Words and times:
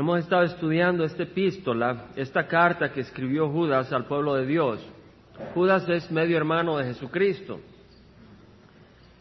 Hemos 0.00 0.20
estado 0.20 0.44
estudiando 0.44 1.04
esta 1.04 1.24
epístola, 1.24 2.06
esta 2.16 2.46
carta 2.46 2.90
que 2.90 3.00
escribió 3.00 3.50
Judas 3.50 3.92
al 3.92 4.06
pueblo 4.06 4.34
de 4.34 4.46
Dios. 4.46 4.80
Judas 5.52 5.86
es 5.90 6.10
medio 6.10 6.38
hermano 6.38 6.78
de 6.78 6.86
Jesucristo. 6.86 7.60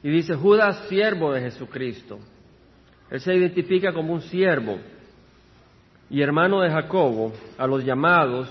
Y 0.02 0.10
dice 0.10 0.36
Judas, 0.36 0.86
siervo 0.88 1.34
de 1.34 1.42
Jesucristo. 1.42 2.20
Él 3.10 3.20
se 3.20 3.36
identifica 3.36 3.92
como 3.92 4.13
un 4.13 4.21
siervo 4.21 4.78
y 6.10 6.21
hermano 6.21 6.61
de 6.61 6.71
Jacobo, 6.71 7.34
a 7.57 7.68
los 7.68 7.84
llamados, 7.84 8.50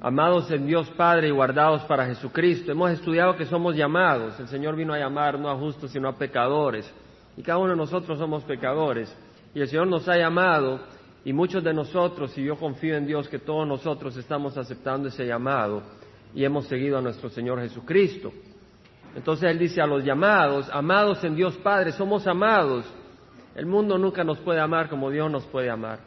amados 0.00 0.50
en 0.50 0.66
Dios 0.66 0.90
Padre 0.96 1.28
y 1.28 1.30
guardados 1.30 1.82
para 1.82 2.06
Jesucristo. 2.06 2.72
Hemos 2.72 2.90
estudiado 2.90 3.36
que 3.36 3.46
somos 3.46 3.76
llamados. 3.76 4.40
El 4.40 4.48
Señor 4.48 4.74
vino 4.74 4.94
a 4.94 4.98
llamar 4.98 5.38
no 5.38 5.48
a 5.48 5.54
justos, 5.54 5.92
sino 5.92 6.08
a 6.08 6.18
pecadores. 6.18 6.92
Y 7.36 7.42
cada 7.42 7.58
uno 7.58 7.70
de 7.70 7.76
nosotros 7.76 8.18
somos 8.18 8.42
pecadores. 8.42 9.16
Y 9.54 9.60
el 9.60 9.68
Señor 9.68 9.86
nos 9.86 10.08
ha 10.08 10.16
llamado 10.16 10.97
y 11.28 11.32
muchos 11.34 11.62
de 11.62 11.74
nosotros, 11.74 12.38
y 12.38 12.44
yo 12.44 12.56
confío 12.56 12.96
en 12.96 13.06
Dios 13.06 13.28
que 13.28 13.38
todos 13.38 13.68
nosotros 13.68 14.16
estamos 14.16 14.56
aceptando 14.56 15.08
ese 15.08 15.26
llamado 15.26 15.82
y 16.34 16.42
hemos 16.42 16.66
seguido 16.68 16.96
a 16.96 17.02
nuestro 17.02 17.28
Señor 17.28 17.60
Jesucristo. 17.60 18.32
Entonces 19.14 19.50
Él 19.50 19.58
dice 19.58 19.82
a 19.82 19.86
los 19.86 20.02
llamados, 20.02 20.70
amados 20.72 21.22
en 21.24 21.36
Dios 21.36 21.54
Padre, 21.58 21.92
somos 21.92 22.26
amados. 22.26 22.86
El 23.54 23.66
mundo 23.66 23.98
nunca 23.98 24.24
nos 24.24 24.38
puede 24.38 24.58
amar 24.58 24.88
como 24.88 25.10
Dios 25.10 25.30
nos 25.30 25.44
puede 25.44 25.68
amar. 25.68 25.98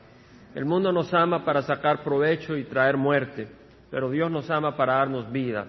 El 0.56 0.66
mundo 0.66 0.92
nos 0.92 1.14
ama 1.14 1.46
para 1.46 1.62
sacar 1.62 2.04
provecho 2.04 2.58
y 2.58 2.64
traer 2.64 2.98
muerte, 2.98 3.48
pero 3.92 4.10
Dios 4.10 4.32
nos 4.32 4.50
ama 4.50 4.76
para 4.76 4.96
darnos 4.96 5.32
vida. 5.32 5.68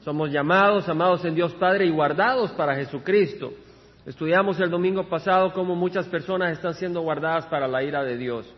Somos 0.00 0.32
llamados, 0.32 0.88
amados 0.88 1.24
en 1.24 1.36
Dios 1.36 1.54
Padre 1.54 1.86
y 1.86 1.90
guardados 1.90 2.50
para 2.50 2.74
Jesucristo. 2.74 3.52
Estudiamos 4.04 4.58
el 4.58 4.70
domingo 4.70 5.08
pasado 5.08 5.52
cómo 5.52 5.76
muchas 5.76 6.08
personas 6.08 6.50
están 6.50 6.74
siendo 6.74 7.00
guardadas 7.02 7.46
para 7.46 7.68
la 7.68 7.84
ira 7.84 8.02
de 8.02 8.16
Dios. 8.16 8.52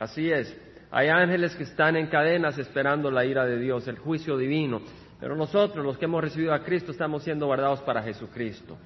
Así 0.00 0.32
es. 0.32 0.56
Hay 0.90 1.08
ángeles 1.08 1.54
que 1.54 1.62
están 1.62 1.94
en 1.94 2.08
cadenas 2.08 2.58
esperando 2.58 3.10
la 3.10 3.24
ira 3.24 3.44
de 3.44 3.58
Dios, 3.58 3.86
el 3.86 3.98
juicio 3.98 4.36
divino. 4.36 4.80
Pero 5.20 5.36
nosotros, 5.36 5.84
los 5.84 5.98
que 5.98 6.06
hemos 6.06 6.22
recibido 6.22 6.54
a 6.54 6.64
Cristo, 6.64 6.90
estamos 6.90 7.22
siendo 7.22 7.46
guardados 7.46 7.80
para 7.82 8.02
Jesucristo. 8.02 8.76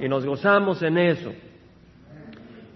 Y 0.00 0.08
nos 0.08 0.26
gozamos 0.26 0.82
en 0.82 0.98
eso. 0.98 1.32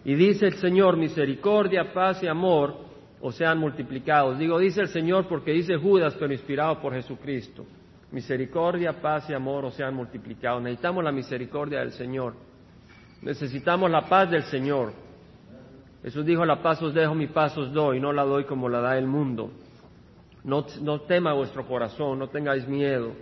Y 0.04 0.14
dice 0.14 0.46
el 0.46 0.54
Señor, 0.54 0.96
misericordia, 0.96 1.92
paz 1.92 2.22
y 2.22 2.28
amor 2.28 2.76
o 3.20 3.32
sean 3.32 3.58
multiplicados. 3.58 4.38
Digo, 4.38 4.58
dice 4.58 4.82
el 4.82 4.88
Señor 4.88 5.26
porque 5.28 5.50
dice 5.50 5.76
Judas, 5.76 6.16
pero 6.18 6.32
inspirado 6.32 6.80
por 6.80 6.94
Jesucristo. 6.94 7.66
Misericordia, 8.12 9.00
paz 9.02 9.28
y 9.28 9.34
amor 9.34 9.64
o 9.64 9.70
sean 9.72 9.94
multiplicados. 9.94 10.62
Necesitamos 10.62 11.04
la 11.04 11.12
misericordia 11.12 11.80
del 11.80 11.92
Señor. 11.92 12.34
Necesitamos 13.22 13.90
la 13.90 14.08
paz 14.08 14.30
del 14.30 14.44
Señor. 14.44 15.09
Jesús 16.02 16.24
dijo, 16.24 16.44
la 16.44 16.62
paz 16.62 16.82
os 16.82 16.94
dejo, 16.94 17.14
mi 17.14 17.26
paz 17.26 17.56
os 17.58 17.72
doy, 17.72 18.00
no 18.00 18.12
la 18.12 18.24
doy 18.24 18.44
como 18.44 18.68
la 18.68 18.80
da 18.80 18.96
el 18.96 19.06
mundo. 19.06 19.50
No, 20.44 20.64
no 20.80 21.00
tema 21.02 21.34
vuestro 21.34 21.66
corazón, 21.66 22.18
no 22.18 22.28
tengáis 22.28 22.66
miedo. 22.66 23.12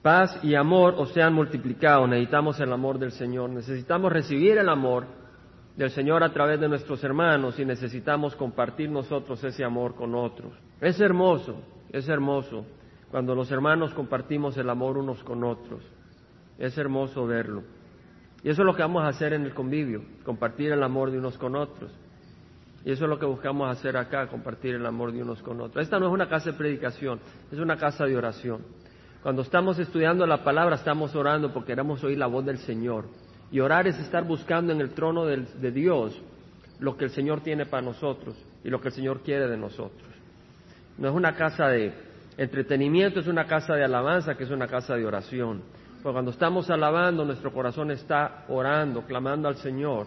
Paz 0.00 0.38
y 0.42 0.54
amor 0.54 0.94
os 0.96 1.12
sean 1.12 1.34
multiplicados. 1.34 2.08
Necesitamos 2.08 2.58
el 2.60 2.72
amor 2.72 2.98
del 2.98 3.12
Señor. 3.12 3.50
Necesitamos 3.50 4.12
recibir 4.12 4.56
el 4.56 4.68
amor 4.68 5.04
del 5.76 5.90
Señor 5.90 6.22
a 6.22 6.32
través 6.32 6.58
de 6.60 6.68
nuestros 6.68 7.02
hermanos 7.04 7.58
y 7.58 7.64
necesitamos 7.64 8.34
compartir 8.36 8.88
nosotros 8.88 9.42
ese 9.44 9.64
amor 9.64 9.94
con 9.94 10.14
otros. 10.14 10.52
Es 10.80 11.00
hermoso, 11.00 11.56
es 11.90 12.08
hermoso 12.08 12.64
cuando 13.10 13.34
los 13.34 13.50
hermanos 13.50 13.92
compartimos 13.94 14.56
el 14.56 14.70
amor 14.70 14.96
unos 14.96 15.22
con 15.22 15.44
otros. 15.44 15.82
Es 16.58 16.78
hermoso 16.78 17.26
verlo. 17.26 17.62
Y 18.46 18.50
eso 18.50 18.62
es 18.62 18.66
lo 18.66 18.76
que 18.76 18.82
vamos 18.82 19.02
a 19.02 19.08
hacer 19.08 19.32
en 19.32 19.42
el 19.42 19.52
convivio, 19.52 20.04
compartir 20.24 20.70
el 20.70 20.80
amor 20.84 21.10
de 21.10 21.18
unos 21.18 21.36
con 21.36 21.56
otros. 21.56 21.90
Y 22.84 22.92
eso 22.92 23.02
es 23.02 23.10
lo 23.10 23.18
que 23.18 23.26
buscamos 23.26 23.68
hacer 23.68 23.96
acá, 23.96 24.28
compartir 24.28 24.76
el 24.76 24.86
amor 24.86 25.10
de 25.10 25.20
unos 25.20 25.42
con 25.42 25.60
otros. 25.60 25.82
Esta 25.82 25.98
no 25.98 26.06
es 26.06 26.12
una 26.12 26.28
casa 26.28 26.52
de 26.52 26.56
predicación, 26.56 27.18
es 27.50 27.58
una 27.58 27.76
casa 27.76 28.04
de 28.04 28.16
oración. 28.16 28.60
Cuando 29.20 29.42
estamos 29.42 29.80
estudiando 29.80 30.24
la 30.28 30.44
palabra, 30.44 30.76
estamos 30.76 31.12
orando 31.16 31.52
porque 31.52 31.72
queremos 31.72 32.04
oír 32.04 32.18
la 32.18 32.28
voz 32.28 32.46
del 32.46 32.58
Señor. 32.58 33.06
Y 33.50 33.58
orar 33.58 33.88
es 33.88 33.98
estar 33.98 34.22
buscando 34.22 34.72
en 34.72 34.80
el 34.80 34.90
trono 34.90 35.26
de 35.26 35.72
Dios 35.72 36.16
lo 36.78 36.96
que 36.96 37.06
el 37.06 37.10
Señor 37.10 37.40
tiene 37.40 37.66
para 37.66 37.82
nosotros 37.82 38.36
y 38.62 38.70
lo 38.70 38.80
que 38.80 38.90
el 38.90 38.94
Señor 38.94 39.22
quiere 39.22 39.48
de 39.48 39.56
nosotros. 39.56 40.08
No 40.98 41.08
es 41.08 41.14
una 41.16 41.34
casa 41.34 41.66
de 41.66 41.92
entretenimiento, 42.36 43.18
es 43.18 43.26
una 43.26 43.46
casa 43.46 43.74
de 43.74 43.82
alabanza, 43.82 44.36
que 44.36 44.44
es 44.44 44.50
una 44.50 44.68
casa 44.68 44.94
de 44.94 45.04
oración. 45.04 45.62
Porque 46.06 46.14
cuando 46.14 46.30
estamos 46.30 46.70
alabando, 46.70 47.24
nuestro 47.24 47.52
corazón 47.52 47.90
está 47.90 48.44
orando, 48.46 49.02
clamando 49.02 49.48
al 49.48 49.56
Señor, 49.56 50.06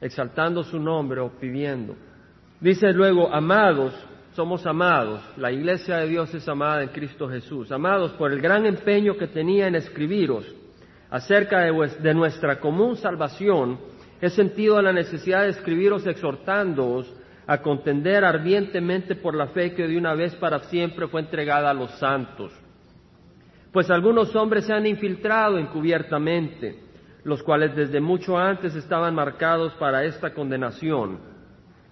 exaltando 0.00 0.62
su 0.62 0.78
nombre 0.78 1.18
o 1.18 1.30
pidiendo. 1.40 1.96
Dice 2.60 2.92
luego, 2.92 3.28
amados, 3.34 3.92
somos 4.34 4.64
amados, 4.64 5.20
la 5.36 5.50
iglesia 5.50 5.96
de 5.96 6.06
Dios 6.06 6.32
es 6.32 6.48
amada 6.48 6.84
en 6.84 6.90
Cristo 6.90 7.28
Jesús, 7.28 7.72
amados 7.72 8.12
por 8.12 8.30
el 8.30 8.40
gran 8.40 8.64
empeño 8.64 9.16
que 9.16 9.26
tenía 9.26 9.66
en 9.66 9.74
escribiros 9.74 10.46
acerca 11.10 11.62
de, 11.62 12.14
nuestra 12.14 12.60
común 12.60 12.94
salvación, 12.94 13.80
he 14.20 14.30
sentido 14.30 14.80
la 14.80 14.92
necesidad 14.92 15.42
de 15.42 15.48
escribiros 15.48 16.06
exhortándoos 16.06 17.12
a 17.48 17.60
contender 17.60 18.24
ardientemente 18.24 19.16
por 19.16 19.34
la 19.34 19.48
fe 19.48 19.74
que 19.74 19.88
de 19.88 19.98
una 19.98 20.14
vez 20.14 20.32
para 20.36 20.60
siempre 20.60 21.08
fue 21.08 21.22
entregada 21.22 21.70
a 21.70 21.74
los 21.74 21.90
santos. 21.98 22.52
Pues 23.72 23.88
algunos 23.90 24.34
hombres 24.34 24.64
se 24.64 24.72
han 24.72 24.86
infiltrado 24.86 25.58
encubiertamente, 25.58 26.76
los 27.22 27.42
cuales 27.42 27.76
desde 27.76 28.00
mucho 28.00 28.36
antes 28.36 28.74
estaban 28.74 29.14
marcados 29.14 29.72
para 29.74 30.04
esta 30.04 30.34
condenación, 30.34 31.20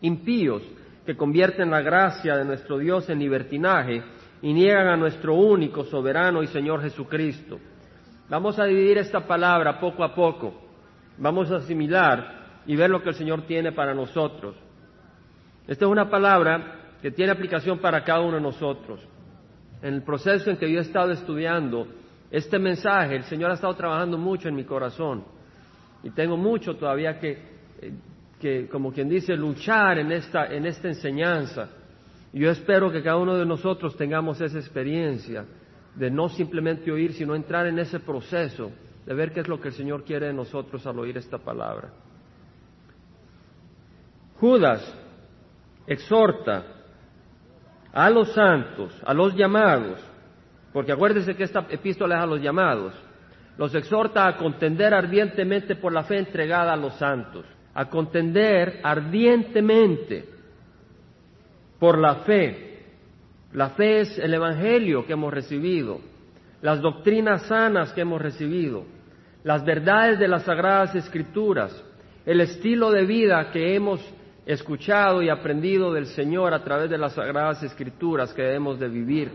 impíos 0.01 0.63
que 1.07 1.17
convierten 1.17 1.71
la 1.71 1.81
gracia 1.81 2.37
de 2.37 2.45
nuestro 2.45 2.79
Dios 2.79 3.09
en 3.11 3.21
libertinaje 3.21 4.03
y 4.43 4.53
niegan 4.53 4.89
a 4.89 4.97
nuestro 4.97 5.35
único, 5.35 5.85
soberano 5.85 6.43
y 6.43 6.49
Señor 6.49 6.83
Jesucristo. 6.83 7.59
Vamos 8.29 8.59
a 8.59 8.65
dividir 8.65 8.99
esta 8.99 9.27
palabra 9.27 9.79
poco 9.79 10.03
a 10.03 10.15
poco, 10.15 10.55
vamos 11.17 11.51
a 11.51 11.57
asimilar 11.57 12.63
y 12.67 12.75
ver 12.77 12.91
lo 12.91 13.03
que 13.03 13.11
el 13.11 13.15
Señor 13.15 13.43
tiene 13.47 13.73
para 13.73 13.95
nosotros. 13.95 14.57
Esta 15.67 15.85
es 15.85 15.91
una 15.91 16.11
palabra 16.11 16.97
que 17.01 17.13
tiene 17.13 17.33
aplicación 17.33 17.79
para 17.79 18.03
cada 18.03 18.21
uno 18.21 18.35
de 18.35 18.43
nosotros. 18.43 19.01
En 19.83 19.95
el 19.95 20.03
proceso 20.03 20.51
en 20.51 20.57
que 20.57 20.71
yo 20.71 20.79
he 20.79 20.83
estado 20.83 21.13
estudiando 21.13 21.87
este 22.31 22.59
mensaje, 22.59 23.17
el 23.17 23.25
Señor 23.25 23.51
ha 23.51 23.55
estado 23.55 23.75
trabajando 23.75 24.19
mucho 24.19 24.49
en 24.49 24.55
mi 24.55 24.65
corazón 24.65 25.25
y 26.03 26.11
tengo 26.11 26.37
mucho 26.37 26.77
todavía 26.77 27.19
que, 27.19 27.31
eh, 27.81 27.93
que 28.41 28.69
como 28.69 28.93
quien 28.93 29.09
dice, 29.09 29.37
luchar 29.37 29.99
en 29.99 30.13
esta, 30.13 30.47
en 30.47 30.67
esta 30.67 30.89
enseñanza. 30.89 31.71
Yo 32.33 32.51
espero 32.51 32.91
que 32.91 33.03
cada 33.03 33.17
uno 33.17 33.37
de 33.37 33.47
nosotros 33.47 33.97
tengamos 33.97 34.41
esa 34.41 34.59
experiencia 34.59 35.45
de 35.95 36.11
no 36.11 36.29
simplemente 36.29 36.93
oír, 36.93 37.13
sino 37.15 37.35
entrar 37.35 37.67
en 37.67 37.79
ese 37.79 38.01
proceso 38.01 38.71
de 39.07 39.15
ver 39.15 39.33
qué 39.33 39.41
es 39.41 39.49
lo 39.49 39.61
que 39.61 39.69
el 39.69 39.75
Señor 39.75 40.05
quiere 40.05 40.27
de 40.27 40.35
nosotros 40.35 40.87
al 40.87 40.99
oír 40.99 41.17
esta 41.17 41.39
palabra. 41.39 41.91
Judas 44.39 44.95
exhorta 45.87 46.78
a 48.05 48.11
los 48.11 48.33
santos, 48.33 48.95
a 49.05 49.13
los 49.13 49.35
llamados, 49.35 49.99
porque 50.73 50.93
acuérdense 50.93 51.35
que 51.35 51.43
esta 51.43 51.67
epístola 51.69 52.19
es 52.19 52.23
a 52.23 52.27
los 52.27 52.41
llamados, 52.41 52.95
los 53.57 53.75
exhorta 53.75 54.29
a 54.29 54.37
contender 54.37 54.95
ardientemente 54.95 55.75
por 55.75 55.93
la 55.93 56.05
fe 56.05 56.19
entregada 56.19 56.75
a 56.75 56.77
los 56.77 56.95
santos, 56.95 57.45
a 57.75 57.89
contender 57.89 58.79
ardientemente 58.85 60.29
por 61.81 61.99
la 61.99 62.17
fe. 62.17 62.85
La 63.53 63.71
fe 63.71 64.03
es 64.03 64.19
el 64.19 64.33
Evangelio 64.33 65.05
que 65.05 65.15
hemos 65.15 65.35
recibido, 65.35 65.99
las 66.63 66.81
doctrinas 66.81 67.47
sanas 67.47 67.93
que 67.93 68.03
hemos 68.03 68.23
recibido, 68.23 68.85
las 69.43 69.65
verdades 69.65 70.21
de 70.21 70.29
las 70.29 70.45
sagradas 70.45 70.95
escrituras, 70.95 71.85
el 72.25 72.43
estilo 72.43 72.93
de 72.93 73.05
vida 73.07 73.51
que 73.51 73.75
hemos 73.75 74.01
escuchado 74.49 75.21
y 75.21 75.29
aprendido 75.29 75.93
del 75.93 76.07
Señor 76.07 76.55
a 76.55 76.65
través 76.65 76.89
de 76.89 76.97
las 76.97 77.13
sagradas 77.13 77.63
escrituras 77.63 78.33
que 78.33 78.41
debemos 78.41 78.81
de 78.81 78.89
vivir, 78.89 79.31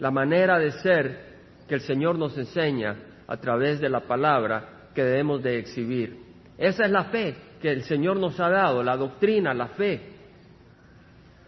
la 0.00 0.10
manera 0.10 0.58
de 0.58 0.72
ser 0.72 1.32
que 1.68 1.76
el 1.76 1.80
Señor 1.82 2.18
nos 2.18 2.36
enseña 2.36 2.96
a 3.28 3.36
través 3.36 3.80
de 3.80 3.88
la 3.88 4.00
palabra 4.00 4.88
que 4.96 5.04
debemos 5.04 5.44
de 5.44 5.60
exhibir. 5.60 6.18
Esa 6.58 6.84
es 6.84 6.90
la 6.90 7.04
fe 7.04 7.36
que 7.60 7.70
el 7.70 7.84
Señor 7.84 8.16
nos 8.16 8.40
ha 8.40 8.50
dado, 8.50 8.82
la 8.82 8.96
doctrina, 8.96 9.54
la 9.54 9.68
fe, 9.68 10.10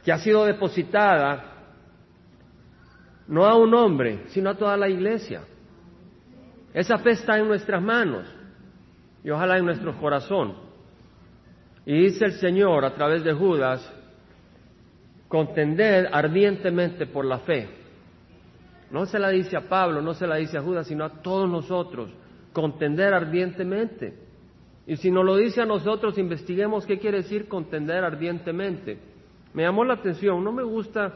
que 0.05 0.12
ha 0.12 0.19
sido 0.19 0.44
depositada 0.44 1.50
no 3.26 3.44
a 3.44 3.56
un 3.56 3.75
hombre, 3.75 4.26
sino 4.29 4.50
a 4.50 4.55
toda 4.55 4.76
la 4.76 4.88
iglesia. 4.88 5.43
Esa 6.73 6.99
fe 6.99 7.11
está 7.11 7.38
en 7.38 7.49
nuestras 7.49 7.82
manos 7.82 8.25
y 9.25 9.31
ojalá 9.31 9.58
en 9.58 9.64
nuestro 9.64 9.99
corazón. 9.99 10.63
Y 11.87 12.05
dice 12.05 12.25
el 12.27 12.33
Señor 12.33 12.85
a 12.85 12.95
través 12.95 13.25
de 13.25 13.33
Judas, 13.33 13.93
contender 15.29 16.09
ardientemente 16.13 17.07
por 17.07 17.25
la 17.25 17.39
fe. 17.41 17.69
No 18.91 19.07
se 19.07 19.19
la 19.19 19.31
dice 19.31 19.57
a 19.57 19.69
Pablo, 19.69 20.01
no 20.01 20.15
se 20.15 20.27
la 20.27 20.37
dice 20.37 20.57
a 20.57 20.63
Judas, 20.63 20.87
sino 20.87 21.05
a 21.05 21.23
todos 21.23 21.51
nosotros, 21.51 22.11
contender 22.53 23.13
ardientemente. 23.13 24.15
Y 24.87 24.97
si 24.97 25.11
nos 25.11 25.25
lo 25.25 25.37
dice 25.37 25.63
a 25.63 25.67
nosotros, 25.67 26.17
investiguemos 26.19 26.87
qué 26.87 26.99
quiere 26.99 27.19
decir 27.19 27.49
contender 27.49 28.05
ardientemente. 28.05 28.99
Me 29.53 29.63
llamó 29.63 29.85
la 29.85 29.95
atención, 29.95 30.43
no 30.45 30.53
me 30.53 30.63
gusta 30.63 31.13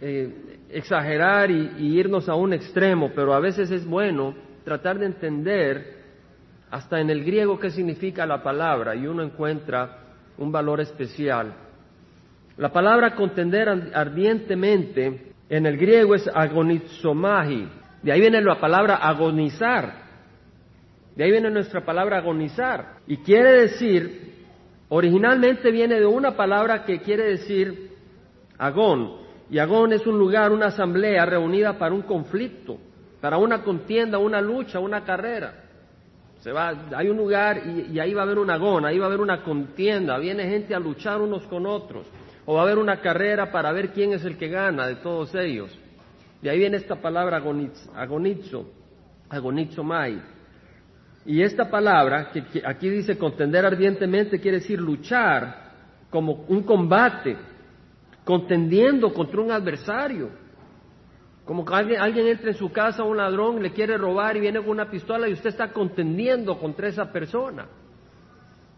eh, 0.00 0.58
exagerar 0.70 1.50
y 1.50 1.98
irnos 1.98 2.28
a 2.28 2.34
un 2.34 2.52
extremo, 2.52 3.12
pero 3.14 3.34
a 3.34 3.40
veces 3.40 3.70
es 3.70 3.86
bueno 3.86 4.34
tratar 4.64 4.98
de 4.98 5.06
entender 5.06 6.01
hasta 6.72 7.00
en 7.00 7.10
el 7.10 7.22
griego 7.22 7.60
qué 7.60 7.70
significa 7.70 8.24
la 8.24 8.42
palabra 8.42 8.96
y 8.96 9.06
uno 9.06 9.22
encuentra 9.22 9.98
un 10.38 10.50
valor 10.50 10.80
especial. 10.80 11.52
La 12.56 12.72
palabra 12.72 13.14
contender 13.14 13.68
ardientemente 13.94 15.34
en 15.50 15.66
el 15.66 15.76
griego 15.76 16.14
es 16.14 16.26
agonizomahi. 16.32 17.68
De 18.02 18.10
ahí 18.10 18.20
viene 18.20 18.40
la 18.40 18.58
palabra 18.58 18.96
agonizar. 18.96 19.92
De 21.14 21.24
ahí 21.24 21.30
viene 21.30 21.50
nuestra 21.50 21.84
palabra 21.84 22.16
agonizar. 22.16 23.00
Y 23.06 23.18
quiere 23.18 23.52
decir, 23.52 24.32
originalmente 24.88 25.70
viene 25.70 26.00
de 26.00 26.06
una 26.06 26.34
palabra 26.36 26.86
que 26.86 27.00
quiere 27.00 27.24
decir 27.24 27.90
agón. 28.56 29.18
Y 29.50 29.58
agón 29.58 29.92
es 29.92 30.06
un 30.06 30.18
lugar, 30.18 30.52
una 30.52 30.68
asamblea 30.68 31.26
reunida 31.26 31.78
para 31.78 31.94
un 31.94 32.02
conflicto, 32.02 32.78
para 33.20 33.36
una 33.36 33.62
contienda, 33.62 34.16
una 34.16 34.40
lucha, 34.40 34.80
una 34.80 35.04
carrera. 35.04 35.62
Se 36.42 36.50
va, 36.50 36.74
hay 36.96 37.08
un 37.08 37.16
lugar 37.16 37.62
y, 37.88 38.00
ahí 38.00 38.12
va 38.12 38.22
a 38.22 38.24
haber 38.24 38.38
un 38.38 38.50
agón, 38.50 38.84
ahí 38.84 38.98
va 38.98 39.04
a 39.04 39.08
haber 39.08 39.20
una 39.20 39.44
contienda, 39.44 40.18
viene 40.18 40.42
gente 40.48 40.74
a 40.74 40.80
luchar 40.80 41.20
unos 41.20 41.46
con 41.46 41.66
otros 41.66 42.04
o 42.44 42.54
va 42.54 42.62
a 42.62 42.64
haber 42.64 42.78
una 42.78 43.00
carrera 43.00 43.52
para 43.52 43.70
ver 43.70 43.90
quién 43.92 44.12
es 44.12 44.24
el 44.24 44.36
que 44.36 44.48
gana 44.48 44.88
de 44.88 44.96
todos 44.96 45.32
ellos. 45.36 45.70
De 46.42 46.50
ahí 46.50 46.58
viene 46.58 46.78
esta 46.78 46.96
palabra 46.96 47.36
agonizo, 47.36 48.68
agonizo 49.28 49.84
mai. 49.84 50.20
Y 51.24 51.42
esta 51.42 51.70
palabra, 51.70 52.32
que 52.32 52.60
aquí 52.66 52.90
dice 52.90 53.16
contender 53.16 53.64
ardientemente, 53.64 54.40
quiere 54.40 54.58
decir 54.58 54.80
luchar 54.80 55.70
como 56.10 56.44
un 56.48 56.64
combate, 56.64 57.36
contendiendo 58.24 59.14
contra 59.14 59.40
un 59.40 59.52
adversario. 59.52 60.41
Como 61.44 61.64
que 61.64 61.74
alguien, 61.74 62.00
alguien 62.00 62.26
entra 62.28 62.50
en 62.50 62.56
su 62.56 62.70
casa, 62.70 63.02
un 63.02 63.16
ladrón 63.16 63.62
le 63.62 63.72
quiere 63.72 63.98
robar 63.98 64.36
y 64.36 64.40
viene 64.40 64.60
con 64.60 64.70
una 64.70 64.88
pistola 64.88 65.28
y 65.28 65.32
usted 65.32 65.50
está 65.50 65.72
contendiendo 65.72 66.58
contra 66.58 66.88
esa 66.88 67.10
persona. 67.10 67.66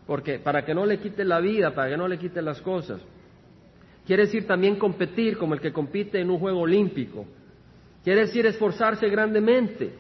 Porque 0.07 0.39
para 0.39 0.65
que 0.65 0.75
no 0.75 0.87
le 0.87 0.99
quite 0.99 1.25
la 1.25 1.41
vida, 1.41 1.75
para 1.75 1.91
que 1.91 1.97
no 1.97 2.09
le 2.09 2.19
quite 2.19 2.41
las 2.41 2.61
cosas. 2.63 3.01
Quiere 4.07 4.25
decir 4.25 4.47
también 4.47 4.77
competir 4.77 5.37
como 5.39 5.55
el 5.55 5.61
que 5.61 5.73
compite 5.73 6.21
en 6.21 6.31
un 6.31 6.39
juego 6.39 6.61
olímpico. 6.61 7.27
Quiere 8.03 8.23
decir 8.23 8.47
esforzarse 8.47 9.09
grandemente, 9.09 9.95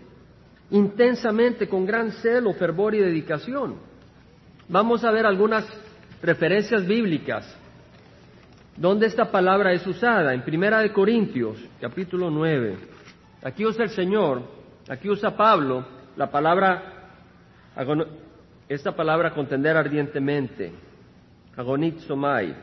intensamente, 0.71 1.69
con 1.69 1.87
gran 1.87 2.13
celo, 2.13 2.53
fervor 2.53 2.95
y 2.95 3.01
dedicación. 3.01 3.77
Vamos 4.69 5.05
a 5.05 5.11
ver 5.11 5.25
algunas 5.27 5.67
referencias 6.23 6.87
bíblicas 6.87 7.59
donde 8.76 9.06
esta 9.06 9.31
palabra 9.31 9.73
es 9.73 9.87
usada. 9.87 10.35
En 10.35 10.43
Primera 10.43 10.81
de 10.81 10.93
Corintios, 10.93 11.59
capítulo 11.81 12.31
9. 12.31 12.76
Aquí 13.43 13.65
usa 13.65 13.85
el 13.85 13.91
Señor, 13.91 14.43
aquí 14.88 15.09
usa 15.09 15.37
Pablo 15.37 15.85
la 16.17 16.31
palabra, 16.31 17.11
esta 18.69 18.93
palabra 18.93 19.32
contender 19.32 19.76
ardientemente, 19.76 20.73
agonizomai. 21.56 22.55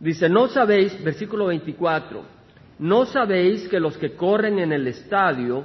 Dice, 0.00 0.28
no 0.28 0.48
sabéis, 0.48 1.02
versículo 1.04 1.46
24, 1.46 2.24
no 2.80 3.06
sabéis 3.06 3.68
que 3.68 3.78
los 3.78 3.96
que 3.96 4.16
corren 4.16 4.58
en 4.58 4.72
el 4.72 4.88
estadio, 4.88 5.62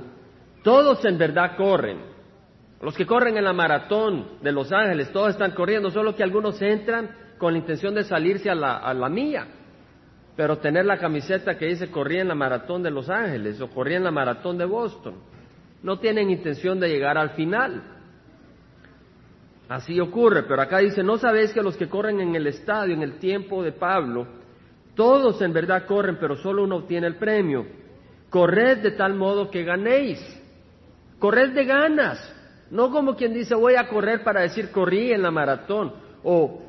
todos 0.64 1.04
en 1.06 1.18
verdad 1.18 1.58
corren. 1.58 2.18
Los 2.80 2.96
que 2.96 3.08
corren 3.08 3.36
en 3.36 3.44
la 3.44 3.54
maratón 3.54 4.38
de 4.44 4.52
Los 4.52 4.72
Ángeles, 4.72 5.12
todos 5.12 5.30
están 5.30 5.52
corriendo, 5.52 5.90
solo 5.90 6.16
que 6.16 6.22
algunos 6.22 6.62
entran 6.62 7.10
con 7.38 7.54
la 7.54 7.60
intención 7.60 7.94
de 7.94 8.04
salirse 8.04 8.50
a 8.50 8.56
la, 8.56 8.78
a 8.78 8.94
la 8.94 9.10
mía. 9.10 9.48
Pero 10.36 10.58
tener 10.58 10.86
la 10.86 10.98
camiseta 10.98 11.58
que 11.58 11.66
dice 11.66 11.90
corría 11.90 12.22
en 12.22 12.28
la 12.28 12.36
maratón 12.36 12.84
de 12.84 12.92
Los 12.92 13.10
Ángeles 13.10 13.60
o 13.60 13.70
corría 13.70 13.98
en 13.98 14.04
la 14.04 14.12
maratón 14.12 14.58
de 14.58 14.66
Boston, 14.66 15.16
no 15.82 16.00
tienen 16.00 16.30
intención 16.30 16.80
de 16.80 16.90
llegar 16.90 17.18
al 17.18 17.32
final. 17.32 17.82
Así 19.70 20.00
ocurre, 20.00 20.44
pero 20.44 20.62
acá 20.62 20.78
dice, 20.78 21.04
¿no 21.04 21.18
sabéis 21.18 21.52
que 21.52 21.62
los 21.62 21.76
que 21.76 21.90
corren 21.90 22.20
en 22.22 22.36
el 22.36 22.48
estadio, 22.48 22.94
en 22.94 23.02
el 23.02 23.20
tiempo 23.20 23.64
de 23.64 23.74
Pablo, 23.74 24.28
todos 24.96 25.42
en 25.42 25.54
verdad 25.54 25.86
corren, 25.86 26.18
pero 26.20 26.38
solo 26.38 26.64
uno 26.64 26.78
obtiene 26.78 27.08
el 27.08 27.16
premio? 27.16 27.66
Corred 28.30 28.80
de 28.80 28.92
tal 28.92 29.16
modo 29.16 29.50
que 29.50 29.64
ganéis. 29.64 30.20
Corred 31.20 31.52
de 31.52 31.66
ganas. 31.66 32.34
No 32.70 32.92
como 32.92 33.16
quien 33.16 33.34
dice, 33.34 33.56
voy 33.56 33.76
a 33.76 33.88
correr 33.88 34.24
para 34.24 34.42
decir 34.42 34.72
corrí 34.72 35.12
en 35.12 35.22
la 35.22 35.32
maratón 35.32 35.94
o 36.24 36.62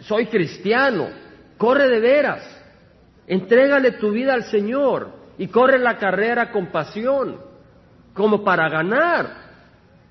soy 0.00 0.26
cristiano. 0.26 1.08
Corre 1.56 1.88
de 1.88 2.00
veras. 2.00 2.58
Entrégale 3.26 3.92
tu 3.92 4.10
vida 4.10 4.34
al 4.34 4.44
Señor 4.44 5.10
y 5.36 5.48
corre 5.48 5.78
la 5.78 5.98
carrera 5.98 6.50
con 6.50 6.66
pasión, 6.66 7.38
como 8.14 8.42
para 8.42 8.68
ganar. 8.68 9.48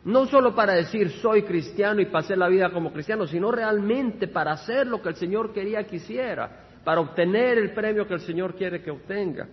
No 0.05 0.25
solo 0.25 0.55
para 0.55 0.73
decir 0.73 1.09
soy 1.21 1.43
cristiano 1.43 1.99
y 1.99 2.05
pasé 2.05 2.35
la 2.35 2.47
vida 2.47 2.69
como 2.71 2.93
cristiano, 2.93 3.27
sino 3.27 3.51
realmente 3.51 4.27
para 4.27 4.53
hacer 4.53 4.87
lo 4.87 5.01
que 5.01 5.09
el 5.09 5.15
Señor 5.15 5.51
quería 5.51 5.83
que 5.85 5.97
hiciera, 5.97 6.65
para 6.83 7.01
obtener 7.01 7.57
el 7.57 7.73
premio 7.73 8.07
que 8.07 8.13
el 8.13 8.21
Señor 8.21 8.55
quiere 8.55 8.81
que 8.81 8.91
obtenga. 8.91 9.47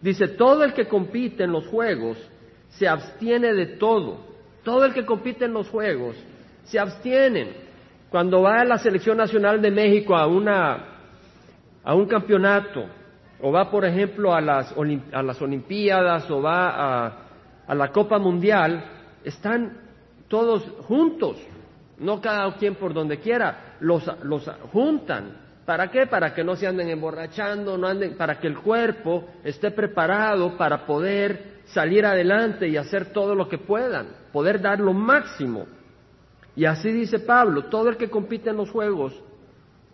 Dice, 0.00 0.28
todo 0.28 0.64
el 0.64 0.74
que 0.74 0.86
compite 0.86 1.44
en 1.44 1.52
los 1.52 1.66
juegos 1.68 2.18
se 2.70 2.86
abstiene 2.86 3.54
de 3.54 3.66
todo. 3.78 4.26
Todo 4.62 4.84
el 4.84 4.92
que 4.92 5.06
compite 5.06 5.46
en 5.46 5.52
los 5.52 5.68
juegos 5.68 6.16
se 6.64 6.78
abstienen. 6.78 7.67
Cuando 8.10 8.42
va 8.42 8.60
a 8.60 8.64
la 8.64 8.78
selección 8.78 9.18
nacional 9.18 9.60
de 9.60 9.70
México 9.70 10.16
a, 10.16 10.26
una, 10.26 10.78
a 11.84 11.94
un 11.94 12.06
campeonato, 12.06 12.86
o 13.40 13.52
va, 13.52 13.70
por 13.70 13.84
ejemplo, 13.84 14.34
a 14.34 14.40
las, 14.40 14.74
a 15.12 15.22
las 15.22 15.42
Olimpiadas, 15.42 16.30
o 16.30 16.40
va 16.40 16.70
a, 16.70 17.12
a 17.66 17.74
la 17.74 17.88
Copa 17.92 18.18
Mundial, 18.18 18.82
están 19.24 19.76
todos 20.26 20.62
juntos, 20.86 21.36
no 21.98 22.20
cada 22.20 22.50
quien 22.56 22.76
por 22.76 22.94
donde 22.94 23.18
quiera, 23.18 23.76
los, 23.80 24.04
los 24.22 24.50
juntan. 24.72 25.48
¿Para 25.66 25.90
qué? 25.90 26.06
Para 26.06 26.32
que 26.32 26.42
no 26.42 26.56
se 26.56 26.66
anden 26.66 26.88
emborrachando, 26.88 27.76
no 27.76 27.86
anden, 27.86 28.16
para 28.16 28.40
que 28.40 28.46
el 28.46 28.58
cuerpo 28.58 29.26
esté 29.44 29.70
preparado 29.70 30.56
para 30.56 30.86
poder 30.86 31.58
salir 31.66 32.06
adelante 32.06 32.66
y 32.66 32.78
hacer 32.78 33.12
todo 33.12 33.34
lo 33.34 33.48
que 33.50 33.58
puedan, 33.58 34.06
poder 34.32 34.62
dar 34.62 34.80
lo 34.80 34.94
máximo. 34.94 35.66
Y 36.58 36.64
así 36.64 36.90
dice 36.90 37.20
Pablo, 37.20 37.66
todo 37.66 37.88
el 37.88 37.96
que 37.96 38.10
compite 38.10 38.50
en 38.50 38.56
los 38.56 38.68
juegos 38.68 39.14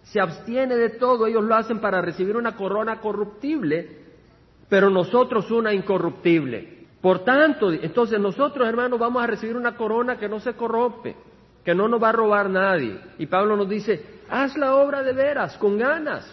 se 0.04 0.18
abstiene 0.18 0.76
de 0.76 0.88
todo, 0.88 1.26
ellos 1.26 1.44
lo 1.44 1.54
hacen 1.54 1.78
para 1.78 2.00
recibir 2.00 2.38
una 2.38 2.56
corona 2.56 3.02
corruptible, 3.02 3.98
pero 4.70 4.88
nosotros 4.88 5.50
una 5.50 5.74
incorruptible. 5.74 6.86
Por 7.02 7.18
tanto, 7.22 7.70
entonces 7.70 8.18
nosotros, 8.18 8.66
hermanos, 8.66 8.98
vamos 8.98 9.22
a 9.22 9.26
recibir 9.26 9.56
una 9.56 9.76
corona 9.76 10.16
que 10.16 10.26
no 10.26 10.40
se 10.40 10.54
corrompe, 10.54 11.14
que 11.62 11.74
no 11.74 11.86
nos 11.86 12.02
va 12.02 12.08
a 12.08 12.12
robar 12.12 12.48
nadie. 12.48 12.98
Y 13.18 13.26
Pablo 13.26 13.58
nos 13.58 13.68
dice, 13.68 14.22
haz 14.30 14.56
la 14.56 14.76
obra 14.76 15.02
de 15.02 15.12
veras, 15.12 15.58
con 15.58 15.76
ganas. 15.76 16.24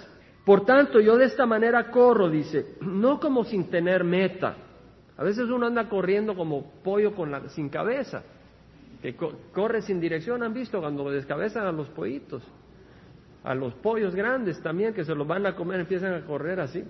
Por 0.45 0.63
tanto, 0.63 1.01
yo 1.01 1.17
de 1.17 1.25
esta 1.25 1.45
manera 1.45 1.91
corro, 1.91 2.29
dice, 2.29 2.77
no 2.79 3.19
como 3.19 3.43
sin 3.43 3.69
tener 3.69 4.05
meta. 4.05 4.55
A 5.17 5.25
veces 5.25 5.49
uno 5.49 5.67
anda 5.67 5.89
corriendo 5.89 6.37
como 6.37 6.71
pollo 6.81 7.13
con 7.13 7.31
la, 7.31 7.49
sin 7.49 7.67
cabeza, 7.67 8.23
que 9.01 9.15
corre 9.15 9.81
sin 9.81 9.99
dirección, 9.99 10.43
han 10.43 10.53
visto 10.53 10.79
cuando 10.79 11.09
descabezan 11.09 11.65
a 11.65 11.71
los 11.71 11.89
pollitos, 11.89 12.43
a 13.43 13.55
los 13.55 13.73
pollos 13.75 14.13
grandes 14.13 14.61
también, 14.61 14.93
que 14.93 15.03
se 15.03 15.15
los 15.15 15.27
van 15.27 15.45
a 15.45 15.55
comer, 15.55 15.79
empiezan 15.79 16.13
a 16.13 16.25
correr 16.25 16.59
así. 16.59 16.83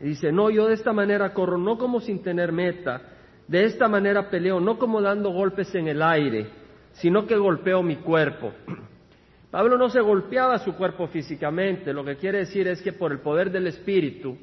Y 0.00 0.06
dice, 0.06 0.32
no, 0.32 0.50
yo 0.50 0.66
de 0.66 0.74
esta 0.74 0.92
manera 0.92 1.34
corro, 1.34 1.58
no 1.58 1.76
como 1.76 2.00
sin 2.00 2.22
tener 2.22 2.50
meta, 2.50 3.02
de 3.46 3.64
esta 3.64 3.88
manera 3.88 4.30
peleo, 4.30 4.58
no 4.58 4.78
como 4.78 5.02
dando 5.02 5.30
golpes 5.30 5.74
en 5.74 5.88
el 5.88 6.00
aire, 6.02 6.48
sino 6.92 7.26
que 7.26 7.36
golpeo 7.36 7.82
mi 7.82 7.96
cuerpo. 7.96 8.52
Pablo 9.50 9.76
no 9.76 9.90
se 9.90 10.00
golpeaba 10.00 10.58
su 10.58 10.74
cuerpo 10.74 11.08
físicamente, 11.08 11.92
lo 11.92 12.04
que 12.04 12.16
quiere 12.16 12.38
decir 12.38 12.66
es 12.68 12.80
que 12.80 12.94
por 12.94 13.12
el 13.12 13.20
poder 13.20 13.50
del 13.50 13.66
Espíritu, 13.66 14.38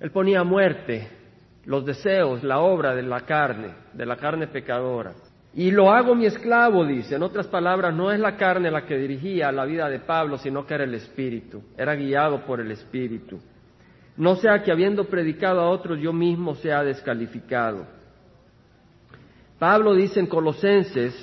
él 0.00 0.10
ponía 0.10 0.44
muerte 0.44 1.08
los 1.64 1.86
deseos, 1.86 2.42
la 2.42 2.60
obra 2.60 2.94
de 2.94 3.02
la 3.02 3.20
carne, 3.20 3.74
de 3.94 4.04
la 4.04 4.16
carne 4.16 4.48
pecadora. 4.48 5.14
Y 5.54 5.70
lo 5.70 5.90
hago 5.90 6.14
mi 6.14 6.26
esclavo, 6.26 6.84
dice. 6.84 7.16
En 7.16 7.22
otras 7.22 7.46
palabras, 7.48 7.94
no 7.94 8.12
es 8.12 8.20
la 8.20 8.36
carne 8.36 8.70
la 8.70 8.86
que 8.86 8.96
dirigía 8.96 9.50
la 9.50 9.64
vida 9.64 9.88
de 9.88 9.98
Pablo, 9.98 10.38
sino 10.38 10.66
que 10.66 10.74
era 10.74 10.84
el 10.84 10.94
Espíritu. 10.94 11.62
Era 11.76 11.94
guiado 11.94 12.44
por 12.46 12.60
el 12.60 12.70
Espíritu 12.70 13.40
no 14.20 14.36
sea 14.36 14.62
que 14.62 14.70
habiendo 14.70 15.04
predicado 15.04 15.62
a 15.62 15.70
otros 15.70 15.98
yo 15.98 16.12
mismo 16.12 16.54
sea 16.54 16.84
descalificado. 16.84 17.86
Pablo 19.58 19.94
dice 19.94 20.20
en 20.20 20.26
Colosenses, 20.26 21.14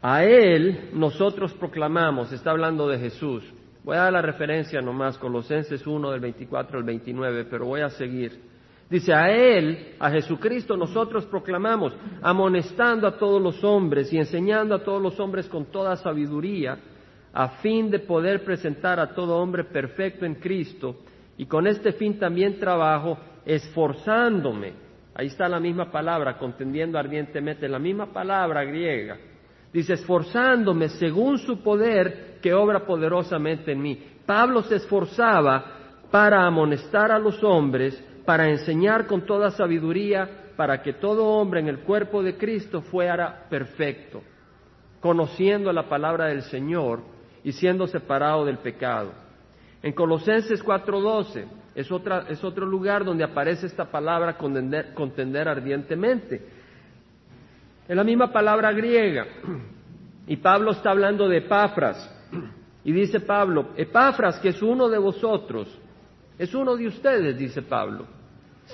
a 0.00 0.22
Él 0.22 0.90
nosotros 0.92 1.52
proclamamos, 1.54 2.30
está 2.30 2.52
hablando 2.52 2.86
de 2.86 3.00
Jesús. 3.00 3.42
Voy 3.82 3.96
a 3.96 4.02
dar 4.02 4.12
la 4.12 4.22
referencia 4.22 4.80
nomás, 4.80 5.18
Colosenses 5.18 5.84
1 5.84 6.12
del 6.12 6.20
24 6.20 6.78
al 6.78 6.84
29, 6.84 7.46
pero 7.46 7.66
voy 7.66 7.80
a 7.80 7.90
seguir. 7.90 8.42
Dice, 8.90 9.12
a 9.12 9.30
Él, 9.30 9.96
a 9.98 10.10
Jesucristo, 10.10 10.76
nosotros 10.76 11.26
proclamamos, 11.26 11.92
amonestando 12.22 13.06
a 13.06 13.18
todos 13.18 13.40
los 13.40 13.62
hombres 13.62 14.10
y 14.12 14.16
enseñando 14.16 14.74
a 14.74 14.82
todos 14.82 15.02
los 15.02 15.20
hombres 15.20 15.46
con 15.46 15.66
toda 15.66 15.96
sabiduría, 15.96 16.78
a 17.32 17.48
fin 17.60 17.90
de 17.90 17.98
poder 17.98 18.44
presentar 18.44 18.98
a 18.98 19.14
todo 19.14 19.36
hombre 19.36 19.64
perfecto 19.64 20.24
en 20.24 20.36
Cristo. 20.36 20.96
Y 21.36 21.44
con 21.44 21.66
este 21.66 21.92
fin 21.92 22.18
también 22.18 22.58
trabajo, 22.58 23.18
esforzándome. 23.44 24.72
Ahí 25.14 25.26
está 25.26 25.48
la 25.48 25.60
misma 25.60 25.90
palabra, 25.90 26.38
contendiendo 26.38 26.98
ardientemente, 26.98 27.68
la 27.68 27.78
misma 27.78 28.06
palabra 28.06 28.64
griega. 28.64 29.18
Dice, 29.70 29.92
esforzándome 29.94 30.88
según 30.88 31.38
su 31.38 31.62
poder 31.62 32.38
que 32.40 32.54
obra 32.54 32.86
poderosamente 32.86 33.72
en 33.72 33.82
mí. 33.82 34.02
Pablo 34.24 34.62
se 34.62 34.76
esforzaba 34.76 35.74
para 36.10 36.46
amonestar 36.46 37.12
a 37.12 37.18
los 37.18 37.42
hombres 37.44 38.02
para 38.28 38.50
enseñar 38.50 39.06
con 39.06 39.22
toda 39.22 39.50
sabiduría, 39.50 40.52
para 40.54 40.82
que 40.82 40.92
todo 40.92 41.24
hombre 41.24 41.60
en 41.60 41.68
el 41.68 41.78
cuerpo 41.78 42.22
de 42.22 42.36
Cristo 42.36 42.82
fuera 42.82 43.46
perfecto, 43.48 44.22
conociendo 45.00 45.72
la 45.72 45.88
palabra 45.88 46.26
del 46.26 46.42
Señor 46.42 47.00
y 47.42 47.52
siendo 47.52 47.86
separado 47.86 48.44
del 48.44 48.58
pecado. 48.58 49.12
En 49.82 49.94
Colosenses 49.94 50.62
4:12 50.62 51.46
es, 51.74 51.88
es 52.28 52.44
otro 52.44 52.66
lugar 52.66 53.02
donde 53.02 53.24
aparece 53.24 53.64
esta 53.64 53.86
palabra 53.86 54.36
contender, 54.36 54.92
contender 54.92 55.48
ardientemente. 55.48 56.46
Es 57.88 57.96
la 57.96 58.04
misma 58.04 58.30
palabra 58.30 58.70
griega. 58.72 59.26
Y 60.26 60.36
Pablo 60.36 60.72
está 60.72 60.90
hablando 60.90 61.30
de 61.30 61.38
Epafras. 61.38 62.14
Y 62.84 62.92
dice 62.92 63.20
Pablo, 63.20 63.70
Epafras, 63.74 64.38
que 64.38 64.50
es 64.50 64.60
uno 64.60 64.90
de 64.90 64.98
vosotros, 64.98 65.66
es 66.38 66.54
uno 66.54 66.76
de 66.76 66.88
ustedes, 66.88 67.38
dice 67.38 67.62
Pablo 67.62 68.17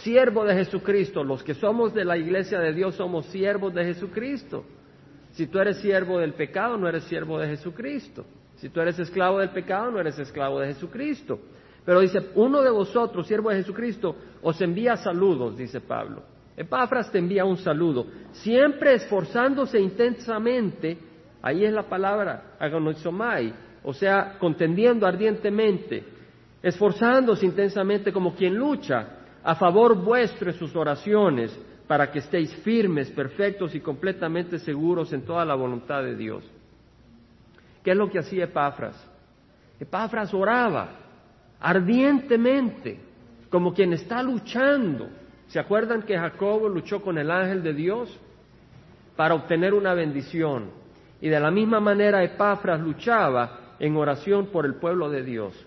siervo 0.02 0.44
de 0.44 0.54
Jesucristo. 0.54 1.24
Los 1.24 1.42
que 1.42 1.54
somos 1.54 1.94
de 1.94 2.04
la 2.04 2.16
iglesia 2.16 2.58
de 2.58 2.72
Dios 2.72 2.96
somos 2.96 3.26
siervos 3.26 3.74
de 3.74 3.84
Jesucristo. 3.84 4.64
Si 5.32 5.46
tú 5.46 5.58
eres 5.58 5.78
siervo 5.78 6.18
del 6.18 6.34
pecado, 6.34 6.76
no 6.76 6.88
eres 6.88 7.04
siervo 7.04 7.38
de 7.38 7.48
Jesucristo. 7.48 8.24
Si 8.56 8.68
tú 8.68 8.80
eres 8.80 8.98
esclavo 8.98 9.38
del 9.40 9.50
pecado, 9.50 9.90
no 9.90 10.00
eres 10.00 10.18
esclavo 10.18 10.60
de 10.60 10.68
Jesucristo. 10.68 11.40
Pero 11.84 12.00
dice, 12.00 12.30
uno 12.34 12.62
de 12.62 12.70
vosotros, 12.70 13.26
siervo 13.26 13.50
de 13.50 13.56
Jesucristo, 13.56 14.16
os 14.42 14.60
envía 14.60 14.96
saludos, 14.96 15.56
dice 15.56 15.80
Pablo. 15.80 16.22
Epafras 16.56 17.10
te 17.10 17.18
envía 17.18 17.44
un 17.44 17.56
saludo, 17.56 18.06
siempre 18.30 18.94
esforzándose 18.94 19.80
intensamente, 19.80 20.96
ahí 21.42 21.64
es 21.64 21.72
la 21.72 21.82
palabra, 21.88 22.54
agonizomai, 22.60 23.52
o 23.82 23.92
sea, 23.92 24.38
contendiendo 24.38 25.04
ardientemente, 25.04 26.04
esforzándose 26.62 27.44
intensamente 27.44 28.12
como 28.12 28.36
quien 28.36 28.54
lucha 28.54 29.23
a 29.44 29.54
favor 29.54 29.94
vuestro 29.94 30.50
en 30.50 30.56
sus 30.56 30.74
oraciones, 30.74 31.56
para 31.86 32.10
que 32.10 32.20
estéis 32.20 32.54
firmes, 32.56 33.10
perfectos 33.10 33.74
y 33.74 33.80
completamente 33.80 34.58
seguros 34.58 35.12
en 35.12 35.22
toda 35.22 35.44
la 35.44 35.54
voluntad 35.54 36.02
de 36.02 36.16
Dios. 36.16 36.42
¿Qué 37.82 37.90
es 37.90 37.96
lo 37.96 38.08
que 38.08 38.18
hacía 38.18 38.44
Epafras? 38.44 38.96
Epafras 39.78 40.32
oraba 40.32 40.96
ardientemente, 41.60 42.98
como 43.50 43.74
quien 43.74 43.92
está 43.92 44.22
luchando. 44.22 45.08
¿Se 45.48 45.58
acuerdan 45.58 46.02
que 46.02 46.18
Jacobo 46.18 46.68
luchó 46.68 47.02
con 47.02 47.18
el 47.18 47.30
ángel 47.30 47.62
de 47.62 47.74
Dios 47.74 48.18
para 49.14 49.34
obtener 49.34 49.74
una 49.74 49.92
bendición? 49.92 50.70
Y 51.20 51.28
de 51.28 51.38
la 51.38 51.50
misma 51.50 51.80
manera 51.80 52.24
Epafras 52.24 52.80
luchaba 52.80 53.76
en 53.78 53.94
oración 53.96 54.46
por 54.46 54.64
el 54.64 54.76
pueblo 54.76 55.10
de 55.10 55.22
Dios. 55.22 55.66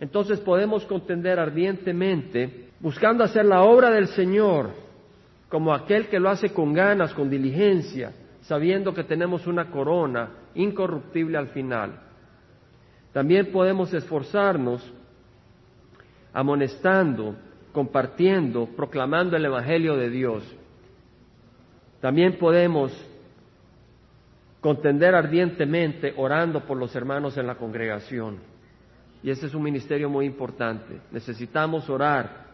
Entonces 0.00 0.38
podemos 0.40 0.84
contender 0.84 1.38
ardientemente 1.38 2.70
buscando 2.80 3.24
hacer 3.24 3.44
la 3.44 3.62
obra 3.62 3.90
del 3.90 4.08
Señor 4.08 4.70
como 5.48 5.72
aquel 5.72 6.08
que 6.08 6.20
lo 6.20 6.28
hace 6.28 6.52
con 6.52 6.72
ganas, 6.72 7.14
con 7.14 7.30
diligencia, 7.30 8.12
sabiendo 8.42 8.94
que 8.94 9.04
tenemos 9.04 9.46
una 9.46 9.70
corona 9.70 10.30
incorruptible 10.54 11.38
al 11.38 11.48
final. 11.48 12.00
También 13.12 13.50
podemos 13.50 13.92
esforzarnos 13.92 14.92
amonestando, 16.32 17.34
compartiendo, 17.72 18.66
proclamando 18.76 19.36
el 19.36 19.46
Evangelio 19.46 19.96
de 19.96 20.10
Dios. 20.10 20.44
También 22.00 22.38
podemos 22.38 22.92
contender 24.60 25.14
ardientemente 25.14 26.12
orando 26.16 26.60
por 26.60 26.76
los 26.76 26.94
hermanos 26.94 27.36
en 27.38 27.46
la 27.46 27.56
congregación. 27.56 28.38
Y 29.22 29.30
ese 29.30 29.46
es 29.46 29.54
un 29.54 29.62
ministerio 29.62 30.08
muy 30.08 30.26
importante. 30.26 31.00
Necesitamos 31.10 31.88
orar 31.90 32.48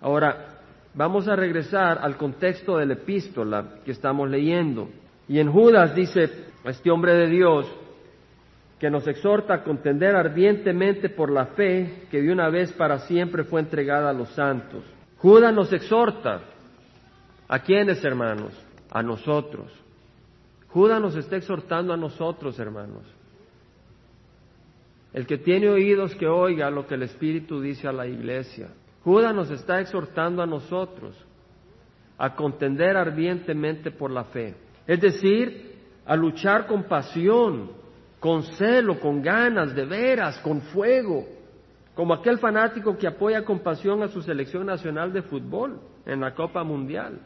Ahora, 0.00 0.60
vamos 0.94 1.28
a 1.28 1.36
regresar 1.36 1.98
al 1.98 2.16
contexto 2.16 2.78
de 2.78 2.86
la 2.86 2.94
epístola 2.94 3.80
que 3.84 3.92
estamos 3.92 4.28
leyendo. 4.30 4.88
Y 5.28 5.38
en 5.38 5.52
Judas 5.52 5.94
dice 5.94 6.30
este 6.64 6.90
hombre 6.90 7.14
de 7.14 7.26
Dios 7.26 7.66
que 8.78 8.90
nos 8.90 9.06
exhorta 9.06 9.54
a 9.54 9.62
contender 9.62 10.16
ardientemente 10.16 11.10
por 11.10 11.30
la 11.30 11.46
fe 11.46 12.06
que 12.10 12.22
de 12.22 12.32
una 12.32 12.48
vez 12.48 12.72
para 12.72 13.00
siempre 13.00 13.44
fue 13.44 13.60
entregada 13.60 14.08
a 14.08 14.14
los 14.14 14.30
santos. 14.30 14.82
Judas 15.18 15.54
nos 15.54 15.70
exhorta. 15.72 16.40
¿A 17.46 17.58
quiénes, 17.58 18.02
hermanos? 18.04 18.52
A 18.90 19.02
nosotros. 19.02 19.70
Judas 20.68 21.00
nos 21.00 21.14
está 21.16 21.36
exhortando 21.36 21.92
a 21.92 21.96
nosotros, 21.96 22.58
hermanos. 22.58 23.02
El 25.12 25.26
que 25.26 25.38
tiene 25.38 25.68
oídos 25.68 26.14
que 26.14 26.26
oiga 26.26 26.70
lo 26.70 26.86
que 26.86 26.94
el 26.94 27.02
Espíritu 27.02 27.60
dice 27.60 27.88
a 27.88 27.92
la 27.92 28.06
iglesia. 28.06 28.68
Judas 29.02 29.34
nos 29.34 29.50
está 29.50 29.80
exhortando 29.80 30.42
a 30.42 30.46
nosotros 30.46 31.16
a 32.18 32.34
contender 32.34 32.96
ardientemente 32.96 33.90
por 33.90 34.10
la 34.10 34.24
fe, 34.24 34.54
es 34.86 35.00
decir, 35.00 35.74
a 36.04 36.14
luchar 36.14 36.66
con 36.66 36.84
pasión, 36.84 37.70
con 38.18 38.42
celo, 38.42 39.00
con 39.00 39.22
ganas, 39.22 39.74
de 39.74 39.86
veras, 39.86 40.38
con 40.40 40.60
fuego, 40.60 41.24
como 41.94 42.12
aquel 42.12 42.38
fanático 42.38 42.96
que 42.98 43.06
apoya 43.06 43.42
con 43.42 43.60
pasión 43.60 44.02
a 44.02 44.08
su 44.08 44.20
selección 44.20 44.66
nacional 44.66 45.12
de 45.14 45.22
fútbol 45.22 45.80
en 46.04 46.20
la 46.20 46.34
Copa 46.34 46.62
Mundial, 46.62 47.20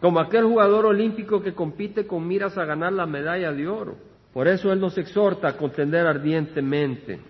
como 0.00 0.20
aquel 0.20 0.44
jugador 0.44 0.84
olímpico 0.84 1.40
que 1.40 1.54
compite 1.54 2.06
con 2.06 2.26
miras 2.28 2.58
a 2.58 2.66
ganar 2.66 2.92
la 2.92 3.06
medalla 3.06 3.50
de 3.50 3.66
oro. 3.66 3.96
Por 4.34 4.48
eso 4.48 4.72
Él 4.72 4.80
nos 4.80 4.98
exhorta 4.98 5.48
a 5.48 5.56
contender 5.56 6.04
ardientemente. 6.06 7.20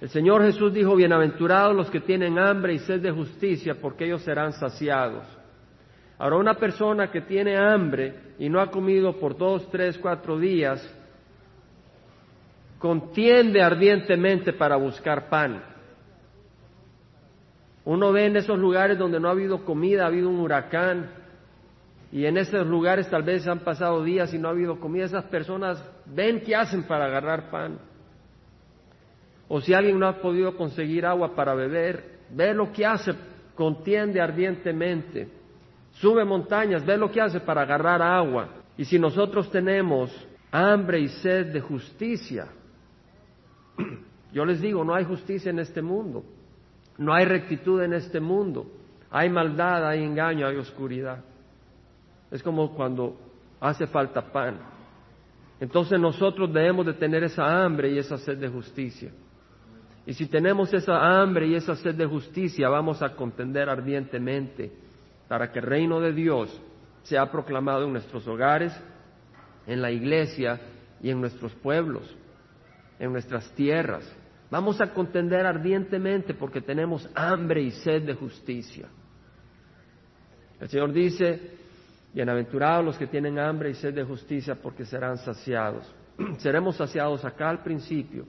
El 0.00 0.08
Señor 0.08 0.42
Jesús 0.42 0.72
dijo, 0.72 0.96
bienaventurados 0.96 1.76
los 1.76 1.90
que 1.90 2.00
tienen 2.00 2.38
hambre 2.38 2.72
y 2.72 2.78
sed 2.80 3.02
de 3.02 3.12
justicia, 3.12 3.76
porque 3.80 4.06
ellos 4.06 4.22
serán 4.22 4.54
saciados. 4.54 5.24
Ahora, 6.18 6.36
una 6.36 6.54
persona 6.54 7.10
que 7.10 7.20
tiene 7.20 7.56
hambre 7.56 8.14
y 8.38 8.48
no 8.48 8.60
ha 8.60 8.70
comido 8.70 9.20
por 9.20 9.36
dos, 9.36 9.70
tres, 9.70 9.98
cuatro 9.98 10.38
días, 10.38 10.82
contiende 12.78 13.62
ardientemente 13.62 14.54
para 14.54 14.76
buscar 14.76 15.28
pan. 15.28 15.62
Uno 17.84 18.10
ve 18.10 18.26
en 18.26 18.36
esos 18.36 18.58
lugares 18.58 18.98
donde 18.98 19.20
no 19.20 19.28
ha 19.28 19.32
habido 19.32 19.64
comida, 19.64 20.04
ha 20.04 20.06
habido 20.06 20.30
un 20.30 20.40
huracán, 20.40 21.10
y 22.12 22.26
en 22.26 22.36
esos 22.36 22.66
lugares 22.66 23.08
tal 23.08 23.22
vez 23.22 23.48
han 23.48 23.60
pasado 23.60 24.04
días 24.04 24.34
y 24.34 24.38
no 24.38 24.48
ha 24.48 24.50
habido 24.50 24.78
comida, 24.78 25.06
esas 25.06 25.24
personas 25.24 25.82
ven 26.04 26.42
qué 26.42 26.54
hacen 26.54 26.82
para 26.82 27.06
agarrar 27.06 27.50
pan. 27.50 27.78
O 29.48 29.62
si 29.62 29.72
alguien 29.72 29.98
no 29.98 30.06
ha 30.06 30.20
podido 30.20 30.54
conseguir 30.54 31.06
agua 31.06 31.34
para 31.34 31.54
beber, 31.54 32.18
ve 32.30 32.52
lo 32.52 32.70
que 32.70 32.84
hace, 32.84 33.14
contiende 33.54 34.20
ardientemente. 34.20 35.28
Sube 35.92 36.22
montañas, 36.26 36.84
ve 36.84 36.98
lo 36.98 37.10
que 37.10 37.20
hace 37.20 37.40
para 37.40 37.62
agarrar 37.62 38.02
agua. 38.02 38.48
Y 38.76 38.84
si 38.84 38.98
nosotros 38.98 39.50
tenemos 39.50 40.10
hambre 40.50 41.00
y 41.00 41.08
sed 41.08 41.46
de 41.46 41.62
justicia, 41.62 42.46
yo 44.32 44.44
les 44.44 44.60
digo, 44.60 44.84
no 44.84 44.94
hay 44.94 45.04
justicia 45.04 45.48
en 45.48 45.60
este 45.60 45.80
mundo, 45.80 46.24
no 46.98 47.14
hay 47.14 47.24
rectitud 47.24 47.82
en 47.82 47.94
este 47.94 48.20
mundo, 48.20 48.66
hay 49.10 49.30
maldad, 49.30 49.88
hay 49.88 50.04
engaño, 50.04 50.46
hay 50.46 50.56
oscuridad. 50.56 51.24
Es 52.32 52.42
como 52.42 52.74
cuando 52.74 53.16
hace 53.60 53.86
falta 53.86 54.32
pan. 54.32 54.58
Entonces 55.60 56.00
nosotros 56.00 56.52
debemos 56.52 56.86
de 56.86 56.94
tener 56.94 57.22
esa 57.22 57.62
hambre 57.62 57.92
y 57.92 57.98
esa 57.98 58.16
sed 58.18 58.38
de 58.38 58.48
justicia. 58.48 59.12
Y 60.06 60.14
si 60.14 60.26
tenemos 60.26 60.72
esa 60.74 61.20
hambre 61.20 61.46
y 61.46 61.54
esa 61.54 61.76
sed 61.76 61.94
de 61.94 62.06
justicia, 62.06 62.68
vamos 62.68 63.02
a 63.02 63.14
contender 63.14 63.68
ardientemente 63.68 64.72
para 65.28 65.52
que 65.52 65.60
el 65.60 65.66
reino 65.66 66.00
de 66.00 66.12
Dios 66.12 66.60
sea 67.04 67.30
proclamado 67.30 67.84
en 67.84 67.92
nuestros 67.92 68.26
hogares, 68.26 68.72
en 69.66 69.80
la 69.80 69.92
iglesia 69.92 70.58
y 71.00 71.10
en 71.10 71.20
nuestros 71.20 71.52
pueblos, 71.56 72.12
en 72.98 73.12
nuestras 73.12 73.48
tierras. 73.52 74.10
Vamos 74.50 74.80
a 74.80 74.92
contender 74.92 75.46
ardientemente 75.46 76.34
porque 76.34 76.60
tenemos 76.60 77.08
hambre 77.14 77.62
y 77.62 77.70
sed 77.70 78.02
de 78.02 78.14
justicia. 78.14 78.88
El 80.60 80.68
Señor 80.68 80.92
dice, 80.92 81.61
bienaventurados 82.12 82.84
los 82.84 82.98
que 82.98 83.06
tienen 83.06 83.38
hambre 83.38 83.70
y 83.70 83.74
sed 83.74 83.94
de 83.94 84.04
justicia 84.04 84.54
porque 84.54 84.84
serán 84.84 85.16
saciados. 85.18 85.92
Seremos 86.38 86.76
saciados 86.76 87.24
acá 87.24 87.48
al 87.48 87.62
principio 87.62 88.26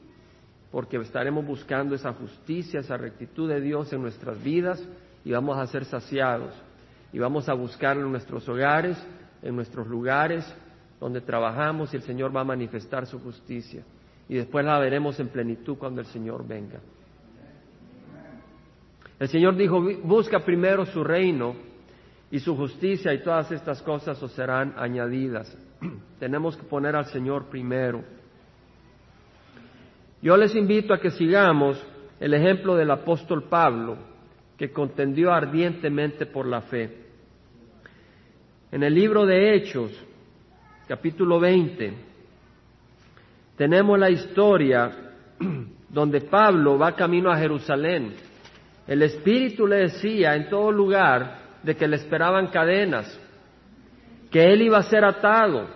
porque 0.72 0.98
estaremos 0.98 1.46
buscando 1.46 1.94
esa 1.94 2.14
justicia, 2.14 2.80
esa 2.80 2.98
rectitud 2.98 3.48
de 3.50 3.62
Dios 3.62 3.92
en 3.94 4.02
nuestras 4.02 4.42
vidas 4.42 4.84
y 5.24 5.32
vamos 5.32 5.58
a 5.58 5.68
ser 5.68 5.86
saciados 5.86 6.54
y 7.12 7.20
vamos 7.20 7.48
a 7.48 7.54
buscarlo 7.54 8.06
en 8.06 8.12
nuestros 8.12 8.48
hogares, 8.50 8.98
en 9.42 9.56
nuestros 9.56 9.88
lugares 9.88 10.46
donde 11.00 11.22
trabajamos 11.22 11.94
y 11.94 11.98
el 11.98 12.04
Señor 12.04 12.36
va 12.36 12.42
a 12.42 12.46
manifestar 12.46 13.06
su 13.06 13.20
justicia 13.20 13.84
y 14.28 14.36
después 14.36 14.66
la 14.66 14.80
veremos 14.80 15.20
en 15.20 15.28
plenitud 15.28 15.78
cuando 15.78 16.02
el 16.02 16.08
Señor 16.08 16.48
venga. 16.48 16.80
El 19.20 19.28
Señor 19.28 19.56
dijo, 19.56 19.82
busca 20.04 20.40
primero 20.40 20.86
su 20.86 21.04
reino 21.04 21.73
y 22.34 22.40
su 22.40 22.56
justicia 22.56 23.14
y 23.14 23.22
todas 23.22 23.52
estas 23.52 23.80
cosas 23.84 24.22
os 24.24 24.32
serán 24.32 24.74
añadidas. 24.76 25.56
Tenemos 26.20 26.58
que 26.58 26.64
poner 26.64 26.96
al 26.96 27.06
Señor 27.06 27.46
primero. 27.46 28.04
Yo 30.20 30.36
les 30.36 30.56
invito 30.56 30.96
a 30.96 31.00
que 31.00 31.12
sigamos 31.12 31.80
el 32.20 32.34
ejemplo 32.34 32.76
del 32.76 32.90
apóstol 32.90 33.44
Pablo, 33.44 33.98
que 34.58 34.72
contendió 34.72 35.32
ardientemente 35.32 36.26
por 36.26 36.48
la 36.48 36.62
fe. 36.62 37.04
En 38.72 38.82
el 38.82 38.96
libro 38.96 39.28
de 39.28 39.54
Hechos, 39.54 39.92
capítulo 40.88 41.40
20, 41.40 41.94
tenemos 43.56 44.00
la 44.00 44.10
historia 44.10 44.92
donde 45.88 46.22
Pablo 46.22 46.80
va 46.80 46.96
camino 46.96 47.30
a 47.30 47.38
Jerusalén. 47.38 48.16
El 48.88 49.04
Espíritu 49.04 49.68
le 49.68 49.82
decía 49.82 50.36
en 50.36 50.50
todo 50.50 50.72
lugar 50.72 51.43
de 51.64 51.76
que 51.76 51.88
le 51.88 51.96
esperaban 51.96 52.48
cadenas, 52.48 53.20
que 54.30 54.52
él 54.52 54.62
iba 54.62 54.78
a 54.78 54.84
ser 54.84 55.06
atado. 55.06 55.68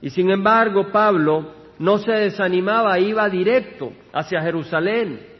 Y 0.00 0.10
sin 0.10 0.30
embargo, 0.30 0.92
Pablo 0.92 1.54
no 1.78 1.98
se 1.98 2.12
desanimaba, 2.12 2.98
iba 2.98 3.28
directo 3.28 3.92
hacia 4.12 4.42
Jerusalén 4.42 5.34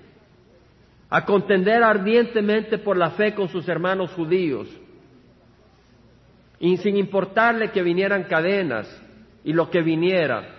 a 1.10 1.24
contender 1.24 1.82
ardientemente 1.82 2.78
por 2.78 2.96
la 2.96 3.10
fe 3.10 3.34
con 3.34 3.48
sus 3.48 3.68
hermanos 3.68 4.10
judíos. 4.12 4.68
Y 6.58 6.76
sin 6.78 6.96
importarle 6.96 7.70
que 7.70 7.82
vinieran 7.82 8.24
cadenas 8.24 8.88
y 9.44 9.52
lo 9.52 9.70
que 9.70 9.82
viniera, 9.82 10.56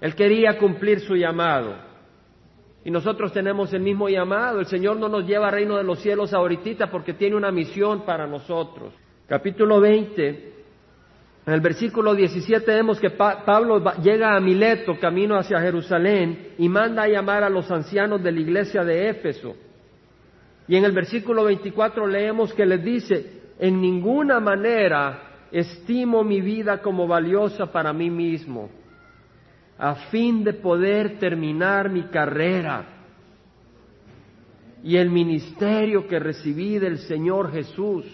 él 0.00 0.14
quería 0.14 0.56
cumplir 0.56 1.00
su 1.00 1.16
llamado. 1.16 1.87
Y 2.88 2.90
nosotros 2.90 3.34
tenemos 3.34 3.70
el 3.74 3.82
mismo 3.82 4.08
llamado. 4.08 4.60
El 4.60 4.66
Señor 4.66 4.96
no 4.96 5.10
nos 5.10 5.26
lleva 5.26 5.48
al 5.48 5.52
reino 5.52 5.76
de 5.76 5.84
los 5.84 6.00
cielos 6.00 6.32
ahorita 6.32 6.90
porque 6.90 7.12
tiene 7.12 7.36
una 7.36 7.52
misión 7.52 8.06
para 8.06 8.26
nosotros. 8.26 8.94
Capítulo 9.26 9.78
20, 9.78 10.52
en 11.46 11.52
el 11.52 11.60
versículo 11.60 12.14
17 12.14 12.64
vemos 12.72 12.98
que 12.98 13.10
Pablo 13.10 13.84
llega 14.02 14.34
a 14.34 14.40
Mileto, 14.40 14.98
camino 14.98 15.36
hacia 15.36 15.60
Jerusalén, 15.60 16.54
y 16.56 16.66
manda 16.70 17.02
a 17.02 17.08
llamar 17.08 17.44
a 17.44 17.50
los 17.50 17.70
ancianos 17.70 18.22
de 18.22 18.32
la 18.32 18.40
iglesia 18.40 18.82
de 18.82 19.10
Éfeso. 19.10 19.54
Y 20.66 20.76
en 20.76 20.86
el 20.86 20.92
versículo 20.92 21.44
24 21.44 22.06
leemos 22.06 22.54
que 22.54 22.64
les 22.64 22.82
dice, 22.82 23.32
en 23.58 23.82
ninguna 23.82 24.40
manera 24.40 25.44
estimo 25.52 26.24
mi 26.24 26.40
vida 26.40 26.80
como 26.80 27.06
valiosa 27.06 27.70
para 27.70 27.92
mí 27.92 28.08
mismo, 28.08 28.70
a 29.78 29.94
fin 30.10 30.42
de 30.42 30.54
poder 30.54 31.18
terminar 31.18 31.88
mi 31.88 32.04
carrera. 32.04 32.84
Y 34.82 34.96
el 34.96 35.10
ministerio 35.10 36.06
que 36.06 36.18
recibí 36.18 36.78
del 36.78 36.98
Señor 36.98 37.52
Jesús 37.52 38.04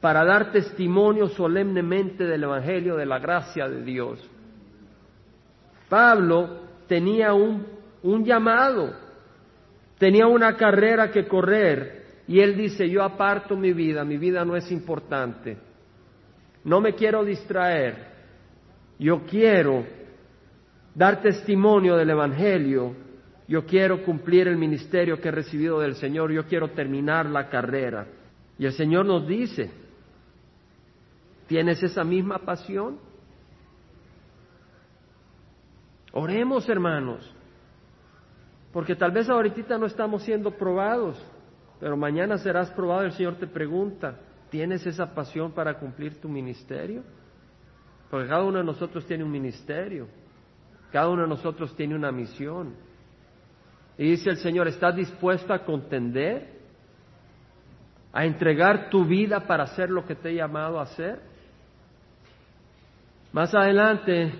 para 0.00 0.24
dar 0.24 0.52
testimonio 0.52 1.28
solemnemente 1.28 2.24
del 2.24 2.42
Evangelio 2.44 2.96
de 2.96 3.06
la 3.06 3.18
gracia 3.18 3.68
de 3.68 3.82
Dios. 3.82 4.30
Pablo 5.88 6.60
tenía 6.86 7.32
un, 7.32 7.66
un 8.02 8.24
llamado, 8.24 8.94
tenía 9.98 10.26
una 10.26 10.56
carrera 10.56 11.10
que 11.10 11.26
correr 11.26 12.04
y 12.26 12.40
él 12.40 12.56
dice, 12.56 12.88
yo 12.88 13.02
aparto 13.02 13.56
mi 13.56 13.72
vida, 13.72 14.04
mi 14.04 14.18
vida 14.18 14.44
no 14.44 14.56
es 14.56 14.70
importante, 14.70 15.56
no 16.64 16.80
me 16.80 16.94
quiero 16.94 17.24
distraer, 17.24 18.08
yo 18.98 19.22
quiero 19.24 19.84
dar 20.94 21.20
testimonio 21.20 21.96
del 21.96 22.10
Evangelio, 22.10 22.94
yo 23.46 23.66
quiero 23.66 24.02
cumplir 24.04 24.48
el 24.48 24.56
ministerio 24.56 25.20
que 25.20 25.28
he 25.28 25.32
recibido 25.32 25.80
del 25.80 25.96
Señor, 25.96 26.32
yo 26.32 26.46
quiero 26.46 26.70
terminar 26.70 27.26
la 27.26 27.48
carrera. 27.48 28.06
Y 28.58 28.66
el 28.66 28.72
Señor 28.72 29.04
nos 29.04 29.26
dice, 29.26 29.70
¿Tienes 31.46 31.82
esa 31.82 32.04
misma 32.04 32.38
pasión? 32.38 32.98
Oremos, 36.12 36.68
hermanos, 36.68 37.34
porque 38.72 38.94
tal 38.94 39.10
vez 39.10 39.28
ahorita 39.28 39.76
no 39.78 39.86
estamos 39.86 40.22
siendo 40.22 40.52
probados, 40.52 41.22
pero 41.80 41.96
mañana 41.96 42.38
serás 42.38 42.70
probado. 42.70 43.02
El 43.02 43.12
Señor 43.12 43.36
te 43.36 43.46
pregunta, 43.46 44.20
¿tienes 44.48 44.86
esa 44.86 45.12
pasión 45.12 45.52
para 45.52 45.78
cumplir 45.78 46.20
tu 46.20 46.28
ministerio? 46.28 47.02
Porque 48.10 48.28
cada 48.28 48.44
uno 48.44 48.58
de 48.58 48.64
nosotros 48.64 49.04
tiene 49.06 49.24
un 49.24 49.30
ministerio, 49.30 50.06
cada 50.94 51.08
uno 51.08 51.22
de 51.22 51.28
nosotros 51.28 51.74
tiene 51.74 51.96
una 51.96 52.12
misión. 52.12 52.72
Y 53.98 54.10
dice 54.10 54.30
el 54.30 54.36
Señor, 54.36 54.68
¿estás 54.68 54.94
dispuesto 54.94 55.52
a 55.52 55.64
contender? 55.64 56.60
¿A 58.12 58.24
entregar 58.24 58.90
tu 58.90 59.04
vida 59.04 59.40
para 59.40 59.64
hacer 59.64 59.90
lo 59.90 60.06
que 60.06 60.14
te 60.14 60.30
he 60.30 60.36
llamado 60.36 60.78
a 60.78 60.84
hacer? 60.84 61.20
Más 63.32 63.52
adelante, 63.56 64.34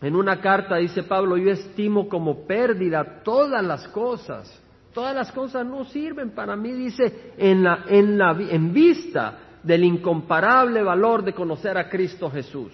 en 0.00 0.16
una 0.16 0.40
carta 0.40 0.76
dice 0.76 1.02
Pablo, 1.02 1.36
yo 1.36 1.50
estimo 1.50 2.08
como 2.08 2.46
pérdida 2.46 3.20
todas 3.22 3.62
las 3.62 3.86
cosas. 3.88 4.50
Todas 4.94 5.14
las 5.14 5.30
cosas 5.32 5.66
no 5.66 5.84
sirven 5.84 6.30
para 6.30 6.56
mí, 6.56 6.72
dice, 6.72 7.34
en, 7.36 7.62
la, 7.62 7.84
en, 7.88 8.16
la, 8.16 8.30
en 8.40 8.72
vista 8.72 9.38
del 9.62 9.84
incomparable 9.84 10.82
valor 10.82 11.22
de 11.22 11.34
conocer 11.34 11.76
a 11.76 11.90
Cristo 11.90 12.30
Jesús, 12.30 12.72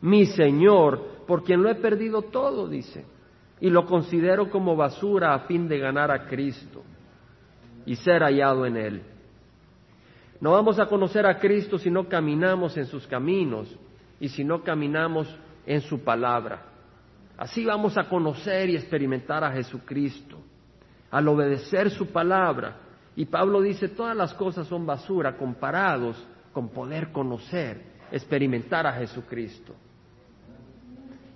mi 0.00 0.26
Señor, 0.26 1.19
por 1.30 1.44
quien 1.44 1.62
lo 1.62 1.70
he 1.70 1.76
perdido 1.76 2.22
todo, 2.22 2.66
dice, 2.66 3.04
y 3.60 3.70
lo 3.70 3.86
considero 3.86 4.50
como 4.50 4.74
basura 4.74 5.32
a 5.32 5.38
fin 5.46 5.68
de 5.68 5.78
ganar 5.78 6.10
a 6.10 6.26
Cristo 6.26 6.82
y 7.86 7.94
ser 7.94 8.24
hallado 8.24 8.66
en 8.66 8.76
Él. 8.76 9.02
No 10.40 10.50
vamos 10.50 10.80
a 10.80 10.86
conocer 10.86 11.26
a 11.26 11.38
Cristo 11.38 11.78
si 11.78 11.88
no 11.88 12.08
caminamos 12.08 12.76
en 12.76 12.86
sus 12.86 13.06
caminos 13.06 13.72
y 14.18 14.28
si 14.28 14.42
no 14.42 14.64
caminamos 14.64 15.32
en 15.66 15.82
su 15.82 16.02
palabra. 16.02 16.64
Así 17.38 17.64
vamos 17.64 17.96
a 17.96 18.08
conocer 18.08 18.68
y 18.68 18.74
experimentar 18.74 19.44
a 19.44 19.52
Jesucristo, 19.52 20.36
al 21.12 21.28
obedecer 21.28 21.90
su 21.90 22.08
palabra. 22.08 22.74
Y 23.14 23.26
Pablo 23.26 23.60
dice, 23.60 23.86
todas 23.86 24.16
las 24.16 24.34
cosas 24.34 24.66
son 24.66 24.84
basura 24.84 25.36
comparados 25.36 26.26
con 26.52 26.70
poder 26.70 27.12
conocer, 27.12 27.84
experimentar 28.10 28.84
a 28.84 28.94
Jesucristo. 28.94 29.76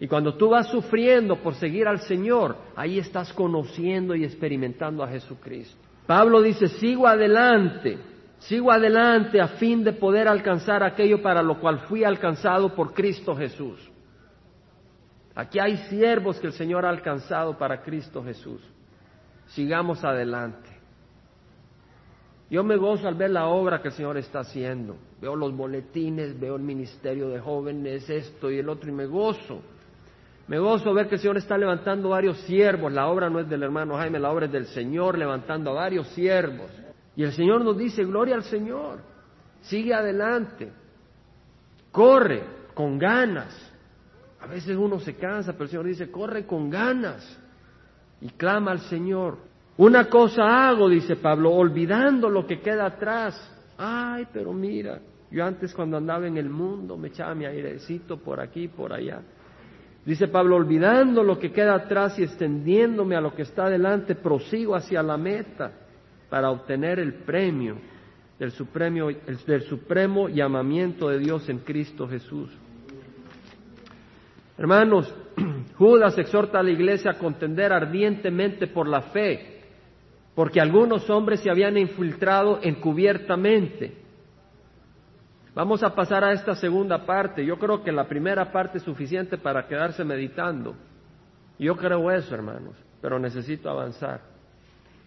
Y 0.00 0.08
cuando 0.08 0.34
tú 0.34 0.50
vas 0.50 0.68
sufriendo 0.68 1.36
por 1.36 1.54
seguir 1.54 1.86
al 1.86 2.00
Señor, 2.00 2.56
ahí 2.76 2.98
estás 2.98 3.32
conociendo 3.32 4.14
y 4.14 4.24
experimentando 4.24 5.02
a 5.02 5.08
Jesucristo. 5.08 5.76
Pablo 6.06 6.42
dice, 6.42 6.68
sigo 6.68 7.06
adelante 7.06 7.98
Sigo 8.48 8.70
adelante 8.70 9.40
a 9.40 9.48
fin 9.48 9.82
de 9.82 9.92
poder 9.94 10.28
alcanzar 10.28 10.82
aquello 10.82 11.22
para 11.22 11.42
lo 11.42 11.58
cual 11.60 11.80
fui 11.88 12.04
alcanzado 12.04 12.74
por 12.74 12.92
Cristo 12.92 13.34
Jesús. 13.34 13.90
Aquí 15.34 15.58
hay 15.58 15.78
siervos 15.88 16.38
que 16.38 16.48
el 16.48 16.52
Señor 16.52 16.84
ha 16.84 16.90
alcanzado 16.90 17.56
para 17.56 17.82
Cristo 17.82 18.22
Jesús. 18.22 18.60
Sigamos 19.46 20.04
adelante. 20.04 20.68
Yo 22.50 22.62
me 22.62 22.76
gozo 22.76 23.08
al 23.08 23.14
ver 23.14 23.30
la 23.30 23.46
obra 23.46 23.80
que 23.80 23.88
el 23.88 23.94
Señor 23.94 24.18
está 24.18 24.40
haciendo. 24.40 24.96
Veo 25.22 25.34
los 25.34 25.56
boletines, 25.56 26.38
veo 26.38 26.56
el 26.56 26.62
ministerio 26.62 27.30
de 27.30 27.40
jóvenes, 27.40 28.10
esto 28.10 28.50
y 28.50 28.58
el 28.58 28.68
otro, 28.68 28.90
y 28.90 28.92
me 28.92 29.06
gozo. 29.06 29.62
Me 30.46 30.58
gozo 30.58 30.92
ver 30.92 31.08
que 31.08 31.14
el 31.14 31.20
Señor 31.20 31.38
está 31.38 31.56
levantando 31.56 32.10
varios 32.10 32.38
siervos. 32.40 32.92
La 32.92 33.06
obra 33.06 33.30
no 33.30 33.40
es 33.40 33.48
del 33.48 33.62
hermano 33.62 33.96
Jaime, 33.96 34.18
la 34.18 34.30
obra 34.30 34.46
es 34.46 34.52
del 34.52 34.66
Señor 34.66 35.16
levantando 35.16 35.70
a 35.70 35.74
varios 35.74 36.08
siervos. 36.08 36.70
Y 37.16 37.22
el 37.22 37.32
Señor 37.32 37.64
nos 37.64 37.78
dice, 37.78 38.04
gloria 38.04 38.34
al 38.34 38.42
Señor, 38.42 38.98
sigue 39.62 39.94
adelante, 39.94 40.70
corre 41.90 42.42
con 42.74 42.98
ganas. 42.98 43.72
A 44.40 44.46
veces 44.46 44.76
uno 44.76 44.98
se 44.98 45.14
cansa, 45.14 45.52
pero 45.52 45.64
el 45.64 45.70
Señor 45.70 45.86
dice, 45.86 46.10
corre 46.10 46.44
con 46.44 46.68
ganas 46.68 47.40
y 48.20 48.28
clama 48.30 48.72
al 48.72 48.80
Señor. 48.80 49.38
Una 49.76 50.08
cosa 50.08 50.68
hago, 50.68 50.88
dice 50.88 51.16
Pablo, 51.16 51.52
olvidando 51.52 52.28
lo 52.28 52.46
que 52.46 52.60
queda 52.60 52.86
atrás. 52.86 53.34
Ay, 53.78 54.26
pero 54.32 54.52
mira, 54.52 55.00
yo 55.30 55.44
antes 55.44 55.72
cuando 55.74 55.96
andaba 55.96 56.26
en 56.26 56.36
el 56.36 56.50
mundo 56.50 56.96
me 56.96 57.08
echaba 57.08 57.34
mi 57.34 57.46
airecito 57.46 58.18
por 58.18 58.40
aquí, 58.40 58.68
por 58.68 58.92
allá. 58.92 59.22
Dice 60.04 60.28
Pablo, 60.28 60.56
olvidando 60.56 61.22
lo 61.22 61.38
que 61.38 61.50
queda 61.50 61.74
atrás 61.74 62.18
y 62.18 62.24
extendiéndome 62.24 63.16
a 63.16 63.22
lo 63.22 63.34
que 63.34 63.42
está 63.42 63.66
adelante, 63.66 64.14
prosigo 64.14 64.74
hacia 64.74 65.02
la 65.02 65.16
meta 65.16 65.72
para 66.28 66.50
obtener 66.50 66.98
el 66.98 67.14
premio 67.14 67.78
del 68.38 68.50
supremo, 68.50 69.08
del 69.46 69.62
supremo 69.62 70.28
llamamiento 70.28 71.08
de 71.08 71.18
Dios 71.18 71.48
en 71.48 71.60
Cristo 71.60 72.06
Jesús. 72.06 72.50
Hermanos, 74.58 75.12
Judas 75.78 76.18
exhorta 76.18 76.60
a 76.60 76.62
la 76.62 76.70
iglesia 76.70 77.12
a 77.12 77.18
contender 77.18 77.72
ardientemente 77.72 78.66
por 78.66 78.86
la 78.86 79.02
fe, 79.02 79.62
porque 80.34 80.60
algunos 80.60 81.08
hombres 81.08 81.40
se 81.40 81.50
habían 81.50 81.78
infiltrado 81.78 82.60
encubiertamente. 82.62 84.03
Vamos 85.54 85.84
a 85.84 85.94
pasar 85.94 86.24
a 86.24 86.32
esta 86.32 86.56
segunda 86.56 87.06
parte. 87.06 87.44
Yo 87.46 87.58
creo 87.58 87.82
que 87.84 87.92
la 87.92 88.08
primera 88.08 88.50
parte 88.50 88.78
es 88.78 88.84
suficiente 88.84 89.38
para 89.38 89.66
quedarse 89.68 90.04
meditando. 90.04 90.74
Yo 91.58 91.76
creo 91.76 92.10
eso, 92.10 92.34
hermanos, 92.34 92.74
pero 93.00 93.20
necesito 93.20 93.70
avanzar. 93.70 94.20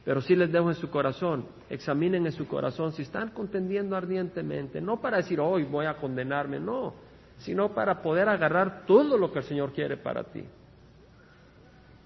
Pero 0.06 0.22
sí 0.22 0.38
les 0.38 0.50
dejo 0.50 0.70
en 0.70 0.76
su 0.76 0.90
corazón, 0.90 1.46
examinen 1.70 2.26
en 2.26 2.32
su 2.32 2.48
corazón 2.48 2.94
si 2.94 3.02
están 3.02 3.32
contendiendo 3.32 3.94
ardientemente, 3.94 4.80
no 4.80 5.02
para 5.02 5.18
decir 5.18 5.38
hoy 5.42 5.66
voy 5.66 5.86
a 5.86 5.98
condenarme, 5.98 6.62
no, 6.62 6.94
sino 7.40 7.74
para 7.74 8.02
poder 8.02 8.30
agarrar 8.30 8.86
todo 8.86 9.18
lo 9.18 9.34
que 9.34 9.40
el 9.40 9.46
Señor 9.46 9.74
quiere 9.74 9.98
para 9.98 10.24
ti. 10.24 10.46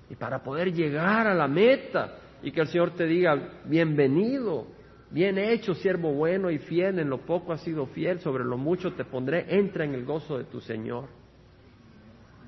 Y 0.10 0.16
para 0.16 0.42
poder 0.42 0.74
llegar 0.74 1.28
a 1.28 1.36
la 1.36 1.48
meta 1.48 2.18
y 2.42 2.52
que 2.52 2.62
el 2.62 2.68
Señor 2.70 2.96
te 2.96 3.06
diga, 3.06 3.38
bienvenido, 3.66 4.66
bien 5.12 5.38
hecho, 5.38 5.74
siervo 5.74 6.14
bueno 6.14 6.50
y 6.50 6.58
fiel, 6.58 7.00
en 7.00 7.10
lo 7.10 7.20
poco 7.20 7.54
has 7.54 7.62
sido 7.62 7.86
fiel, 7.88 8.20
sobre 8.20 8.44
lo 8.44 8.58
mucho 8.58 8.94
te 8.94 9.06
pondré, 9.06 9.46
entra 9.50 9.86
en 9.86 9.94
el 9.94 10.06
gozo 10.06 10.38
de 10.38 10.46
tu 10.46 10.62
Señor. 10.62 11.10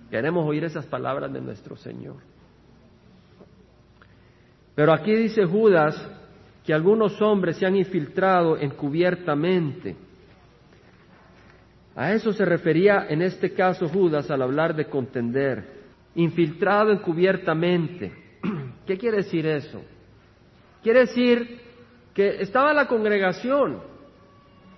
Queremos 0.10 0.46
oír 0.48 0.64
esas 0.64 0.86
palabras 0.86 1.32
de 1.34 1.42
nuestro 1.42 1.76
Señor. 1.76 2.18
Pero 4.76 4.94
aquí 4.94 5.14
dice 5.14 5.46
Judas 5.46 5.96
que 6.64 6.74
algunos 6.74 7.22
hombres 7.22 7.58
se 7.58 7.66
han 7.66 7.76
infiltrado 7.76 8.58
encubiertamente. 8.58 9.96
A 11.96 12.14
eso 12.14 12.34
se 12.34 12.46
refería 12.46 13.06
en 13.10 13.22
este 13.22 13.54
caso 13.54 13.88
Judas 13.88 14.32
al 14.32 14.42
hablar 14.42 14.76
de 14.76 14.86
contender, 14.86 15.66
infiltrado 16.16 16.92
encubiertamente. 16.92 18.12
¿Qué 18.88 18.98
quiere 18.98 19.18
decir 19.18 19.46
eso? 19.46 19.82
Quiere 20.82 21.02
decir 21.02 21.63
que 22.14 22.42
estaba 22.42 22.74
la 22.74 22.88
congregación 22.88 23.82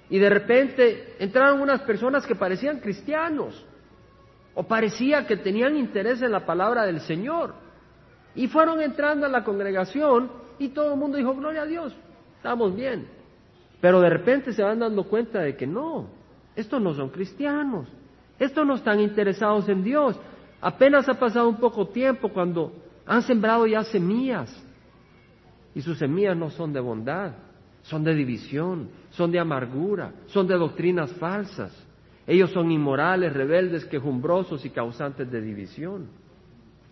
y 0.09 0.19
de 0.19 0.29
repente 0.29 1.15
entraron 1.19 1.61
unas 1.61 1.81
personas 1.81 2.25
que 2.25 2.35
parecían 2.35 2.79
cristianos 2.79 3.65
o 4.53 4.63
parecía 4.63 5.25
que 5.27 5.37
tenían 5.37 5.75
interés 5.75 6.21
en 6.21 6.31
la 6.31 6.45
palabra 6.45 6.85
del 6.85 7.01
Señor 7.01 7.53
y 8.35 8.47
fueron 8.47 8.81
entrando 8.81 9.25
a 9.25 9.29
la 9.29 9.43
congregación 9.43 10.31
y 10.59 10.69
todo 10.69 10.93
el 10.93 10.99
mundo 10.99 11.17
dijo, 11.17 11.35
gloria 11.35 11.63
a 11.63 11.65
Dios, 11.65 11.93
estamos 12.37 12.75
bien. 12.75 13.07
Pero 13.81 13.99
de 13.99 14.09
repente 14.09 14.53
se 14.53 14.63
van 14.63 14.79
dando 14.79 15.03
cuenta 15.03 15.39
de 15.41 15.57
que 15.57 15.67
no, 15.67 16.07
estos 16.55 16.81
no 16.81 16.93
son 16.93 17.09
cristianos, 17.09 17.87
estos 18.39 18.65
no 18.65 18.75
están 18.75 18.99
interesados 19.01 19.67
en 19.67 19.83
Dios. 19.83 20.17
Apenas 20.61 21.07
ha 21.09 21.15
pasado 21.15 21.49
un 21.49 21.57
poco 21.57 21.87
tiempo 21.87 22.29
cuando 22.29 22.73
han 23.05 23.21
sembrado 23.23 23.67
ya 23.67 23.83
semillas 23.83 24.64
y 25.75 25.81
sus 25.81 25.99
semillas 25.99 26.35
no 26.35 26.49
son 26.49 26.73
de 26.73 26.79
bondad, 26.79 27.33
son 27.83 28.03
de 28.03 28.15
división, 28.15 28.89
son 29.11 29.31
de 29.31 29.39
amargura, 29.39 30.11
son 30.27 30.47
de 30.47 30.55
doctrinas 30.55 31.11
falsas. 31.13 31.71
Ellos 32.25 32.49
son 32.51 32.71
inmorales, 32.71 33.31
rebeldes, 33.33 33.85
quejumbrosos 33.85 34.65
y 34.65 34.71
causantes 34.71 35.29
de 35.29 35.41
división 35.41 36.07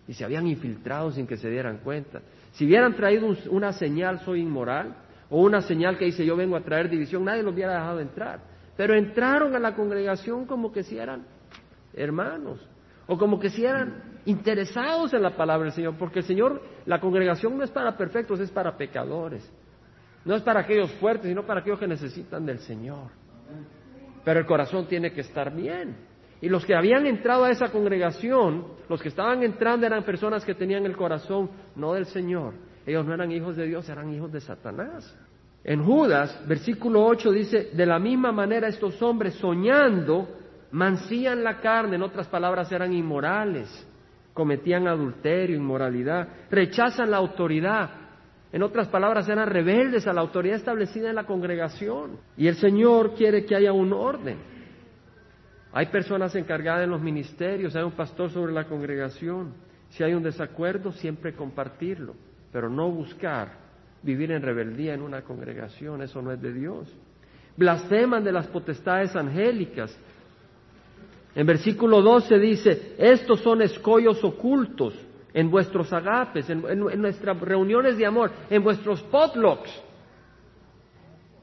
y 0.06 0.12
se 0.12 0.24
habían 0.24 0.46
infiltrado 0.46 1.10
sin 1.12 1.26
que 1.26 1.36
se 1.36 1.50
dieran 1.50 1.78
cuenta. 1.78 2.20
Si 2.52 2.66
hubieran 2.66 2.94
traído 2.94 3.34
una 3.50 3.72
señal, 3.72 4.20
soy 4.20 4.40
inmoral, 4.40 4.94
o 5.30 5.40
una 5.40 5.62
señal 5.62 5.96
que 5.98 6.04
dice 6.04 6.24
yo 6.24 6.36
vengo 6.36 6.56
a 6.56 6.60
traer 6.60 6.88
división, 6.90 7.24
nadie 7.24 7.42
los 7.42 7.54
hubiera 7.54 7.72
dejado 7.72 8.00
entrar. 8.00 8.40
Pero 8.76 8.94
entraron 8.94 9.54
a 9.54 9.58
la 9.58 9.74
congregación 9.74 10.46
como 10.46 10.72
que 10.72 10.82
si 10.82 10.98
eran 10.98 11.24
hermanos, 11.94 12.60
o 13.06 13.18
como 13.18 13.38
que 13.38 13.50
si 13.50 13.64
eran 13.64 14.20
interesados 14.24 15.12
en 15.12 15.22
la 15.22 15.36
palabra 15.36 15.64
del 15.64 15.74
Señor, 15.74 15.96
porque 15.98 16.20
el 16.20 16.24
Señor, 16.24 16.62
la 16.86 17.00
congregación 17.00 17.56
no 17.56 17.64
es 17.64 17.70
para 17.70 17.96
perfectos, 17.96 18.40
es 18.40 18.50
para 18.50 18.76
pecadores. 18.76 19.50
No 20.24 20.34
es 20.34 20.42
para 20.42 20.60
aquellos 20.60 20.90
fuertes, 20.92 21.28
sino 21.28 21.44
para 21.44 21.60
aquellos 21.60 21.78
que 21.78 21.86
necesitan 21.86 22.46
del 22.46 22.58
Señor. 22.60 23.10
Pero 24.24 24.40
el 24.40 24.46
corazón 24.46 24.86
tiene 24.86 25.12
que 25.12 25.20
estar 25.20 25.54
bien. 25.54 25.96
Y 26.40 26.48
los 26.48 26.64
que 26.64 26.74
habían 26.74 27.06
entrado 27.06 27.44
a 27.44 27.50
esa 27.50 27.70
congregación, 27.70 28.66
los 28.88 29.02
que 29.02 29.08
estaban 29.08 29.42
entrando 29.42 29.86
eran 29.86 30.02
personas 30.02 30.44
que 30.44 30.54
tenían 30.54 30.86
el 30.86 30.96
corazón 30.96 31.50
no 31.76 31.92
del 31.92 32.06
Señor. 32.06 32.54
Ellos 32.86 33.04
no 33.06 33.14
eran 33.14 33.30
hijos 33.32 33.56
de 33.56 33.66
Dios, 33.66 33.88
eran 33.88 34.12
hijos 34.12 34.32
de 34.32 34.40
Satanás. 34.40 35.18
En 35.62 35.82
Judas, 35.82 36.46
versículo 36.46 37.04
8 37.06 37.32
dice, 37.32 37.70
de 37.72 37.86
la 37.86 37.98
misma 37.98 38.32
manera 38.32 38.68
estos 38.68 39.00
hombres 39.00 39.34
soñando 39.34 40.28
mancían 40.74 41.44
la 41.44 41.60
carne, 41.60 41.94
en 41.94 42.02
otras 42.02 42.26
palabras 42.26 42.70
eran 42.72 42.92
inmorales, 42.92 43.68
cometían 44.32 44.88
adulterio, 44.88 45.56
inmoralidad, 45.56 46.28
rechazan 46.50 47.12
la 47.12 47.18
autoridad, 47.18 47.90
en 48.50 48.62
otras 48.62 48.88
palabras 48.88 49.28
eran 49.28 49.48
rebeldes 49.48 50.06
a 50.06 50.12
la 50.12 50.20
autoridad 50.20 50.56
establecida 50.56 51.08
en 51.08 51.16
la 51.16 51.24
congregación. 51.24 52.18
Y 52.36 52.46
el 52.46 52.54
Señor 52.54 53.14
quiere 53.14 53.44
que 53.44 53.56
haya 53.56 53.72
un 53.72 53.92
orden. 53.92 54.38
Hay 55.72 55.86
personas 55.86 56.34
encargadas 56.36 56.84
en 56.84 56.90
los 56.90 57.00
ministerios, 57.00 57.74
hay 57.74 57.82
un 57.82 57.92
pastor 57.92 58.30
sobre 58.30 58.52
la 58.52 58.64
congregación. 58.64 59.54
Si 59.90 60.04
hay 60.04 60.14
un 60.14 60.22
desacuerdo, 60.22 60.92
siempre 60.92 61.34
compartirlo, 61.34 62.14
pero 62.52 62.70
no 62.70 62.90
buscar 62.90 63.58
vivir 64.02 64.30
en 64.30 64.42
rebeldía 64.42 64.94
en 64.94 65.02
una 65.02 65.22
congregación, 65.22 66.02
eso 66.02 66.22
no 66.22 66.30
es 66.30 66.40
de 66.40 66.52
Dios. 66.52 66.92
Blasfeman 67.56 68.22
de 68.22 68.32
las 68.32 68.46
potestades 68.48 69.14
angélicas. 69.16 69.96
En 71.34 71.46
versículo 71.46 72.00
12 72.00 72.38
dice, 72.38 72.94
estos 72.98 73.40
son 73.40 73.62
escollos 73.62 74.22
ocultos 74.22 74.94
en 75.32 75.50
vuestros 75.50 75.92
agapes, 75.92 76.48
en, 76.48 76.62
nuestras 77.00 77.40
reuniones 77.40 77.96
de 77.96 78.06
amor, 78.06 78.30
en 78.48 78.62
vuestros 78.62 79.02
potlucks. 79.02 79.70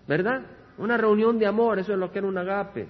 ¿Verdad? 0.07 0.41
Una 0.77 0.97
reunión 0.97 1.37
de 1.37 1.45
amor, 1.45 1.79
eso 1.79 1.93
es 1.93 1.99
lo 1.99 2.11
que 2.11 2.19
era 2.19 2.27
un 2.27 2.37
agape 2.37 2.87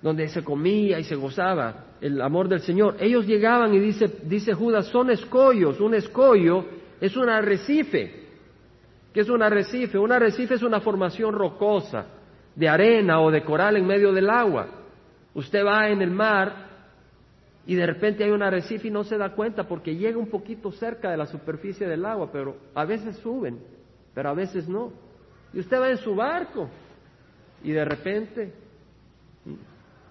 donde 0.00 0.28
se 0.28 0.44
comía 0.44 0.98
y 0.98 1.04
se 1.04 1.16
gozaba 1.16 1.86
el 2.00 2.20
amor 2.20 2.48
del 2.48 2.60
Señor. 2.60 2.96
Ellos 3.00 3.26
llegaban 3.26 3.74
y 3.74 3.80
dice, 3.80 4.20
dice 4.24 4.54
Judas, 4.54 4.86
son 4.86 5.10
escollos. 5.10 5.80
Un 5.80 5.94
escollo 5.94 6.64
es 7.00 7.16
un 7.16 7.28
arrecife. 7.28 8.26
¿Qué 9.12 9.20
es 9.20 9.28
un 9.28 9.42
arrecife? 9.42 9.98
Un 9.98 10.12
arrecife 10.12 10.54
es 10.54 10.62
una 10.62 10.80
formación 10.80 11.34
rocosa, 11.34 12.06
de 12.54 12.68
arena 12.68 13.20
o 13.20 13.30
de 13.30 13.42
coral 13.42 13.76
en 13.76 13.86
medio 13.86 14.12
del 14.12 14.30
agua. 14.30 14.77
Usted 15.38 15.64
va 15.64 15.88
en 15.88 16.02
el 16.02 16.10
mar 16.10 16.52
y 17.64 17.76
de 17.76 17.86
repente 17.86 18.24
hay 18.24 18.30
un 18.32 18.42
arrecife 18.42 18.88
y 18.88 18.90
no 18.90 19.04
se 19.04 19.16
da 19.16 19.36
cuenta 19.36 19.68
porque 19.68 19.94
llega 19.94 20.18
un 20.18 20.26
poquito 20.26 20.72
cerca 20.72 21.12
de 21.12 21.16
la 21.16 21.26
superficie 21.26 21.86
del 21.86 22.04
agua, 22.06 22.28
pero 22.32 22.56
a 22.74 22.84
veces 22.84 23.18
suben, 23.18 23.60
pero 24.12 24.30
a 24.30 24.34
veces 24.34 24.68
no. 24.68 24.90
Y 25.52 25.60
usted 25.60 25.80
va 25.80 25.90
en 25.90 25.98
su 25.98 26.16
barco 26.16 26.68
y 27.62 27.70
de 27.70 27.84
repente 27.84 28.52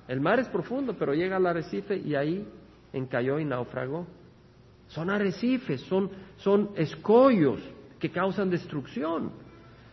el 0.07 0.21
mar 0.21 0.39
es 0.39 0.47
profundo, 0.47 0.95
pero 0.97 1.13
llega 1.13 1.35
al 1.35 1.45
arrecife 1.45 1.97
y 1.97 2.15
ahí 2.15 2.47
encalló 2.93 3.37
y 3.37 3.43
naufragó. 3.43 4.07
Son 4.87 5.09
arrecifes, 5.09 5.81
son, 5.81 6.09
son 6.37 6.69
escollos 6.77 7.59
que 7.99 8.11
causan 8.11 8.49
destrucción. 8.49 9.29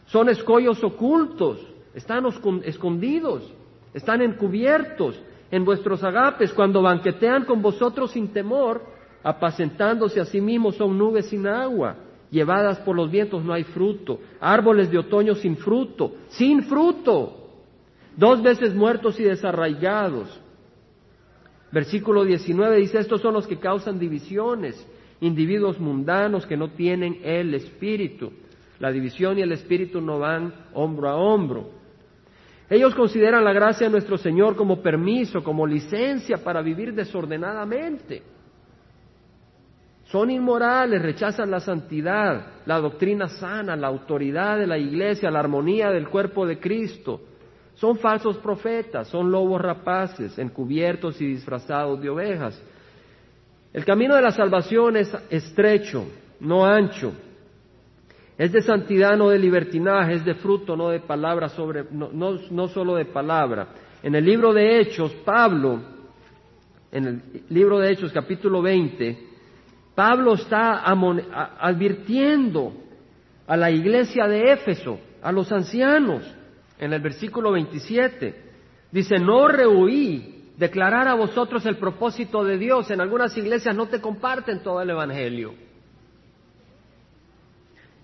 Son 0.06 0.28
escollos 0.28 0.84
ocultos, 0.84 1.58
están 1.92 2.24
escondidos, 2.62 3.52
están 3.94 4.20
encubiertos 4.20 5.20
en 5.50 5.64
vuestros 5.64 6.02
agapes 6.02 6.52
cuando 6.52 6.82
banquetean 6.82 7.44
con 7.44 7.62
vosotros 7.62 8.10
sin 8.10 8.28
temor, 8.32 8.82
apacentándose 9.22 10.20
a 10.20 10.24
sí 10.24 10.40
mismos 10.40 10.76
son 10.76 10.98
nubes 10.98 11.26
sin 11.26 11.46
agua, 11.46 11.96
llevadas 12.30 12.78
por 12.80 12.96
los 12.96 13.10
vientos 13.10 13.44
no 13.44 13.52
hay 13.52 13.62
fruto, 13.62 14.18
árboles 14.40 14.90
de 14.90 14.98
otoño 14.98 15.36
sin 15.36 15.56
fruto, 15.56 16.12
sin 16.28 16.64
fruto, 16.64 17.50
dos 18.16 18.42
veces 18.42 18.74
muertos 18.74 19.18
y 19.20 19.22
desarraigados. 19.22 20.40
Versículo 21.70 22.24
19 22.24 22.76
dice, 22.76 22.98
estos 22.98 23.20
son 23.20 23.34
los 23.34 23.46
que 23.46 23.58
causan 23.58 23.98
divisiones, 23.98 24.86
individuos 25.20 25.78
mundanos 25.78 26.46
que 26.46 26.56
no 26.56 26.70
tienen 26.70 27.20
el 27.22 27.54
espíritu. 27.54 28.32
La 28.78 28.90
división 28.90 29.38
y 29.38 29.42
el 29.42 29.52
espíritu 29.52 30.00
no 30.00 30.18
van 30.18 30.52
hombro 30.72 31.08
a 31.08 31.16
hombro. 31.16 31.70
Ellos 32.68 32.94
consideran 32.94 33.44
la 33.44 33.52
gracia 33.52 33.86
de 33.86 33.92
nuestro 33.92 34.16
Señor 34.16 34.56
como 34.56 34.82
permiso, 34.82 35.42
como 35.42 35.66
licencia 35.66 36.38
para 36.38 36.62
vivir 36.62 36.94
desordenadamente. 36.94 38.22
Son 40.04 40.30
inmorales, 40.30 41.02
rechazan 41.02 41.50
la 41.50 41.60
santidad, 41.60 42.46
la 42.66 42.78
doctrina 42.78 43.28
sana, 43.28 43.76
la 43.76 43.88
autoridad 43.88 44.58
de 44.58 44.66
la 44.66 44.78
iglesia, 44.78 45.30
la 45.30 45.40
armonía 45.40 45.90
del 45.90 46.08
cuerpo 46.08 46.46
de 46.46 46.58
Cristo 46.58 47.20
son 47.74 47.98
falsos 47.98 48.38
profetas, 48.38 49.08
son 49.08 49.30
lobos 49.30 49.60
rapaces, 49.60 50.38
encubiertos 50.38 51.20
y 51.20 51.26
disfrazados 51.26 52.00
de 52.00 52.08
ovejas. 52.08 52.60
El 53.72 53.84
camino 53.84 54.14
de 54.14 54.22
la 54.22 54.30
salvación 54.30 54.96
es 54.96 55.12
estrecho, 55.28 56.06
no 56.40 56.64
ancho. 56.64 57.12
Es 58.36 58.52
de 58.52 58.62
santidad, 58.62 59.16
no 59.16 59.28
de 59.28 59.38
libertinaje, 59.38 60.14
es 60.14 60.24
de 60.24 60.34
fruto, 60.34 60.76
no 60.76 60.88
de 60.88 61.00
palabra 61.00 61.48
sobre, 61.48 61.84
no, 61.90 62.10
no, 62.12 62.68
solo 62.68 62.96
de 62.96 63.04
palabra. 63.04 63.68
En 64.02 64.14
el 64.14 64.24
libro 64.24 64.52
de 64.52 64.80
Hechos, 64.80 65.12
Pablo 65.24 65.94
en 66.90 67.06
el 67.06 67.22
libro 67.48 67.80
de 67.80 67.92
Hechos 67.92 68.12
capítulo 68.12 68.62
20, 68.62 69.18
Pablo 69.96 70.34
está 70.34 70.84
advirtiendo 70.84 72.72
a 73.46 73.56
la 73.56 73.70
iglesia 73.70 74.28
de 74.28 74.52
Éfeso, 74.52 75.00
a 75.20 75.32
los 75.32 75.50
ancianos, 75.50 76.22
en 76.78 76.92
el 76.92 77.00
versículo 77.00 77.52
27. 77.52 78.42
Dice, 78.92 79.18
no 79.18 79.48
rehuí 79.48 80.52
declarar 80.56 81.08
a 81.08 81.14
vosotros 81.14 81.66
el 81.66 81.78
propósito 81.78 82.44
de 82.44 82.58
Dios. 82.58 82.90
En 82.90 83.00
algunas 83.00 83.36
iglesias 83.36 83.74
no 83.74 83.86
te 83.86 84.00
comparten 84.00 84.62
todo 84.62 84.80
el 84.80 84.90
Evangelio. 84.90 85.54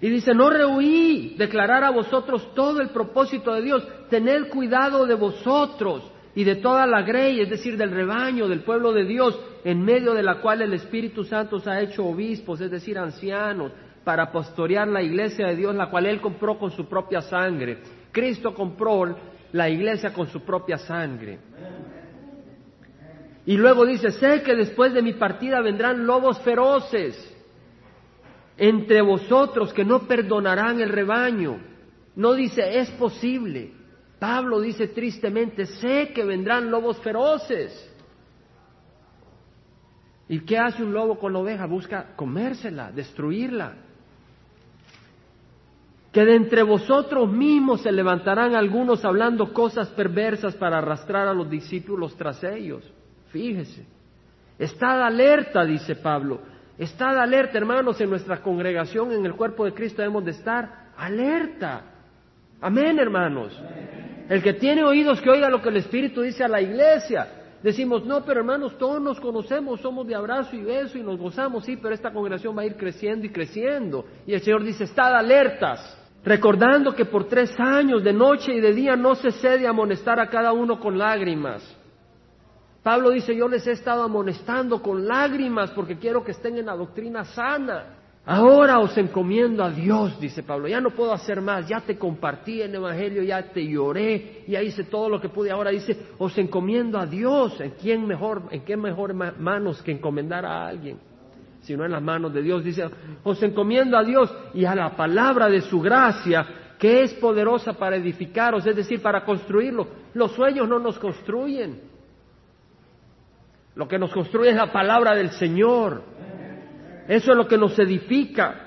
Y 0.01 0.09
dice, 0.09 0.33
no 0.33 0.49
rehuí 0.49 1.35
declarar 1.37 1.85
a 1.85 1.91
vosotros 1.91 2.55
todo 2.55 2.81
el 2.81 2.89
propósito 2.89 3.53
de 3.53 3.63
Dios. 3.63 3.87
Tened 4.09 4.49
cuidado 4.49 5.07
de 5.07 5.15
vosotros 5.15 6.11
y 6.35 6.45
de 6.45 6.57
toda 6.57 6.87
la 6.87 7.03
grey, 7.03 7.41
es 7.41 7.51
decir, 7.51 7.77
del 7.77 7.91
rebaño, 7.91 8.49
del 8.49 8.61
pueblo 8.61 8.93
de 8.93 9.05
Dios, 9.05 9.39
en 9.63 9.83
medio 9.83 10.15
de 10.15 10.23
la 10.23 10.41
cual 10.41 10.63
el 10.63 10.73
Espíritu 10.73 11.25
Santo 11.25 11.61
ha 11.67 11.81
hecho 11.81 12.07
obispos, 12.07 12.61
es 12.63 12.71
decir, 12.71 12.99
ancianos, 12.99 13.73
para 14.03 14.33
pastorear 14.33 14.89
la 14.89 15.03
iglesia 15.03 15.49
de 15.49 15.57
Dios, 15.57 15.75
la 15.75 15.91
cual 15.91 16.07
Él 16.07 16.21
compró 16.21 16.59
con 16.59 16.71
su 16.71 16.89
propia 16.89 17.21
sangre. 17.21 17.79
Cristo 18.11 18.55
compró 18.55 19.15
la 19.53 19.69
iglesia 19.69 20.15
con 20.15 20.29
su 20.29 20.41
propia 20.41 20.79
sangre. 20.79 21.39
Y 23.45 23.57
luego 23.57 23.85
dice, 23.85 24.13
sé 24.13 24.43
que 24.43 24.55
después 24.55 24.95
de 24.95 25.03
mi 25.03 25.13
partida 25.13 25.61
vendrán 25.61 26.07
lobos 26.07 26.41
feroces 26.41 27.30
entre 28.63 29.01
vosotros 29.01 29.73
que 29.73 29.87
no 29.87 30.01
perdonarán 30.01 30.81
el 30.81 30.91
rebaño. 30.91 31.59
No 32.15 32.35
dice, 32.35 32.79
es 32.79 32.91
posible. 32.91 33.73
Pablo 34.19 34.61
dice 34.61 34.89
tristemente, 34.89 35.65
sé 35.65 36.13
que 36.15 36.23
vendrán 36.27 36.71
lobos 36.71 36.99
feroces. 36.99 37.73
¿Y 40.29 40.41
qué 40.41 40.59
hace 40.59 40.83
un 40.83 40.93
lobo 40.93 41.19
con 41.19 41.33
la 41.33 41.39
oveja? 41.39 41.65
Busca 41.65 42.15
comérsela, 42.15 42.93
destruirla. 42.93 43.77
Que 46.13 46.27
de 46.27 46.37
entre 46.37 46.63
vosotros 46.63 47.33
mismos 47.33 47.81
se 47.81 47.91
levantarán 47.91 48.55
algunos 48.55 49.07
hablando 49.07 49.55
cosas 49.55 49.89
perversas 49.89 50.55
para 50.57 50.79
arrastrar 50.79 51.27
a 51.29 51.33
los 51.33 51.49
discípulos 51.49 52.15
tras 52.15 52.45
ellos. 52.45 52.85
Fíjese. 53.31 53.87
Estad 54.59 55.01
alerta, 55.01 55.65
dice 55.65 55.97
Pablo. 55.97 56.50
Estad 56.81 57.19
alerta, 57.19 57.59
hermanos, 57.59 58.01
en 58.01 58.09
nuestra 58.09 58.41
congregación, 58.41 59.13
en 59.13 59.27
el 59.27 59.35
cuerpo 59.35 59.67
de 59.67 59.75
Cristo 59.75 60.01
debemos 60.01 60.25
de 60.25 60.31
estar 60.31 60.93
alerta. 60.97 61.83
Amén, 62.59 62.99
hermanos. 62.99 63.53
El 64.31 64.43
que 64.43 64.55
tiene 64.55 64.83
oídos 64.83 65.21
que 65.21 65.29
oiga 65.29 65.51
lo 65.51 65.61
que 65.61 65.69
el 65.69 65.77
Espíritu 65.77 66.23
dice 66.23 66.43
a 66.43 66.49
la 66.49 66.63
iglesia. 66.63 67.29
Decimos, 67.63 68.07
no, 68.07 68.25
pero 68.25 68.41
hermanos, 68.41 68.79
todos 68.79 68.99
nos 68.99 69.21
conocemos, 69.21 69.83
somos 69.83 70.07
de 70.07 70.15
abrazo 70.15 70.57
y 70.57 70.63
beso 70.63 70.97
y 70.97 71.03
nos 71.03 71.19
gozamos, 71.19 71.67
sí, 71.67 71.77
pero 71.77 71.95
esta 71.95 72.15
congregación 72.15 72.57
va 72.57 72.63
a 72.63 72.67
ir 72.67 72.79
creciendo 72.79 73.27
y 73.27 73.29
creciendo. 73.29 74.07
Y 74.27 74.33
el 74.33 74.41
Señor 74.41 74.65
dice, 74.65 74.85
estad 74.85 75.15
alertas, 75.15 75.99
recordando 76.25 76.95
que 76.95 77.05
por 77.05 77.29
tres 77.29 77.51
años, 77.61 78.03
de 78.03 78.15
noche 78.15 78.55
y 78.55 78.61
de 78.61 78.73
día, 78.73 78.97
no 78.97 79.17
se 79.17 79.33
cede 79.33 79.67
a 79.67 79.71
amonestar 79.71 80.19
a 80.19 80.31
cada 80.31 80.55
uno 80.55 80.81
con 80.81 80.97
lágrimas. 80.97 81.77
Pablo 82.83 83.11
dice, 83.11 83.37
yo 83.37 83.47
les 83.47 83.67
he 83.67 83.73
estado 83.73 84.03
amonestando 84.03 84.83
con 84.83 85.07
lágrimas 85.07 85.71
porque 85.73 85.99
quiero 85.99 86.25
que 86.25 86.31
estén 86.33 86.57
en 86.57 86.67
la 86.67 86.77
doctrina 86.77 87.25
sana. 87.25 87.97
Ahora 88.25 88.79
os 88.79 88.97
encomiendo 88.97 89.65
a 89.65 89.71
Dios, 89.71 90.21
dice 90.21 90.43
Pablo, 90.43 90.69
ya 90.69 90.81
no 90.81 90.91
puedo 90.91 91.13
hacer 91.13 91.41
más, 91.41 91.67
ya 91.67 91.81
te 91.81 91.99
compartí 91.99 92.61
el 92.61 92.75
Evangelio, 92.75 93.23
ya 93.23 93.43
te 93.51 93.67
lloré, 93.67 94.45
ya 94.47 94.63
hice 94.63 94.85
todo 94.85 95.09
lo 95.09 95.21
que 95.21 95.31
pude. 95.31 95.51
Ahora 95.51 95.71
dice, 95.71 95.97
os 96.19 96.37
encomiendo 96.39 96.99
a 96.99 97.07
Dios, 97.07 97.61
¿en 97.61 97.71
quién 97.73 98.07
mejor, 98.07 98.45
en 98.51 98.65
qué 98.65 98.77
mejor 98.77 99.15
manos 99.15 99.83
que 99.83 99.93
encomendar 99.93 100.47
a 100.47 100.67
alguien? 100.67 100.99
Sino 101.63 101.85
en 101.85 101.93
las 101.93 102.03
manos 102.03 102.33
de 102.33 102.43
Dios. 102.43 102.63
Dice, 102.63 102.89
os 103.25 103.43
encomiendo 103.43 103.99
a 103.99 104.05
Dios 104.05 104.33
y 104.55 104.65
a 104.65 104.75
la 104.75 104.95
palabra 104.97 105.49
de 105.49 105.63
su 105.63 105.81
gracia, 105.81 106.47
que 106.79 107.03
es 107.03 107.15
poderosa 107.15 107.73
para 107.75 107.97
edificaros, 107.97 108.67
es 108.67 108.77
decir, 108.77 109.03
para 109.03 109.25
construirlo. 109.25 109.89
Los 110.15 110.33
sueños 110.33 110.69
no 110.69 110.79
nos 110.79 110.99
construyen, 110.99 111.90
lo 113.75 113.87
que 113.89 113.99
nos 113.99 114.13
construye 114.13 114.51
es 114.51 114.57
la 114.57 114.73
palabra 114.73 115.15
del 115.15 115.31
Señor. 115.31 116.03
Eso 117.09 117.31
es 117.31 117.37
lo 117.37 117.47
que 117.47 117.59
nos 117.59 117.79
edifica. 117.79 118.67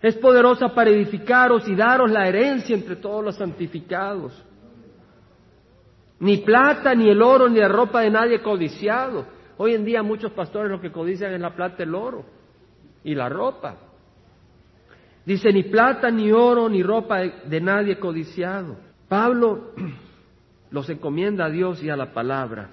Es 0.00 0.16
poderosa 0.16 0.68
para 0.74 0.90
edificaros 0.90 1.66
y 1.68 1.74
daros 1.74 2.10
la 2.10 2.28
herencia 2.28 2.74
entre 2.74 2.96
todos 2.96 3.24
los 3.24 3.36
santificados. 3.36 4.44
Ni 6.20 6.38
plata, 6.38 6.94
ni 6.94 7.08
el 7.08 7.22
oro, 7.22 7.48
ni 7.48 7.58
la 7.58 7.68
ropa 7.68 8.00
de 8.00 8.10
nadie 8.10 8.40
codiciado. 8.40 9.26
Hoy 9.56 9.74
en 9.74 9.84
día 9.84 10.02
muchos 10.02 10.32
pastores 10.32 10.70
lo 10.70 10.80
que 10.80 10.92
codician 10.92 11.32
es 11.32 11.40
la 11.40 11.54
plata, 11.54 11.82
el 11.82 11.94
oro 11.94 12.24
y 13.02 13.14
la 13.14 13.28
ropa. 13.28 13.76
Dice, 15.24 15.52
ni 15.52 15.62
plata, 15.62 16.10
ni 16.10 16.30
oro, 16.32 16.68
ni 16.68 16.82
ropa 16.82 17.20
de 17.20 17.60
nadie 17.60 17.98
codiciado. 17.98 18.76
Pablo 19.08 19.72
los 20.70 20.88
encomienda 20.90 21.46
a 21.46 21.50
Dios 21.50 21.82
y 21.82 21.88
a 21.88 21.96
la 21.96 22.12
palabra. 22.12 22.68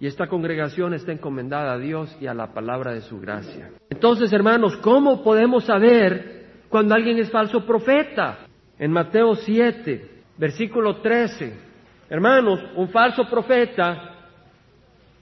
Y 0.00 0.06
esta 0.06 0.28
congregación 0.28 0.94
está 0.94 1.12
encomendada 1.12 1.72
a 1.72 1.78
Dios 1.78 2.16
y 2.20 2.26
a 2.28 2.34
la 2.34 2.52
palabra 2.52 2.92
de 2.92 3.00
su 3.00 3.20
gracia. 3.20 3.70
Entonces, 3.90 4.32
hermanos, 4.32 4.76
¿cómo 4.76 5.24
podemos 5.24 5.64
saber 5.64 6.46
cuando 6.68 6.94
alguien 6.94 7.18
es 7.18 7.30
falso 7.30 7.66
profeta? 7.66 8.46
En 8.78 8.92
Mateo 8.92 9.34
7, 9.34 10.10
versículo 10.36 11.00
13. 11.00 11.52
Hermanos, 12.08 12.60
un 12.76 12.88
falso 12.90 13.28
profeta, 13.28 14.14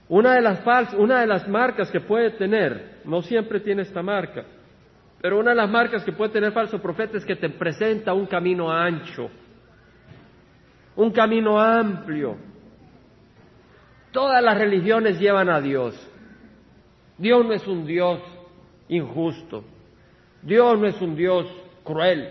una 0.09 0.35
de 0.35 0.41
las 0.41 0.61
una 0.93 1.21
de 1.21 1.27
las 1.27 1.47
marcas 1.47 1.89
que 1.89 2.01
puede 2.01 2.31
tener, 2.31 3.01
no 3.03 3.23
siempre 3.23 3.59
tiene 3.59 3.81
esta 3.81 4.03
marca, 4.03 4.45
pero 5.19 5.39
una 5.39 5.51
de 5.51 5.57
las 5.57 5.69
marcas 5.69 6.03
que 6.03 6.11
puede 6.11 6.31
tener 6.31 6.51
falso 6.53 6.79
profeta 6.79 7.17
es 7.17 7.25
que 7.25 7.35
te 7.35 7.49
presenta 7.49 8.13
un 8.13 8.27
camino 8.27 8.71
ancho, 8.71 9.29
un 10.95 11.11
camino 11.11 11.59
amplio, 11.59 12.37
Todas 14.11 14.43
las 14.43 14.57
religiones 14.57 15.19
llevan 15.19 15.49
a 15.49 15.61
Dios. 15.61 15.95
Dios 17.17 17.45
no 17.45 17.53
es 17.53 17.67
un 17.67 17.85
Dios 17.85 18.19
injusto. 18.89 19.63
Dios 20.41 20.79
no 20.79 20.87
es 20.87 21.01
un 21.01 21.15
Dios 21.15 21.47
cruel. 21.83 22.29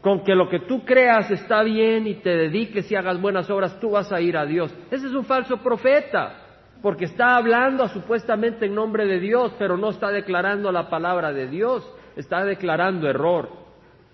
Con 0.00 0.22
que 0.22 0.34
lo 0.34 0.48
que 0.48 0.60
tú 0.60 0.84
creas 0.84 1.30
está 1.30 1.62
bien 1.62 2.06
y 2.06 2.14
te 2.14 2.30
dediques 2.30 2.90
y 2.90 2.94
hagas 2.94 3.20
buenas 3.20 3.50
obras, 3.50 3.80
tú 3.80 3.90
vas 3.90 4.12
a 4.12 4.20
ir 4.20 4.36
a 4.36 4.46
Dios. 4.46 4.72
Ese 4.90 5.06
es 5.06 5.12
un 5.12 5.24
falso 5.24 5.56
profeta, 5.58 6.34
porque 6.80 7.06
está 7.06 7.36
hablando 7.36 7.88
supuestamente 7.88 8.66
en 8.66 8.74
nombre 8.74 9.06
de 9.06 9.18
Dios, 9.18 9.52
pero 9.58 9.76
no 9.76 9.90
está 9.90 10.10
declarando 10.10 10.70
la 10.70 10.88
palabra 10.88 11.32
de 11.32 11.48
Dios, 11.48 11.90
está 12.14 12.44
declarando 12.44 13.08
error, 13.08 13.48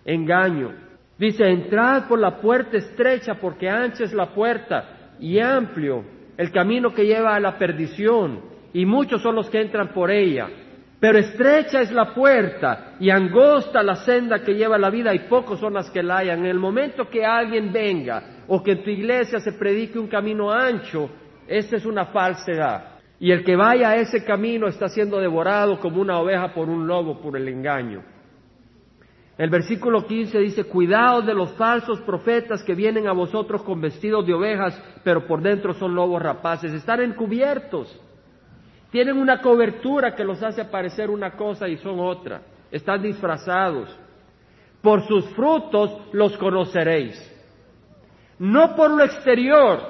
engaño. 0.07 0.73
Dice, 1.19 1.47
entrad 1.49 2.09
por 2.09 2.19
la 2.19 2.41
puerta 2.41 2.79
estrecha, 2.79 3.35
porque 3.35 3.69
ancha 3.69 4.05
es 4.05 4.15
la 4.15 4.35
puerta 4.35 5.13
y 5.21 5.39
amplio 5.39 6.14
el 6.37 6.51
camino 6.51 6.93
que 6.93 7.07
lleva 7.07 7.35
a 7.35 7.41
la 7.41 7.59
perdición, 7.59 8.41
y 8.73 8.85
muchos 8.85 9.23
son 9.23 9.37
los 9.37 9.49
que 9.49 9.61
entran 9.61 9.93
por 9.93 10.11
ella. 10.11 10.49
Pero 10.99 11.19
estrecha 11.19 11.81
es 11.81 11.93
la 11.93 12.15
puerta 12.15 12.95
y 12.99 13.11
angosta 13.11 13.83
la 13.83 13.97
senda 13.97 14.43
que 14.43 14.55
lleva 14.55 14.79
la 14.79 14.91
vida 14.91 15.15
y 15.15 15.21
pocos 15.21 15.61
son 15.61 15.75
las 15.75 15.91
que 15.91 16.03
la 16.03 16.19
hayan. 16.19 16.41
En 16.41 16.47
el 16.47 16.59
momento 16.59 17.09
que 17.09 17.25
alguien 17.25 17.73
venga 17.73 18.23
o 18.49 18.63
que 18.63 18.73
en 18.73 18.83
tu 18.83 18.91
iglesia 18.91 19.39
se 19.39 19.53
predique 19.53 19.99
un 19.99 20.09
camino 20.09 20.51
ancho, 20.51 21.11
esa 21.47 21.77
es 21.77 21.85
una 21.85 22.07
falsedad. 22.07 22.95
Y 23.21 23.31
el 23.31 23.45
que 23.45 23.55
vaya 23.55 23.91
a 23.91 23.97
ese 23.97 24.25
camino 24.25 24.67
está 24.67 24.89
siendo 24.89 25.21
devorado 25.21 25.79
como 25.79 26.01
una 26.01 26.19
oveja 26.19 26.53
por 26.53 26.69
un 26.69 26.87
lobo 26.87 27.21
por 27.21 27.37
el 27.37 27.49
engaño. 27.49 28.03
El 29.37 29.51
versículo 29.51 30.07
15 30.07 30.39
dice, 30.39 30.65
cuidaos 30.65 31.27
de 31.27 31.35
los 31.35 31.51
falsos 31.53 32.01
profetas 32.03 32.63
que 32.63 32.75
vienen 32.75 33.09
a 33.09 33.13
vosotros 33.13 33.63
con 33.63 33.81
vestidos 33.81 34.25
de 34.25 34.33
ovejas, 34.33 34.81
pero 35.03 35.27
por 35.27 35.43
dentro 35.43 35.75
son 35.75 35.95
lobos 35.95 36.23
rapaces. 36.23 36.73
Están 36.73 37.01
encubiertos. 37.01 38.01
Tienen 38.93 39.17
una 39.17 39.41
cobertura 39.41 40.15
que 40.15 40.23
los 40.23 40.41
hace 40.41 40.61
aparecer 40.61 41.11
una 41.11 41.33
cosa 41.33 41.69
y 41.69 41.77
son 41.79 41.99
otra. 41.99 42.43
Están 42.71 43.03
disfrazados. 43.03 43.89
Por 44.81 45.05
sus 45.09 45.25
frutos 45.31 45.91
los 46.13 46.37
conoceréis. 46.37 47.19
No 48.39 48.77
por 48.77 48.93
lo 48.93 49.03
exterior, 49.03 49.81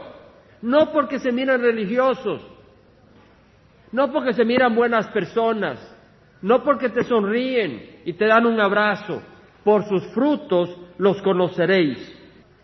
no 0.62 0.90
porque 0.90 1.18
se 1.18 1.32
miran 1.32 1.60
religiosos, 1.60 2.46
no 3.92 4.10
porque 4.10 4.32
se 4.32 4.44
miran 4.44 4.74
buenas 4.74 5.08
personas, 5.08 5.78
no 6.40 6.62
porque 6.62 6.88
te 6.88 7.04
sonríen 7.04 8.00
y 8.04 8.14
te 8.14 8.26
dan 8.26 8.46
un 8.46 8.60
abrazo, 8.60 9.22
por 9.64 9.84
sus 9.88 10.04
frutos 10.08 10.70
los 10.98 11.20
conoceréis. 11.22 11.98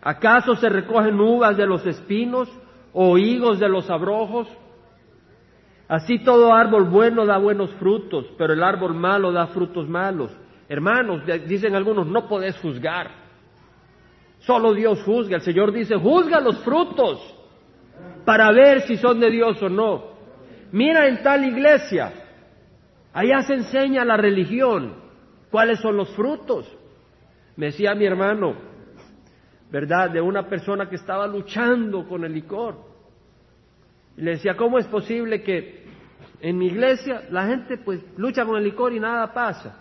¿Acaso 0.01 0.55
se 0.55 0.69
recogen 0.69 1.19
uvas 1.19 1.57
de 1.57 1.65
los 1.65 1.85
espinos 1.85 2.49
o 2.93 3.17
higos 3.17 3.59
de 3.59 3.69
los 3.69 3.89
abrojos? 3.89 4.47
Así 5.87 6.19
todo 6.19 6.53
árbol 6.53 6.85
bueno 6.85 7.25
da 7.25 7.37
buenos 7.37 7.71
frutos, 7.71 8.25
pero 8.37 8.53
el 8.53 8.63
árbol 8.63 8.93
malo 8.93 9.31
da 9.31 9.47
frutos 9.47 9.89
malos. 9.89 10.31
Hermanos, 10.69 11.23
dicen 11.47 11.75
algunos, 11.75 12.07
no 12.07 12.29
podés 12.29 12.57
juzgar. 12.59 13.11
Solo 14.39 14.73
Dios 14.73 15.03
juzga. 15.03 15.35
El 15.35 15.41
Señor 15.41 15.71
dice, 15.71 15.95
juzga 15.95 16.39
los 16.39 16.59
frutos. 16.59 17.37
para 18.25 18.51
ver 18.51 18.81
si 18.83 18.97
son 18.97 19.19
de 19.19 19.31
Dios 19.31 19.61
o 19.63 19.69
no. 19.69 20.03
Mira 20.71 21.07
en 21.07 21.21
tal 21.23 21.43
iglesia, 21.43 22.13
allá 23.13 23.41
se 23.41 23.55
enseña 23.55 24.05
la 24.05 24.15
religión, 24.15 24.93
cuáles 25.49 25.79
son 25.79 25.97
los 25.97 26.09
frutos. 26.15 26.65
Me 27.55 27.67
decía 27.67 27.93
mi 27.95 28.05
hermano, 28.05 28.55
¿verdad? 29.71 30.09
De 30.09 30.21
una 30.21 30.47
persona 30.47 30.89
que 30.89 30.95
estaba 30.95 31.27
luchando 31.27 32.07
con 32.07 32.23
el 32.23 32.33
licor. 32.33 32.75
Le 34.17 34.31
decía, 34.31 34.55
¿cómo 34.55 34.77
es 34.77 34.87
posible 34.87 35.41
que 35.41 35.85
en 36.41 36.57
mi 36.57 36.67
iglesia 36.67 37.23
la 37.29 37.47
gente 37.47 37.77
pues 37.77 38.01
lucha 38.17 38.45
con 38.45 38.57
el 38.57 38.63
licor 38.63 38.93
y 38.93 38.99
nada 38.99 39.33
pasa? 39.33 39.77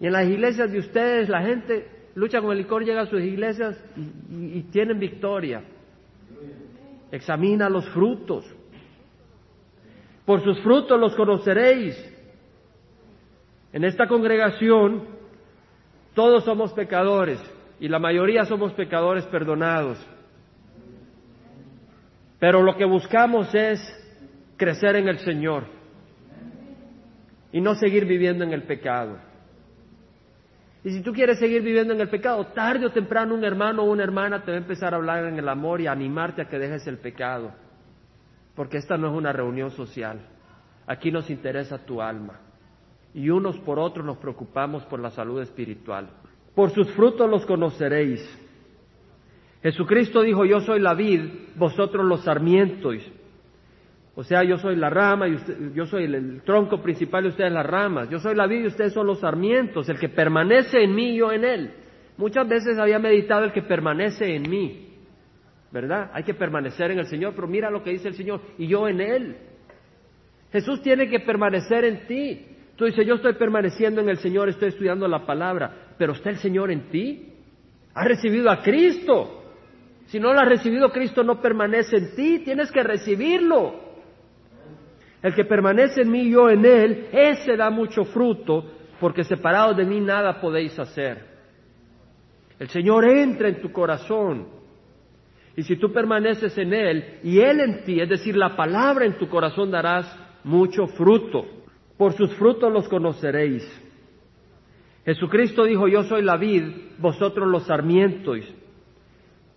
Y 0.00 0.06
en 0.06 0.12
las 0.12 0.26
iglesias 0.26 0.70
de 0.70 0.78
ustedes 0.78 1.28
la 1.28 1.42
gente 1.42 1.88
lucha 2.14 2.40
con 2.40 2.52
el 2.52 2.58
licor, 2.58 2.84
llega 2.84 3.02
a 3.02 3.06
sus 3.06 3.20
iglesias 3.20 3.78
y, 3.96 4.58
y 4.58 4.62
tienen 4.72 4.98
victoria. 4.98 5.62
Examina 7.12 7.68
los 7.68 7.88
frutos. 7.90 8.44
Por 10.24 10.42
sus 10.42 10.60
frutos 10.60 10.98
los 10.98 11.14
conoceréis. 11.14 11.94
En 13.72 13.84
esta 13.84 14.08
congregación 14.08 15.15
todos 16.16 16.44
somos 16.44 16.72
pecadores 16.72 17.38
y 17.78 17.88
la 17.88 17.98
mayoría 17.98 18.46
somos 18.46 18.72
pecadores 18.72 19.26
perdonados. 19.26 19.98
Pero 22.40 22.62
lo 22.62 22.74
que 22.74 22.86
buscamos 22.86 23.54
es 23.54 23.78
crecer 24.56 24.96
en 24.96 25.08
el 25.08 25.18
Señor 25.18 25.64
y 27.52 27.60
no 27.60 27.74
seguir 27.74 28.06
viviendo 28.06 28.44
en 28.44 28.52
el 28.54 28.62
pecado. 28.62 29.18
Y 30.82 30.90
si 30.90 31.02
tú 31.02 31.12
quieres 31.12 31.38
seguir 31.38 31.62
viviendo 31.62 31.92
en 31.92 32.00
el 32.00 32.08
pecado, 32.08 32.46
tarde 32.46 32.86
o 32.86 32.92
temprano 32.92 33.34
un 33.34 33.44
hermano 33.44 33.82
o 33.82 33.90
una 33.90 34.02
hermana 34.02 34.42
te 34.42 34.52
va 34.52 34.56
a 34.56 34.60
empezar 34.60 34.94
a 34.94 34.96
hablar 34.96 35.26
en 35.26 35.38
el 35.38 35.48
amor 35.48 35.82
y 35.82 35.86
a 35.86 35.92
animarte 35.92 36.40
a 36.40 36.48
que 36.48 36.58
dejes 36.58 36.86
el 36.86 36.96
pecado. 36.96 37.52
Porque 38.54 38.78
esta 38.78 38.96
no 38.96 39.08
es 39.08 39.12
una 39.12 39.32
reunión 39.32 39.70
social. 39.70 40.18
Aquí 40.86 41.10
nos 41.10 41.28
interesa 41.28 41.84
tu 41.84 42.00
alma. 42.00 42.40
Y 43.16 43.30
unos 43.30 43.58
por 43.60 43.78
otros 43.78 44.04
nos 44.04 44.18
preocupamos 44.18 44.84
por 44.84 45.00
la 45.00 45.10
salud 45.10 45.40
espiritual. 45.40 46.10
Por 46.54 46.70
sus 46.70 46.90
frutos 46.92 47.28
los 47.30 47.46
conoceréis. 47.46 48.20
Jesucristo 49.62 50.20
dijo, 50.20 50.44
yo 50.44 50.60
soy 50.60 50.80
la 50.80 50.92
vid, 50.92 51.22
vosotros 51.56 52.04
los 52.04 52.22
sarmientos. 52.24 52.96
O 54.14 54.22
sea, 54.22 54.44
yo 54.44 54.58
soy 54.58 54.76
la 54.76 54.90
rama, 54.90 55.28
y 55.28 55.38
yo 55.74 55.86
soy 55.86 56.04
el, 56.04 56.42
tronco 56.42 56.82
principal 56.82 57.24
y 57.24 57.28
ustedes 57.28 57.50
las 57.50 57.64
ramas. 57.64 58.10
Yo 58.10 58.18
soy 58.18 58.34
la 58.34 58.46
vid 58.46 58.64
y 58.64 58.66
ustedes 58.66 58.92
son 58.92 59.06
los 59.06 59.20
sarmientos. 59.20 59.88
El 59.88 59.98
que 59.98 60.10
permanece 60.10 60.84
en 60.84 60.94
mí 60.94 61.16
yo 61.16 61.32
en 61.32 61.44
él. 61.46 61.72
Muchas 62.18 62.46
veces 62.46 62.78
había 62.78 62.98
meditado 62.98 63.44
el 63.44 63.52
que 63.52 63.62
permanece 63.62 64.36
en 64.36 64.42
mí. 64.42 64.90
¿Verdad? 65.72 66.10
Hay 66.12 66.22
que 66.22 66.34
permanecer 66.34 66.90
en 66.90 66.98
el 66.98 67.06
Señor, 67.06 67.32
pero 67.34 67.48
mira 67.48 67.70
lo 67.70 67.82
que 67.82 67.92
dice 67.92 68.08
el 68.08 68.14
Señor. 68.14 68.42
Y 68.58 68.66
yo 68.66 68.86
en 68.86 69.00
él. 69.00 69.36
Jesús 70.52 70.82
tiene 70.82 71.08
que 71.08 71.20
permanecer 71.20 71.86
en 71.86 72.06
ti. 72.06 72.55
Tú 72.76 72.84
dices, 72.84 73.06
yo 73.06 73.14
estoy 73.14 73.32
permaneciendo 73.34 74.02
en 74.02 74.10
el 74.10 74.18
Señor, 74.18 74.48
estoy 74.48 74.68
estudiando 74.68 75.08
la 75.08 75.24
palabra, 75.24 75.94
pero 75.96 76.12
¿está 76.12 76.30
el 76.30 76.36
Señor 76.36 76.70
en 76.70 76.90
ti? 76.90 77.32
¿Has 77.94 78.06
recibido 78.06 78.50
a 78.50 78.62
Cristo? 78.62 79.42
Si 80.06 80.20
no 80.20 80.32
lo 80.32 80.40
has 80.40 80.48
recibido, 80.48 80.90
Cristo 80.90 81.24
no 81.24 81.40
permanece 81.40 81.96
en 81.96 82.14
ti, 82.14 82.38
tienes 82.44 82.70
que 82.70 82.82
recibirlo. 82.82 83.86
El 85.22 85.34
que 85.34 85.44
permanece 85.44 86.02
en 86.02 86.10
mí 86.10 86.20
y 86.20 86.30
yo 86.32 86.50
en 86.50 86.64
él, 86.64 87.08
ese 87.10 87.56
da 87.56 87.70
mucho 87.70 88.04
fruto, 88.04 88.70
porque 89.00 89.24
separados 89.24 89.76
de 89.78 89.84
mí 89.86 89.98
nada 90.00 90.40
podéis 90.40 90.78
hacer. 90.78 91.24
El 92.58 92.68
Señor 92.68 93.06
entra 93.06 93.48
en 93.48 93.60
tu 93.60 93.72
corazón. 93.72 94.48
Y 95.56 95.62
si 95.62 95.76
tú 95.76 95.90
permaneces 95.92 96.56
en 96.58 96.74
Él 96.74 97.18
y 97.22 97.40
Él 97.40 97.60
en 97.60 97.84
ti, 97.84 98.00
es 98.00 98.08
decir, 98.08 98.36
la 98.36 98.54
palabra 98.54 99.06
en 99.06 99.16
tu 99.18 99.28
corazón 99.28 99.70
darás 99.70 100.06
mucho 100.44 100.86
fruto. 100.86 101.55
Por 101.96 102.12
sus 102.12 102.34
frutos 102.34 102.72
los 102.72 102.88
conoceréis. 102.88 103.64
Jesucristo 105.04 105.64
dijo, 105.64 105.86
yo 105.88 106.02
soy 106.02 106.22
la 106.22 106.36
vid, 106.36 106.64
vosotros 106.98 107.48
los 107.48 107.64
sarmientos. 107.66 108.40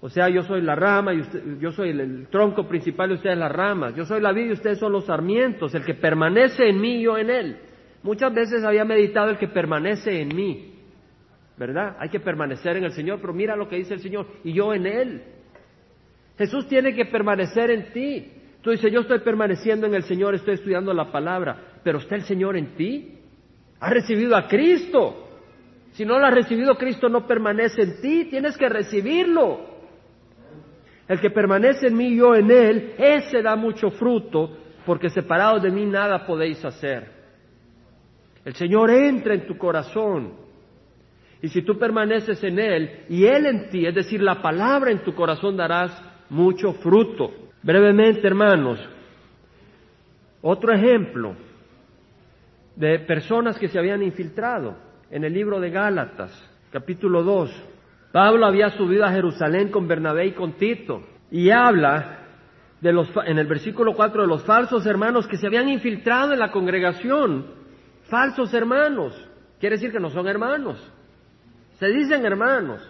O 0.01 0.07
sea, 0.07 0.29
yo 0.29 0.43
soy 0.43 0.61
la 0.61 0.75
rama 0.75 1.13
y 1.13 1.21
yo 1.59 1.71
soy 1.71 1.89
el, 1.89 2.27
tronco 2.27 2.67
principal 2.67 3.11
y 3.11 3.15
ustedes 3.15 3.37
las 3.37 3.51
ramas. 3.51 3.95
Yo 3.95 4.05
soy 4.05 4.21
la 4.21 4.31
vid 4.31 4.49
y 4.49 4.51
ustedes 4.53 4.79
son 4.79 4.93
los 4.93 5.05
sarmientos, 5.05 5.75
el 5.75 5.83
que 5.83 5.95
permanece 5.95 6.69
en 6.69 6.79
mí 6.79 6.99
y 6.99 7.03
yo 7.03 7.17
en 7.17 7.29
él. 7.29 7.57
Muchas 8.03 8.33
veces 8.33 8.63
había 8.63 8.85
meditado 8.85 9.29
el 9.29 9.37
que 9.37 9.49
permanece 9.49 10.21
en 10.21 10.29
mí, 10.33 10.75
¿verdad? 11.57 11.97
Hay 11.99 12.07
que 12.09 12.21
permanecer 12.21 12.77
en 12.77 12.85
el 12.85 12.91
Señor, 12.91 13.19
pero 13.19 13.33
mira 13.33 13.57
lo 13.57 13.67
que 13.67 13.75
dice 13.75 13.95
el 13.95 13.99
Señor, 13.99 14.25
y 14.43 14.53
yo 14.53 14.73
en 14.73 14.85
él. 14.85 15.23
Jesús 16.37 16.65
tiene 16.69 16.95
que 16.95 17.05
permanecer 17.05 17.69
en 17.69 17.91
ti. 17.91 18.31
Tú 18.61 18.71
dices, 18.71 18.89
yo 18.91 19.01
estoy 19.01 19.19
permaneciendo 19.19 19.85
en 19.85 19.95
el 19.95 20.03
Señor, 20.03 20.35
estoy 20.35 20.53
estudiando 20.53 20.93
la 20.93 21.11
palabra, 21.11 21.68
pero 21.83 21.99
¿está 21.99 22.15
el 22.15 22.23
Señor 22.23 22.57
en 22.57 22.75
ti? 22.75 23.19
¿Has 23.79 23.91
recibido 23.91 24.35
a 24.35 24.47
Cristo? 24.47 25.27
Si 25.91 26.05
no 26.05 26.19
lo 26.19 26.25
has 26.25 26.33
recibido, 26.33 26.75
Cristo 26.75 27.09
no 27.09 27.25
permanece 27.25 27.81
en 27.81 28.01
ti, 28.01 28.25
tienes 28.29 28.57
que 28.57 28.69
recibirlo. 28.69 29.67
El 31.07 31.19
que 31.19 31.31
permanece 31.31 31.87
en 31.87 31.97
mí 31.97 32.15
yo 32.15 32.35
en 32.35 32.51
él, 32.51 32.93
ese 32.97 33.41
da 33.41 33.55
mucho 33.55 33.89
fruto, 33.91 34.57
porque 34.85 35.09
separados 35.09 35.63
de 35.63 35.71
mí 35.71 35.85
nada 35.85 36.25
podéis 36.25 36.63
hacer. 36.63 37.11
El 38.45 38.53
Señor 38.55 38.91
entra 38.91 39.33
en 39.33 39.45
tu 39.45 39.57
corazón. 39.57 40.33
Y 41.41 41.47
si 41.47 41.61
tú 41.61 41.77
permaneces 41.77 42.43
en 42.43 42.59
Él 42.59 43.05
y 43.09 43.25
Él 43.25 43.45
en 43.45 43.69
ti, 43.69 43.85
es 43.85 43.95
decir, 43.95 44.21
la 44.21 44.41
palabra 44.41 44.91
en 44.91 45.03
tu 45.03 45.13
corazón 45.15 45.55
darás 45.55 45.91
mucho 46.29 46.73
fruto. 46.73 47.31
Brevemente, 47.63 48.25
hermanos, 48.27 48.79
otro 50.41 50.73
ejemplo 50.73 51.35
de 52.79 52.97
personas 52.99 53.59
que 53.59 53.67
se 53.67 53.77
habían 53.77 54.01
infiltrado 54.01 54.77
en 55.11 55.25
el 55.25 55.33
libro 55.33 55.59
de 55.59 55.69
Gálatas, 55.69 56.31
capítulo 56.71 57.23
2. 57.23 57.51
Pablo 58.13 58.45
había 58.45 58.69
subido 58.69 59.03
a 59.03 59.11
Jerusalén 59.11 59.69
con 59.69 59.85
Bernabé 59.85 60.27
y 60.27 60.31
con 60.31 60.53
Tito 60.53 61.03
y 61.29 61.49
habla 61.49 62.19
de 62.79 62.93
los, 62.93 63.09
en 63.25 63.37
el 63.37 63.47
versículo 63.47 63.93
4 63.93 64.21
de 64.21 64.27
los 64.29 64.45
falsos 64.45 64.85
hermanos 64.85 65.27
que 65.27 65.35
se 65.35 65.47
habían 65.47 65.67
infiltrado 65.67 66.31
en 66.31 66.39
la 66.39 66.51
congregación. 66.51 67.47
Falsos 68.03 68.53
hermanos. 68.53 69.13
Quiere 69.59 69.75
decir 69.75 69.91
que 69.91 69.99
no 69.99 70.09
son 70.09 70.29
hermanos. 70.29 70.81
Se 71.79 71.87
dicen 71.87 72.25
hermanos, 72.25 72.81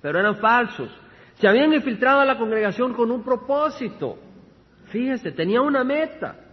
pero 0.00 0.20
eran 0.20 0.36
falsos. 0.36 0.96
Se 1.40 1.48
habían 1.48 1.72
infiltrado 1.72 2.20
a 2.20 2.24
la 2.24 2.38
congregación 2.38 2.94
con 2.94 3.10
un 3.10 3.24
propósito. 3.24 4.16
Fíjese, 4.92 5.32
tenía 5.32 5.60
una 5.60 5.82
meta 5.82 6.43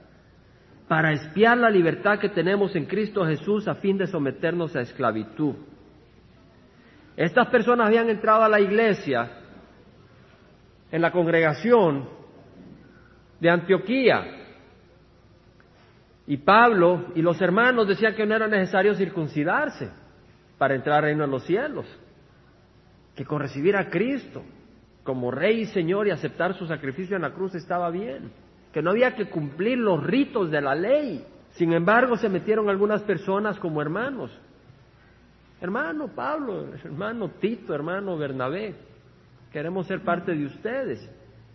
para 0.92 1.14
espiar 1.14 1.58
la 1.58 1.70
libertad 1.70 2.20
que 2.20 2.28
tenemos 2.28 2.76
en 2.76 2.86
Cristo 2.86 3.26
Jesús 3.26 3.66
a 3.66 3.76
fin 3.76 3.98
de 3.98 4.08
someternos 4.08 4.76
a 4.76 4.82
esclavitud. 4.82 5.56
Estas 7.16 7.48
personas 7.48 7.88
habían 7.88 8.10
entrado 8.10 8.44
a 8.44 8.50
la 8.50 8.60
iglesia 8.60 9.32
en 10.92 11.02
la 11.02 11.10
congregación 11.14 12.10
de 13.40 13.50
Antioquía. 13.50 14.22
Y 16.28 16.36
Pablo 16.36 17.06
y 17.16 17.22
los 17.22 17.42
hermanos 17.42 17.88
decían 17.88 18.14
que 18.14 18.26
no 18.26 18.36
era 18.36 18.50
necesario 18.50 18.94
circuncidarse 18.94 19.90
para 20.58 20.76
entrar 20.76 20.98
al 20.98 21.04
reino 21.04 21.24
de 21.24 21.32
los 21.32 21.46
cielos, 21.46 21.86
que 23.16 23.24
con 23.24 23.40
recibir 23.40 23.78
a 23.78 23.90
Cristo 23.90 24.44
como 25.06 25.32
Rey 25.32 25.62
y 25.62 25.66
Señor 25.68 26.10
y 26.10 26.12
aceptar 26.12 26.54
su 26.56 26.68
sacrificio 26.68 27.16
en 27.16 27.22
la 27.22 27.32
cruz 27.32 27.56
estaba 27.56 27.90
bien, 27.92 28.30
que 28.72 28.82
no 28.82 28.92
había 28.92 29.16
que 29.16 29.30
cumplir 29.30 29.78
los 29.78 30.04
ritos 30.04 30.50
de 30.52 30.62
la 30.62 30.76
ley. 30.76 31.26
Sin 31.52 31.74
embargo, 31.74 32.18
se 32.18 32.30
metieron 32.30 32.70
algunas 32.70 33.02
personas 33.04 33.60
como 33.60 33.82
hermanos 33.82 34.32
Hermano 35.62 36.08
Pablo, 36.08 36.74
hermano 36.84 37.30
Tito, 37.40 37.76
hermano 37.76 38.18
Bernabé, 38.18 38.74
queremos 39.54 39.86
ser 39.86 40.02
parte 40.02 40.34
de 40.34 40.48
ustedes. 40.48 41.08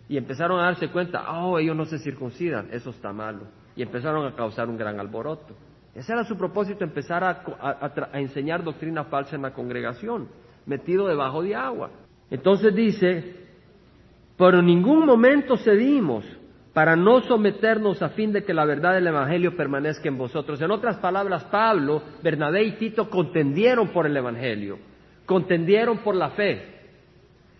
Y 0.07 0.15
empezaron 0.15 0.61
a 0.61 0.63
darse 0.63 0.87
cuenta, 0.87 1.29
oh, 1.29 1.59
ellos 1.59 1.75
no 1.75 1.83
se 1.83 1.99
circuncidan, 1.99 2.69
eso 2.71 2.91
está 2.91 3.11
malo. 3.11 3.41
Y 3.75 3.81
empezaron 3.81 4.25
a 4.25 4.33
causar 4.33 4.69
un 4.69 4.77
gran 4.77 4.97
alboroto. 4.97 5.53
Ese 5.93 6.13
era 6.13 6.23
su 6.23 6.37
propósito, 6.37 6.85
empezar 6.85 7.21
a, 7.25 8.09
enseñar 8.13 8.63
doctrina 8.63 9.03
falsa 9.03 9.35
en 9.35 9.41
la 9.41 9.51
congregación, 9.51 10.29
metido 10.65 11.05
debajo 11.07 11.43
de 11.43 11.55
agua. 11.55 11.89
Entonces 12.31 12.73
dice, 12.73 13.35
pero 14.37 14.59
en 14.59 14.67
ningún 14.67 15.05
momento 15.05 15.57
cedimos, 15.57 16.23
para 16.77 16.95
no 16.95 17.21
someternos 17.21 18.03
a 18.03 18.09
fin 18.09 18.31
de 18.31 18.43
que 18.43 18.53
la 18.53 18.63
verdad 18.63 18.93
del 18.93 19.07
Evangelio 19.07 19.57
permanezca 19.57 20.09
en 20.09 20.15
vosotros. 20.15 20.61
En 20.61 20.69
otras 20.69 20.97
palabras, 20.97 21.43
Pablo, 21.45 22.03
Bernabé 22.21 22.65
y 22.65 22.73
Tito 22.73 23.09
contendieron 23.09 23.87
por 23.87 24.05
el 24.05 24.15
Evangelio, 24.15 24.77
contendieron 25.25 25.97
por 26.03 26.15
la 26.15 26.29
fe, 26.29 26.61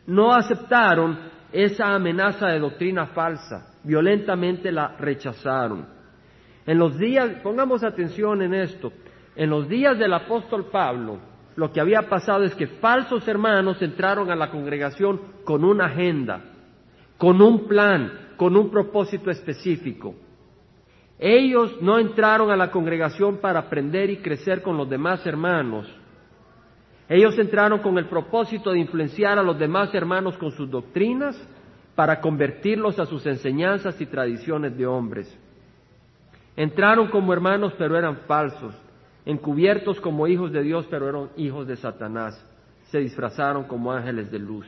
no 0.05 0.35
aceptaron 0.35 1.17
esa 1.51 1.95
amenaza 1.95 2.49
de 2.49 2.59
doctrina 2.59 3.07
falsa, 3.07 3.73
violentamente 3.83 4.71
la 4.71 4.95
rechazaron. 4.99 5.87
En 6.67 6.77
los 6.77 6.95
días, 6.99 7.41
pongamos 7.41 7.83
atención 7.83 8.43
en 8.43 8.53
esto, 8.53 8.93
en 9.35 9.49
los 9.49 9.67
días 9.67 9.97
del 9.97 10.13
apóstol 10.13 10.67
Pablo, 10.71 11.17
lo 11.55 11.71
que 11.71 11.81
había 11.81 12.03
pasado 12.03 12.43
es 12.43 12.53
que 12.53 12.67
falsos 12.67 13.27
hermanos 13.27 13.81
entraron 13.81 14.29
a 14.29 14.35
la 14.35 14.51
congregación 14.51 15.19
con 15.43 15.63
una 15.63 15.85
agenda, 15.85 16.39
con 17.17 17.41
un 17.41 17.67
plan, 17.67 18.26
con 18.37 18.55
un 18.55 18.69
propósito 18.69 19.29
específico. 19.29 20.15
Ellos 21.19 21.81
no 21.81 21.97
entraron 21.97 22.51
a 22.51 22.55
la 22.55 22.69
congregación 22.69 23.37
para 23.37 23.59
aprender 23.59 24.09
y 24.09 24.17
crecer 24.17 24.61
con 24.61 24.77
los 24.77 24.87
demás 24.87 25.25
hermanos. 25.25 25.87
Ellos 27.09 27.37
entraron 27.39 27.79
con 27.79 27.97
el 27.97 28.05
propósito 28.05 28.71
de 28.71 28.79
influenciar 28.79 29.39
a 29.39 29.43
los 29.43 29.57
demás 29.57 29.93
hermanos 29.95 30.37
con 30.37 30.51
sus 30.51 30.69
doctrinas 30.69 31.35
para 31.95 32.21
convertirlos 32.21 32.99
a 32.99 33.07
sus 33.07 33.25
enseñanzas 33.25 33.99
y 33.99 34.05
tradiciones 34.05 34.77
de 34.77 34.85
hombres. 34.85 35.35
Entraron 36.55 37.07
como 37.07 37.33
hermanos 37.33 37.73
pero 37.77 37.97
eran 37.97 38.17
falsos, 38.27 38.75
encubiertos 39.25 39.99
como 39.99 40.27
hijos 40.27 40.51
de 40.51 40.61
Dios 40.61 40.85
pero 40.89 41.09
eran 41.09 41.29
hijos 41.37 41.65
de 41.65 41.77
Satanás. 41.77 42.39
Se 42.91 42.99
disfrazaron 42.99 43.63
como 43.63 43.91
ángeles 43.91 44.29
de 44.29 44.39
luz. 44.39 44.67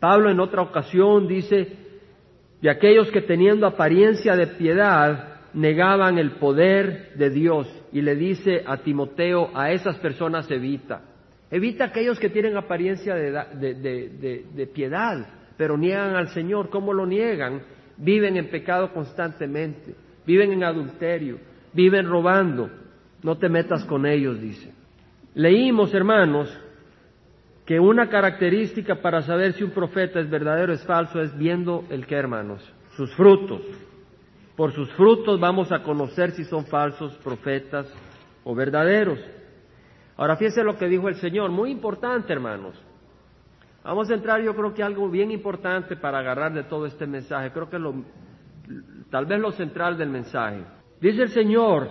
Pablo 0.00 0.30
en 0.30 0.40
otra 0.40 0.62
ocasión 0.62 1.26
dice, 1.26 1.76
de 2.60 2.70
aquellos 2.70 3.10
que 3.10 3.22
teniendo 3.22 3.66
apariencia 3.66 4.36
de 4.36 4.46
piedad 4.46 5.36
negaban 5.54 6.18
el 6.18 6.32
poder 6.32 7.14
de 7.14 7.30
Dios 7.30 7.66
y 7.92 8.02
le 8.02 8.14
dice 8.14 8.62
a 8.66 8.78
Timoteo, 8.78 9.50
a 9.54 9.72
esas 9.72 9.96
personas 9.98 10.50
evita. 10.50 11.02
Evita 11.50 11.84
aquellos 11.84 12.18
que 12.18 12.28
tienen 12.28 12.56
apariencia 12.56 13.14
de, 13.14 14.70
piedad, 14.74 15.26
pero 15.56 15.78
niegan 15.78 16.16
al 16.16 16.28
Señor. 16.28 16.68
¿Cómo 16.70 16.92
lo 16.92 17.06
niegan? 17.06 17.62
Viven 17.96 18.36
en 18.36 18.50
pecado 18.50 18.92
constantemente, 18.92 19.94
viven 20.26 20.52
en 20.52 20.64
adulterio, 20.64 21.38
viven 21.72 22.06
robando. 22.06 22.68
No 23.22 23.38
te 23.38 23.48
metas 23.48 23.84
con 23.84 24.04
ellos, 24.06 24.40
dice. 24.40 24.72
Leímos, 25.34 25.94
hermanos, 25.94 26.54
que 27.66 27.80
una 27.80 28.08
característica 28.08 29.02
para 29.02 29.22
saber 29.22 29.54
si 29.54 29.64
un 29.64 29.72
profeta 29.72 30.20
es 30.20 30.30
verdadero 30.30 30.72
o 30.72 30.74
es 30.76 30.86
falso 30.86 31.20
es 31.20 31.36
viendo 31.36 31.84
el 31.90 32.06
que, 32.06 32.14
hermanos, 32.14 32.62
sus 32.96 33.12
frutos. 33.16 33.60
Por 34.56 34.72
sus 34.72 34.90
frutos 34.92 35.40
vamos 35.40 35.72
a 35.72 35.82
conocer 35.82 36.30
si 36.30 36.44
son 36.44 36.64
falsos 36.66 37.14
profetas 37.18 37.92
o 38.44 38.54
verdaderos. 38.54 39.18
Ahora 40.16 40.36
fíjense 40.36 40.62
lo 40.62 40.78
que 40.78 40.86
dijo 40.86 41.08
el 41.08 41.16
Señor, 41.16 41.50
muy 41.50 41.72
importante, 41.72 42.32
hermanos. 42.32 42.80
Vamos 43.84 44.10
a 44.10 44.14
entrar, 44.14 44.40
yo 44.40 44.54
creo 44.54 44.72
que 44.72 44.82
algo 44.82 45.10
bien 45.10 45.30
importante 45.30 45.96
para 45.96 46.20
agarrar 46.20 46.54
de 46.54 46.64
todo 46.64 46.86
este 46.86 47.06
mensaje. 47.06 47.50
Creo 47.50 47.68
que 47.68 47.78
lo, 47.78 47.94
tal 49.10 49.26
vez 49.26 49.40
lo 49.40 49.50
central 49.52 49.98
del 49.98 50.08
mensaje. 50.08 50.64
Dice 51.00 51.22
el 51.22 51.28
Señor, 51.30 51.88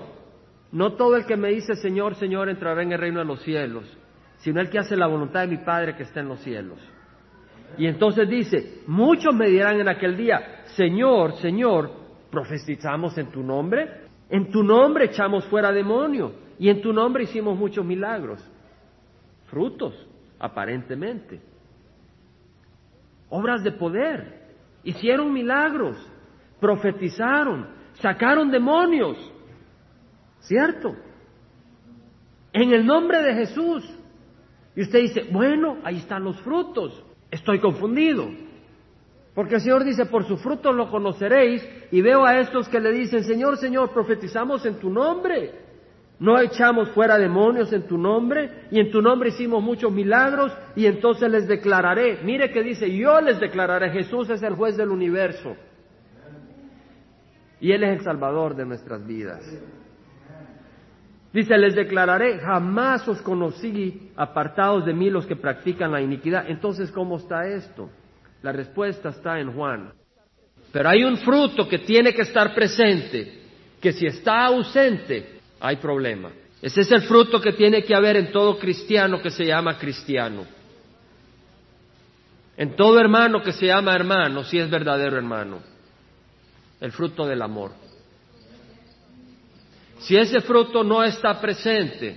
no 0.72 0.94
todo 0.94 1.18
el 1.18 1.26
que 1.26 1.38
me 1.38 1.50
dice 1.50 1.76
Señor, 1.76 2.16
Señor 2.16 2.50
entrará 2.50 2.82
en 2.82 2.94
el 2.94 3.00
reino 3.00 3.20
de 3.20 3.26
los 3.26 3.42
cielos, 3.42 3.86
sino 4.46 4.62
el 4.62 4.70
que 4.70 4.78
hace 4.78 4.96
la 4.96 5.08
voluntad 5.08 5.42
de 5.42 5.48
mi 5.48 5.58
Padre 5.58 5.96
que 5.96 6.04
está 6.04 6.20
en 6.20 6.28
los 6.28 6.40
cielos. 6.42 6.78
Y 7.80 7.88
entonces 7.88 8.30
dice, 8.30 8.84
muchos 8.86 9.34
me 9.34 9.50
dirán 9.50 9.80
en 9.80 9.90
aquel 9.90 10.16
día, 10.16 10.62
Señor, 10.76 11.34
Señor, 11.38 11.90
profetizamos 12.30 13.18
en 13.18 13.32
tu 13.32 13.42
nombre, 13.42 14.04
en 14.30 14.52
tu 14.52 14.62
nombre 14.62 15.06
echamos 15.06 15.46
fuera 15.46 15.72
demonios 15.72 16.32
y 16.60 16.70
en 16.70 16.80
tu 16.80 16.94
nombre 16.94 17.24
hicimos 17.24 17.58
muchos 17.58 17.84
milagros, 17.84 18.40
frutos, 19.48 19.96
aparentemente, 20.38 21.42
obras 23.30 23.64
de 23.64 23.72
poder, 23.72 24.44
hicieron 24.84 25.34
milagros, 25.34 25.98
profetizaron, 26.60 27.68
sacaron 27.94 28.52
demonios, 28.52 29.18
¿cierto? 30.42 30.96
En 32.54 32.74
el 32.74 32.86
nombre 32.86 33.24
de 33.24 33.34
Jesús. 33.34 33.95
Y 34.76 34.82
usted 34.82 35.00
dice, 35.00 35.28
bueno, 35.32 35.78
ahí 35.84 35.98
están 35.98 36.24
los 36.24 36.40
frutos. 36.42 37.04
Estoy 37.32 37.60
confundido. 37.60 38.28
Porque 39.34 39.56
el 39.56 39.62
Señor 39.62 39.84
dice, 39.84 40.06
por 40.06 40.26
sus 40.26 40.42
frutos 40.42 40.76
lo 40.76 40.90
conoceréis. 40.90 41.68
Y 41.92 42.02
veo 42.02 42.26
a 42.26 42.40
estos 42.40 42.68
que 42.68 42.80
le 42.80 42.92
dicen, 42.92 43.24
Señor, 43.24 43.58
Señor, 43.58 43.92
profetizamos 43.92 44.66
en 44.66 44.80
tu 44.80 44.90
nombre. 44.90 45.66
No 46.20 46.40
echamos 46.40 46.90
fuera 46.92 47.18
demonios 47.18 47.72
en 47.74 47.88
tu 47.88 47.98
nombre. 47.98 48.68
Y 48.72 48.80
en 48.80 48.92
tu 48.92 49.02
nombre 49.02 49.30
hicimos 49.30 49.64
muchos 49.64 49.92
milagros. 49.92 50.52
Y 50.76 50.86
entonces 50.86 51.32
les 51.32 51.48
declararé. 51.48 52.20
Mire 52.24 52.52
que 52.52 52.62
dice, 52.62 52.94
yo 52.94 53.20
les 53.22 53.40
declararé. 53.40 53.92
Jesús 53.92 54.30
es 54.30 54.44
el 54.44 54.56
juez 54.56 54.76
del 54.76 54.90
universo. 54.90 55.56
Y 57.62 57.72
Él 57.72 57.84
es 57.84 58.00
el 58.00 58.04
salvador 58.04 58.56
de 58.56 58.66
nuestras 58.66 59.06
vidas. 59.06 59.42
Dice, 61.36 61.58
les 61.58 61.76
declararé, 61.76 62.40
jamás 62.40 63.06
os 63.10 63.22
conocí 63.22 64.10
apartados 64.16 64.86
de 64.86 64.94
mí 64.94 65.10
los 65.10 65.26
que 65.26 65.36
practican 65.36 65.92
la 65.92 66.00
iniquidad. 66.02 66.50
Entonces, 66.50 66.90
¿cómo 66.92 67.18
está 67.18 67.46
esto? 67.46 67.90
La 68.42 68.54
respuesta 68.54 69.10
está 69.10 69.38
en 69.42 69.52
Juan. 69.52 69.92
Pero 70.72 70.88
hay 70.88 71.04
un 71.04 71.18
fruto 71.18 71.68
que 71.68 71.80
tiene 71.80 72.14
que 72.14 72.22
estar 72.22 72.56
presente, 72.56 73.34
que 73.82 73.92
si 73.92 74.06
está 74.06 74.46
ausente, 74.46 75.42
hay 75.60 75.76
problema. 75.76 76.32
Ese 76.62 76.80
es 76.80 76.92
el 76.94 77.02
fruto 77.02 77.42
que 77.42 77.52
tiene 77.52 77.84
que 77.84 77.94
haber 77.94 78.16
en 78.16 78.32
todo 78.32 78.58
cristiano 78.58 79.22
que 79.22 79.30
se 79.30 79.46
llama 79.46 79.78
cristiano. 79.78 80.46
En 82.56 82.78
todo 82.78 82.98
hermano 82.98 83.44
que 83.44 83.52
se 83.52 83.66
llama 83.66 83.94
hermano, 83.94 84.46
si 84.46 84.58
es 84.58 84.70
verdadero 84.70 85.18
hermano. 85.18 85.60
El 86.80 86.94
fruto 86.94 87.26
del 87.28 87.42
amor. 87.42 87.72
Si 90.06 90.16
ese 90.16 90.40
fruto 90.42 90.84
no 90.84 91.04
está 91.04 91.42
presente, 91.42 92.16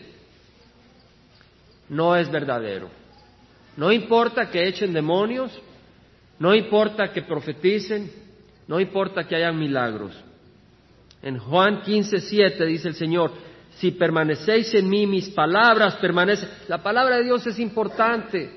no 1.88 2.14
es 2.14 2.30
verdadero. 2.30 2.90
No 3.78 3.90
importa 3.90 4.50
que 4.50 4.68
echen 4.68 4.92
demonios, 4.92 5.50
no 6.38 6.54
importa 6.54 7.10
que 7.10 7.22
profeticen, 7.22 8.12
no 8.66 8.78
importa 8.78 9.26
que 9.26 9.36
hayan 9.36 9.58
milagros. 9.58 10.12
En 11.22 11.38
Juan 11.38 11.80
15, 11.80 12.20
7 12.20 12.66
dice 12.66 12.88
el 12.88 12.94
Señor, 12.94 13.32
si 13.76 13.92
permanecéis 13.92 14.74
en 14.74 14.86
mí, 14.86 15.06
mis 15.06 15.30
palabras 15.30 15.96
permanecen. 15.96 16.46
La 16.68 16.82
palabra 16.82 17.16
de 17.16 17.24
Dios 17.24 17.46
es 17.46 17.58
importante. 17.58 18.50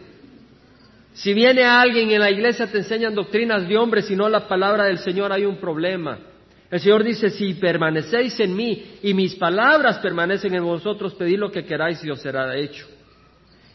Si 1.13 1.34
viene 1.34 1.63
alguien 1.63 2.11
en 2.11 2.19
la 2.19 2.32
iglesia 2.32 2.67
te 2.69 2.79
enseñan 2.79 3.15
doctrinas 3.15 3.65
de 3.65 3.77
hombres 3.77 4.11
y 4.11 4.15
no 4.17 4.27
la 4.27 4.45
palabra 4.45 4.86
del 4.86 4.97
Señor, 4.97 5.32
hay 5.32 5.45
un 5.45 5.55
problema. 5.55 6.19
El 6.72 6.80
Señor 6.80 7.03
dice, 7.03 7.30
si 7.30 7.53
permanecéis 7.55 8.39
en 8.39 8.55
mí 8.55 8.97
y 9.03 9.13
mis 9.13 9.36
palabras 9.36 9.99
permanecen 9.99 10.55
en 10.55 10.63
vosotros, 10.63 11.13
pedid 11.15 11.38
lo 11.38 11.51
que 11.51 11.65
queráis 11.65 12.01
y 12.05 12.09
os 12.09 12.22
será 12.22 12.55
hecho. 12.55 12.88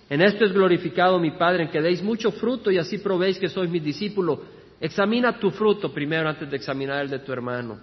En 0.09 0.23
esto 0.23 0.47
es 0.47 0.53
glorificado 0.53 1.19
mi 1.19 1.33
Padre, 1.33 1.65
en 1.65 1.71
que 1.71 1.83
deis 1.83 2.03
mucho 2.03 2.33
fruto 2.33 2.71
y 2.71 2.79
así 2.79 2.97
probéis 2.99 3.39
que 3.39 3.51
sois 3.51 3.69
mi 3.69 3.81
discípulo. 3.81 4.43
Examina 4.81 5.39
tu 5.39 5.51
fruto 5.51 5.93
primero 5.93 6.27
antes 6.27 6.51
de 6.51 6.57
examinar 6.57 7.03
el 7.03 7.11
de 7.11 7.19
tu 7.19 7.33
hermano. 7.33 7.79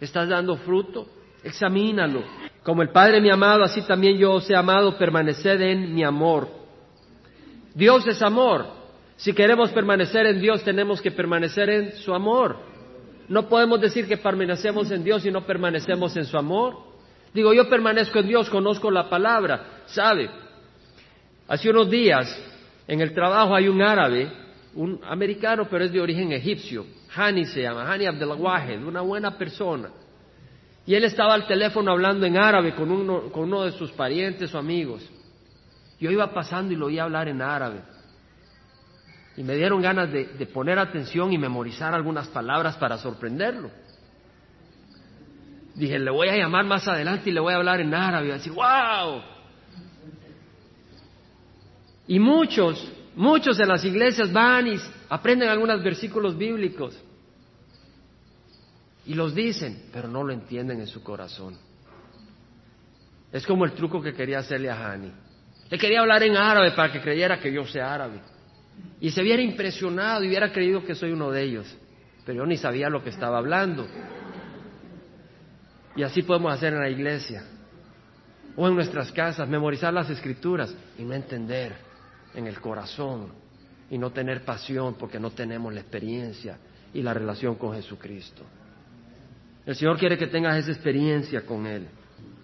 ¿Estás 0.00 0.28
dando 0.28 0.56
fruto? 0.58 1.08
Examínalo. 1.42 2.22
Como 2.62 2.82
el 2.82 2.90
Padre 2.90 3.20
me 3.20 3.30
ha 3.30 3.34
amado, 3.34 3.64
así 3.64 3.82
también 3.82 4.16
yo 4.16 4.34
os 4.34 4.48
he 4.48 4.54
amado, 4.54 4.96
permaneced 4.96 5.60
en 5.60 5.92
mi 5.92 6.04
amor. 6.04 6.48
Dios 7.74 8.06
es 8.06 8.22
amor. 8.22 8.66
Si 9.16 9.32
queremos 9.32 9.70
permanecer 9.72 10.26
en 10.26 10.40
Dios, 10.40 10.62
tenemos 10.62 11.00
que 11.00 11.10
permanecer 11.10 11.68
en 11.68 11.92
su 11.94 12.14
amor. 12.14 12.71
No 13.32 13.48
podemos 13.48 13.80
decir 13.80 14.06
que 14.06 14.18
permanecemos 14.18 14.90
en 14.90 15.02
Dios 15.02 15.24
y 15.24 15.30
no 15.30 15.46
permanecemos 15.46 16.14
en 16.18 16.26
su 16.26 16.36
amor. 16.36 16.76
Digo, 17.32 17.54
yo 17.54 17.66
permanezco 17.66 18.18
en 18.18 18.28
Dios, 18.28 18.50
conozco 18.50 18.90
la 18.90 19.08
palabra, 19.08 19.84
¿sabe? 19.86 20.28
Hace 21.48 21.70
unos 21.70 21.88
días 21.88 22.28
en 22.86 23.00
el 23.00 23.14
trabajo 23.14 23.54
hay 23.54 23.68
un 23.68 23.80
árabe, 23.80 24.30
un 24.74 25.00
americano, 25.04 25.66
pero 25.70 25.82
es 25.82 25.92
de 25.92 26.02
origen 26.02 26.30
egipcio. 26.30 26.84
Hani 27.16 27.46
se 27.46 27.62
llama, 27.62 27.90
Hani 27.90 28.04
Abdelwahed, 28.04 28.84
una 28.84 29.00
buena 29.00 29.38
persona. 29.38 29.88
Y 30.84 30.94
él 30.94 31.04
estaba 31.04 31.32
al 31.32 31.46
teléfono 31.46 31.90
hablando 31.90 32.26
en 32.26 32.36
árabe 32.36 32.74
con 32.74 32.90
uno, 32.90 33.32
con 33.32 33.44
uno 33.44 33.62
de 33.62 33.72
sus 33.72 33.92
parientes 33.92 34.54
o 34.54 34.58
amigos. 34.58 35.08
Yo 35.98 36.10
iba 36.10 36.34
pasando 36.34 36.74
y 36.74 36.76
lo 36.76 36.84
oía 36.84 37.04
hablar 37.04 37.28
en 37.28 37.40
árabe. 37.40 37.80
Y 39.36 39.42
me 39.42 39.54
dieron 39.54 39.80
ganas 39.80 40.12
de, 40.12 40.24
poner 40.52 40.78
atención 40.78 41.32
y 41.32 41.38
memorizar 41.38 41.94
algunas 41.94 42.28
palabras 42.28 42.76
para 42.76 42.98
sorprenderlo. 42.98 43.70
Dije, 45.74 45.98
le 45.98 46.10
voy 46.10 46.28
a 46.28 46.36
llamar 46.36 46.66
más 46.66 46.86
adelante 46.86 47.30
y 47.30 47.32
le 47.32 47.40
voy 47.40 47.54
a 47.54 47.56
hablar 47.56 47.80
en 47.80 47.94
árabe. 47.94 48.38
Y 48.44 48.50
wow. 48.50 49.22
Y 52.06 52.18
muchos, 52.18 52.92
muchos 53.16 53.58
en 53.58 53.68
las 53.68 53.82
iglesias 53.84 54.30
van 54.30 54.66
y 54.66 54.76
aprenden 55.08 55.48
algunos 55.48 55.82
versículos 55.82 56.36
bíblicos. 56.36 56.98
Y 59.06 59.14
los 59.14 59.34
dicen, 59.34 59.84
pero 59.92 60.08
no 60.08 60.22
lo 60.22 60.32
entienden 60.32 60.80
en 60.80 60.86
su 60.86 61.02
corazón. 61.02 61.56
Es 63.32 63.46
como 63.46 63.64
el 63.64 63.72
truco 63.72 64.02
que 64.02 64.12
quería 64.12 64.40
hacerle 64.40 64.70
a 64.70 64.92
Hani. 64.92 65.10
Le 65.70 65.78
quería 65.78 66.00
hablar 66.00 66.22
en 66.22 66.36
árabe 66.36 66.72
para 66.72 66.92
que 66.92 67.00
creyera 67.00 67.40
que 67.40 67.50
yo 67.50 67.64
sea 67.64 67.94
árabe. 67.94 68.20
Y 69.00 69.10
se 69.10 69.20
hubiera 69.20 69.42
impresionado 69.42 70.22
y 70.22 70.28
hubiera 70.28 70.52
creído 70.52 70.84
que 70.84 70.94
soy 70.94 71.12
uno 71.12 71.30
de 71.30 71.42
ellos. 71.42 71.76
Pero 72.24 72.38
yo 72.38 72.46
ni 72.46 72.56
sabía 72.56 72.88
lo 72.88 73.02
que 73.02 73.10
estaba 73.10 73.38
hablando. 73.38 73.86
Y 75.96 76.02
así 76.02 76.22
podemos 76.22 76.52
hacer 76.52 76.72
en 76.72 76.80
la 76.80 76.88
iglesia 76.88 77.44
o 78.56 78.68
en 78.68 78.74
nuestras 78.74 79.10
casas, 79.12 79.48
memorizar 79.48 79.92
las 79.92 80.10
escrituras 80.10 80.74
y 80.98 81.02
no 81.02 81.14
entender 81.14 81.72
en 82.34 82.46
el 82.46 82.60
corazón 82.60 83.32
y 83.90 83.98
no 83.98 84.10
tener 84.10 84.44
pasión 84.44 84.94
porque 84.98 85.18
no 85.18 85.30
tenemos 85.30 85.72
la 85.72 85.80
experiencia 85.80 86.58
y 86.94 87.02
la 87.02 87.14
relación 87.14 87.56
con 87.56 87.74
Jesucristo. 87.74 88.42
El 89.64 89.76
Señor 89.76 89.98
quiere 89.98 90.18
que 90.18 90.26
tengas 90.26 90.56
esa 90.56 90.72
experiencia 90.72 91.42
con 91.42 91.66
Él. 91.66 91.86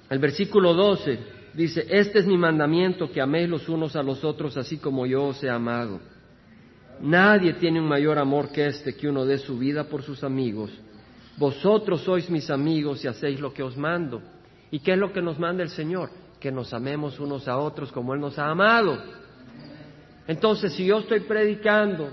El 0.08 0.18
versículo 0.18 0.72
12 0.74 1.18
dice, 1.54 1.86
este 1.88 2.20
es 2.20 2.26
mi 2.26 2.38
mandamiento, 2.38 3.10
que 3.10 3.20
améis 3.20 3.48
los 3.48 3.68
unos 3.68 3.96
a 3.96 4.02
los 4.02 4.24
otros 4.24 4.56
así 4.56 4.78
como 4.78 5.06
yo 5.06 5.24
os 5.24 5.42
he 5.42 5.50
amado. 5.50 6.00
Nadie 7.00 7.54
tiene 7.54 7.80
un 7.80 7.88
mayor 7.88 8.18
amor 8.18 8.50
que 8.50 8.66
este, 8.66 8.96
que 8.96 9.08
uno 9.08 9.24
dé 9.24 9.38
su 9.38 9.56
vida 9.58 9.84
por 9.84 10.02
sus 10.02 10.24
amigos. 10.24 10.70
Vosotros 11.36 12.02
sois 12.02 12.28
mis 12.28 12.50
amigos 12.50 13.04
y 13.04 13.08
hacéis 13.08 13.40
lo 13.40 13.52
que 13.52 13.62
os 13.62 13.76
mando. 13.76 14.20
¿Y 14.70 14.80
qué 14.80 14.92
es 14.92 14.98
lo 14.98 15.12
que 15.12 15.22
nos 15.22 15.38
manda 15.38 15.62
el 15.62 15.70
Señor? 15.70 16.10
Que 16.40 16.50
nos 16.50 16.72
amemos 16.74 17.20
unos 17.20 17.46
a 17.46 17.58
otros 17.58 17.92
como 17.92 18.14
Él 18.14 18.20
nos 18.20 18.38
ha 18.38 18.50
amado. 18.50 18.98
Entonces, 20.26 20.72
si 20.74 20.86
yo 20.86 20.98
estoy 20.98 21.20
predicando, 21.20 22.10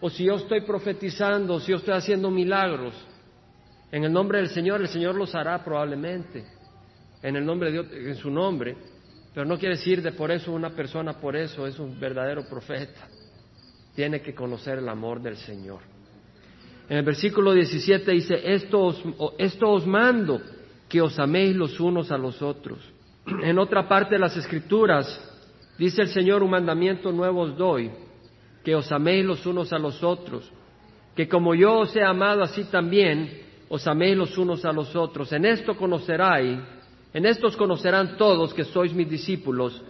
o 0.00 0.10
si 0.10 0.24
yo 0.24 0.36
estoy 0.36 0.62
profetizando, 0.62 1.54
o 1.54 1.60
si 1.60 1.70
yo 1.70 1.76
estoy 1.76 1.94
haciendo 1.94 2.30
milagros, 2.30 2.94
en 3.92 4.04
el 4.04 4.12
nombre 4.12 4.38
del 4.38 4.48
Señor, 4.48 4.80
el 4.80 4.88
Señor 4.88 5.14
los 5.14 5.34
hará 5.34 5.62
probablemente. 5.62 6.44
En 7.22 7.36
el 7.36 7.44
nombre 7.44 7.70
de 7.70 7.72
Dios, 7.72 7.86
en 7.92 8.16
su 8.16 8.30
nombre. 8.30 8.74
Pero 9.34 9.46
no 9.46 9.58
quiere 9.58 9.76
decir 9.76 10.02
de 10.02 10.12
por 10.12 10.30
eso 10.30 10.52
una 10.52 10.70
persona, 10.70 11.12
por 11.20 11.36
eso 11.36 11.66
es 11.66 11.78
un 11.78 12.00
verdadero 12.00 12.44
profeta. 12.48 13.06
Tiene 13.94 14.20
que 14.20 14.34
conocer 14.34 14.78
el 14.78 14.88
amor 14.88 15.20
del 15.20 15.36
Señor. 15.36 15.80
En 16.88 16.98
el 16.98 17.04
versículo 17.04 17.52
17 17.52 18.10
dice, 18.12 18.40
esto 18.52 18.80
os, 18.80 19.02
esto 19.38 19.70
os 19.70 19.86
mando, 19.86 20.40
que 20.88 21.00
os 21.00 21.18
améis 21.18 21.56
los 21.56 21.78
unos 21.80 22.10
a 22.10 22.18
los 22.18 22.42
otros. 22.42 22.78
En 23.42 23.58
otra 23.58 23.88
parte 23.88 24.14
de 24.14 24.18
las 24.18 24.36
Escrituras 24.36 25.06
dice 25.78 26.02
el 26.02 26.08
Señor, 26.08 26.42
un 26.42 26.50
mandamiento 26.50 27.12
nuevo 27.12 27.42
os 27.42 27.56
doy, 27.56 27.90
que 28.64 28.74
os 28.74 28.90
améis 28.92 29.24
los 29.24 29.46
unos 29.46 29.72
a 29.72 29.78
los 29.78 30.02
otros, 30.02 30.50
que 31.14 31.28
como 31.28 31.54
yo 31.54 31.80
os 31.80 31.94
he 31.96 32.02
amado 32.02 32.42
así 32.42 32.64
también, 32.64 33.42
os 33.68 33.86
améis 33.86 34.16
los 34.16 34.36
unos 34.36 34.64
a 34.64 34.72
los 34.72 34.94
otros. 34.94 35.32
En 35.32 35.44
esto 35.44 35.76
conoceráis, 35.76 36.58
en 37.14 37.26
esto 37.26 37.46
os 37.46 37.56
conocerán 37.56 38.16
todos 38.16 38.52
que 38.52 38.64
sois 38.64 38.92
mis 38.92 39.08
discípulos, 39.08 39.80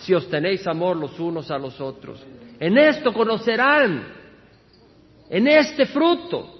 si 0.00 0.14
os 0.14 0.28
tenéis 0.28 0.66
amor 0.66 0.96
los 0.96 1.18
unos 1.20 1.50
a 1.50 1.58
los 1.58 1.80
otros. 1.80 2.24
En 2.60 2.76
esto 2.76 3.12
conocerán, 3.12 4.08
en 5.30 5.46
este 5.46 5.86
fruto, 5.86 6.54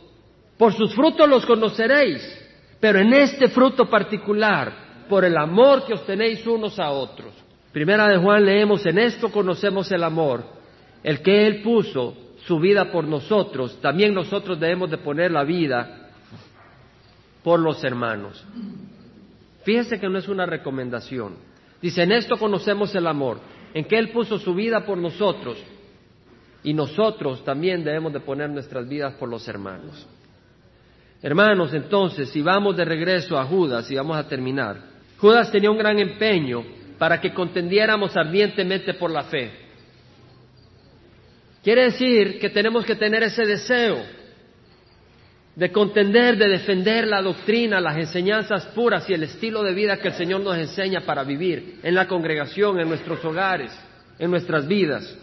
por 0.57 0.73
sus 0.73 0.95
frutos 0.95 1.29
los 1.29 1.45
conoceréis, 1.45 2.23
pero 2.81 3.01
en 3.01 3.13
este 3.13 3.49
fruto 3.49 3.89
particular, 3.91 5.07
por 5.09 5.25
el 5.25 5.37
amor 5.37 5.85
que 5.87 5.95
os 5.95 6.05
tenéis 6.07 6.47
unos 6.47 6.79
a 6.79 6.91
otros. 6.91 7.33
Primera 7.73 8.07
de 8.09 8.19
Juan 8.19 8.45
leemos, 8.45 8.85
en 8.87 8.99
esto 8.99 9.31
conocemos 9.31 9.91
el 9.91 10.05
amor, 10.05 10.45
el 11.03 11.21
que 11.23 11.47
Él 11.47 11.63
puso 11.63 12.15
su 12.47 12.61
vida 12.61 12.93
por 12.93 13.05
nosotros, 13.05 13.81
también 13.81 14.15
nosotros 14.15 14.61
debemos 14.61 14.91
de 14.91 14.99
poner 14.99 15.33
la 15.33 15.45
vida 15.45 16.11
por 17.43 17.59
los 17.59 17.83
hermanos. 17.83 18.45
Fíjense 19.65 19.99
que 19.99 20.09
no 20.09 20.19
es 20.19 20.29
una 20.29 20.47
recomendación. 20.47 21.35
Dice, 21.83 22.03
en 22.03 22.13
esto 22.13 22.37
conocemos 22.37 22.95
el 22.95 23.07
amor, 23.07 23.41
en 23.75 23.85
que 23.85 23.99
Él 23.99 24.11
puso 24.11 24.39
su 24.39 24.55
vida 24.55 24.85
por 24.85 24.97
nosotros 24.97 25.59
y 26.69 26.75
nosotros 26.75 27.43
también 27.47 27.83
debemos 27.83 28.13
de 28.13 28.21
poner 28.21 28.51
nuestras 28.51 28.87
vidas 28.87 29.15
por 29.15 29.27
los 29.27 29.49
hermanos. 29.49 30.07
Hermanos, 31.23 31.73
entonces, 31.73 32.29
si 32.29 32.43
vamos 32.43 32.77
de 32.77 32.85
regreso 32.85 33.39
a 33.39 33.47
Judas 33.47 33.91
y 33.91 33.95
vamos 33.95 34.19
a 34.19 34.29
terminar, 34.29 34.77
Judas 35.17 35.51
tenía 35.51 35.71
un 35.71 35.79
gran 35.79 35.99
empeño 35.99 36.63
para 36.99 37.23
que 37.23 37.33
contendiéramos 37.33 38.15
ardientemente 38.19 38.93
por 38.93 39.11
la 39.11 39.23
fe. 39.25 39.51
Quiere 41.65 41.85
decir 41.85 42.39
que 42.39 42.51
tenemos 42.51 42.85
que 42.85 42.97
tener 42.97 43.23
ese 43.23 43.47
deseo 43.47 44.05
de 45.57 45.73
contender, 45.73 46.37
de 46.37 46.49
defender 46.49 47.07
la 47.07 47.23
doctrina, 47.23 47.81
las 47.81 47.97
enseñanzas 47.97 48.67
puras 48.75 49.09
y 49.09 49.15
el 49.15 49.23
estilo 49.23 49.63
de 49.63 49.73
vida 49.73 49.97
que 49.97 50.09
el 50.09 50.15
Señor 50.15 50.43
nos 50.43 50.59
enseña 50.59 51.01
para 51.07 51.25
vivir 51.25 51.81
en 51.83 51.95
la 51.95 52.07
congregación, 52.07 52.79
en 52.79 52.91
nuestros 52.91 53.25
hogares, 53.25 53.73
en 54.19 54.31
nuestras 54.31 54.69
vidas. 54.69 55.17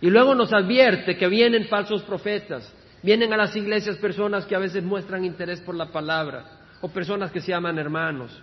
Y 0.00 0.10
luego 0.10 0.34
nos 0.34 0.52
advierte 0.52 1.16
que 1.16 1.28
vienen 1.28 1.68
falsos 1.68 2.02
profetas, 2.02 2.72
vienen 3.02 3.32
a 3.32 3.36
las 3.36 3.56
iglesias 3.56 3.96
personas 3.96 4.44
que 4.44 4.54
a 4.54 4.60
veces 4.60 4.84
muestran 4.84 5.24
interés 5.24 5.60
por 5.60 5.74
la 5.74 5.90
palabra 5.90 6.44
o 6.80 6.88
personas 6.88 7.30
que 7.30 7.40
se 7.40 7.52
llaman 7.52 7.78
hermanos. 7.78 8.42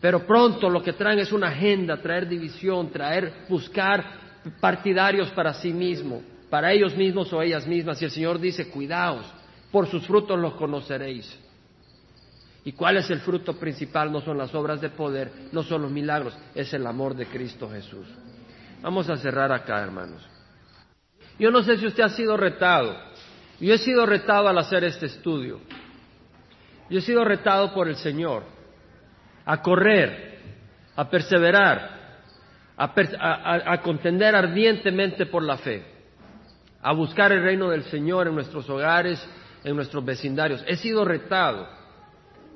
Pero 0.00 0.26
pronto 0.26 0.70
lo 0.70 0.82
que 0.82 0.92
traen 0.92 1.18
es 1.18 1.32
una 1.32 1.48
agenda, 1.48 2.00
traer 2.00 2.28
división, 2.28 2.90
traer, 2.90 3.46
buscar 3.48 4.04
partidarios 4.60 5.30
para 5.30 5.52
sí 5.54 5.72
mismo, 5.72 6.22
para 6.48 6.72
ellos 6.72 6.96
mismos 6.96 7.32
o 7.32 7.42
ellas 7.42 7.66
mismas. 7.66 8.00
Y 8.00 8.04
el 8.04 8.10
Señor 8.10 8.38
dice, 8.38 8.70
cuidaos, 8.70 9.26
por 9.72 9.86
sus 9.88 10.06
frutos 10.06 10.38
los 10.38 10.54
conoceréis. 10.54 11.36
¿Y 12.64 12.72
cuál 12.72 12.98
es 12.98 13.10
el 13.10 13.20
fruto 13.20 13.58
principal? 13.58 14.12
No 14.12 14.20
son 14.20 14.38
las 14.38 14.54
obras 14.54 14.80
de 14.80 14.90
poder, 14.90 15.32
no 15.52 15.62
son 15.62 15.82
los 15.82 15.90
milagros, 15.90 16.36
es 16.54 16.72
el 16.74 16.86
amor 16.86 17.14
de 17.14 17.26
Cristo 17.26 17.68
Jesús. 17.70 18.06
Vamos 18.82 19.08
a 19.08 19.16
cerrar 19.16 19.50
acá, 19.52 19.82
hermanos. 19.82 20.22
Yo 21.38 21.50
no 21.50 21.62
sé 21.62 21.78
si 21.78 21.86
usted 21.86 22.02
ha 22.02 22.08
sido 22.10 22.36
retado. 22.36 22.96
Yo 23.60 23.74
he 23.74 23.78
sido 23.78 24.06
retado 24.06 24.48
al 24.48 24.58
hacer 24.58 24.84
este 24.84 25.06
estudio. 25.06 25.60
Yo 26.90 26.98
he 26.98 27.02
sido 27.02 27.24
retado 27.24 27.72
por 27.74 27.88
el 27.88 27.96
Señor 27.96 28.44
a 29.44 29.62
correr, 29.62 30.40
a 30.96 31.08
perseverar, 31.08 31.98
a, 32.76 33.80
contender 33.82 34.34
ardientemente 34.34 35.26
por 35.26 35.42
la 35.42 35.56
fe, 35.58 35.84
a 36.82 36.92
buscar 36.92 37.32
el 37.32 37.42
reino 37.42 37.70
del 37.70 37.84
Señor 37.84 38.28
en 38.28 38.34
nuestros 38.34 38.68
hogares 38.70 39.26
en 39.64 39.76
nuestros 39.76 40.04
vecindarios. 40.04 40.62
He 40.66 40.76
sido 40.76 41.04
retado 41.04 41.68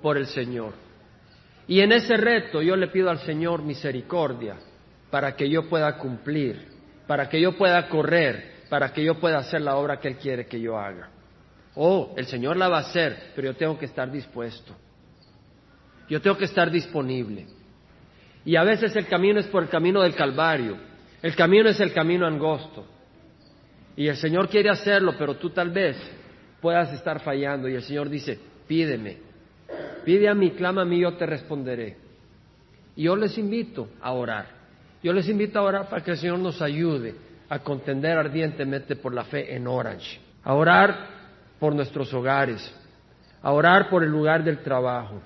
por 0.00 0.16
el 0.16 0.26
Señor. 0.26 0.72
Y 1.66 1.80
en 1.80 1.92
ese 1.92 2.16
reto 2.16 2.62
yo 2.62 2.76
le 2.76 2.88
pido 2.88 3.10
al 3.10 3.18
Señor 3.20 3.62
misericordia 3.62 4.56
para 5.10 5.36
que 5.36 5.48
yo 5.48 5.68
pueda 5.68 5.98
cumplir, 5.98 6.68
para 7.06 7.28
que 7.28 7.40
yo 7.40 7.56
pueda 7.56 7.88
correr, 7.88 8.51
para 8.72 8.90
que 8.90 9.04
yo 9.04 9.16
pueda 9.16 9.36
hacer 9.36 9.60
la 9.60 9.76
obra 9.76 10.00
que 10.00 10.08
Él 10.08 10.16
quiere 10.16 10.46
que 10.46 10.58
yo 10.58 10.78
haga. 10.78 11.10
Oh, 11.74 12.14
el 12.16 12.24
Señor 12.24 12.56
la 12.56 12.70
va 12.70 12.78
a 12.78 12.80
hacer, 12.80 13.32
pero 13.36 13.48
yo 13.48 13.54
tengo 13.54 13.78
que 13.78 13.84
estar 13.84 14.10
dispuesto. 14.10 14.74
Yo 16.08 16.22
tengo 16.22 16.38
que 16.38 16.46
estar 16.46 16.70
disponible. 16.70 17.48
Y 18.46 18.56
a 18.56 18.64
veces 18.64 18.96
el 18.96 19.06
camino 19.08 19.40
es 19.40 19.46
por 19.48 19.64
el 19.64 19.68
camino 19.68 20.00
del 20.00 20.14
Calvario. 20.14 20.78
El 21.20 21.36
camino 21.36 21.68
es 21.68 21.80
el 21.80 21.92
camino 21.92 22.26
angosto. 22.26 22.86
Y 23.94 24.08
el 24.08 24.16
Señor 24.16 24.48
quiere 24.48 24.70
hacerlo, 24.70 25.16
pero 25.18 25.36
tú 25.36 25.50
tal 25.50 25.68
vez 25.68 25.98
puedas 26.62 26.94
estar 26.94 27.20
fallando. 27.20 27.68
Y 27.68 27.74
el 27.74 27.82
Señor 27.82 28.08
dice, 28.08 28.40
pídeme, 28.66 29.18
pide 30.02 30.30
a 30.30 30.34
mí, 30.34 30.52
clama 30.52 30.80
a 30.80 30.86
mí, 30.86 30.98
yo 30.98 31.12
te 31.18 31.26
responderé. 31.26 31.98
Y 32.96 33.02
yo 33.02 33.16
les 33.16 33.36
invito 33.36 33.90
a 34.00 34.12
orar. 34.12 34.46
Yo 35.02 35.12
les 35.12 35.28
invito 35.28 35.58
a 35.58 35.62
orar 35.62 35.90
para 35.90 36.02
que 36.02 36.12
el 36.12 36.16
Señor 36.16 36.38
nos 36.38 36.62
ayude 36.62 37.31
a 37.52 37.58
contender 37.58 38.16
ardientemente 38.16 38.96
por 38.96 39.12
la 39.12 39.24
fe 39.24 39.54
en 39.54 39.66
Orange, 39.66 40.18
a 40.42 40.54
orar 40.54 41.06
por 41.60 41.74
nuestros 41.74 42.12
hogares, 42.14 42.74
a 43.42 43.52
orar 43.52 43.90
por 43.90 44.02
el 44.02 44.08
lugar 44.08 44.42
del 44.42 44.62
trabajo. 44.62 45.20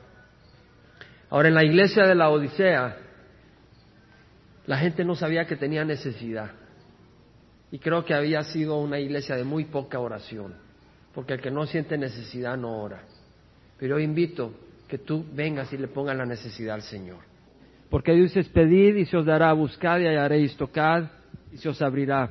Ahora, 1.30 1.46
en 1.46 1.54
la 1.54 1.64
iglesia 1.64 2.04
de 2.04 2.16
la 2.16 2.28
Odisea, 2.30 2.96
la 4.66 4.76
gente 4.76 5.04
no 5.04 5.14
sabía 5.14 5.46
que 5.46 5.54
tenía 5.54 5.84
necesidad. 5.84 6.50
Y 7.70 7.78
creo 7.78 8.04
que 8.04 8.12
había 8.12 8.42
sido 8.42 8.76
una 8.80 8.98
iglesia 8.98 9.36
de 9.36 9.44
muy 9.44 9.66
poca 9.66 10.00
oración 10.00 10.66
porque 11.14 11.34
el 11.34 11.40
que 11.40 11.52
no 11.52 11.64
siente 11.64 11.96
necesidad 11.96 12.56
no 12.56 12.82
ora. 12.82 13.02
Pero 13.78 14.00
yo 14.00 14.04
invito 14.04 14.52
que 14.88 14.98
tú 14.98 15.24
vengas 15.32 15.72
y 15.72 15.78
le 15.78 15.86
pongas 15.86 16.16
la 16.16 16.26
necesidad 16.26 16.74
al 16.74 16.82
Señor. 16.82 17.20
Porque 17.88 18.14
dices, 18.14 18.48
pedid 18.48 18.96
y 18.96 19.06
se 19.06 19.16
os 19.16 19.24
dará, 19.24 19.52
buscad 19.52 20.00
y 20.00 20.06
hallaréis, 20.06 20.56
tocad 20.56 21.04
y 21.56 21.58
se 21.58 21.70
os 21.70 21.80
abrirá. 21.80 22.30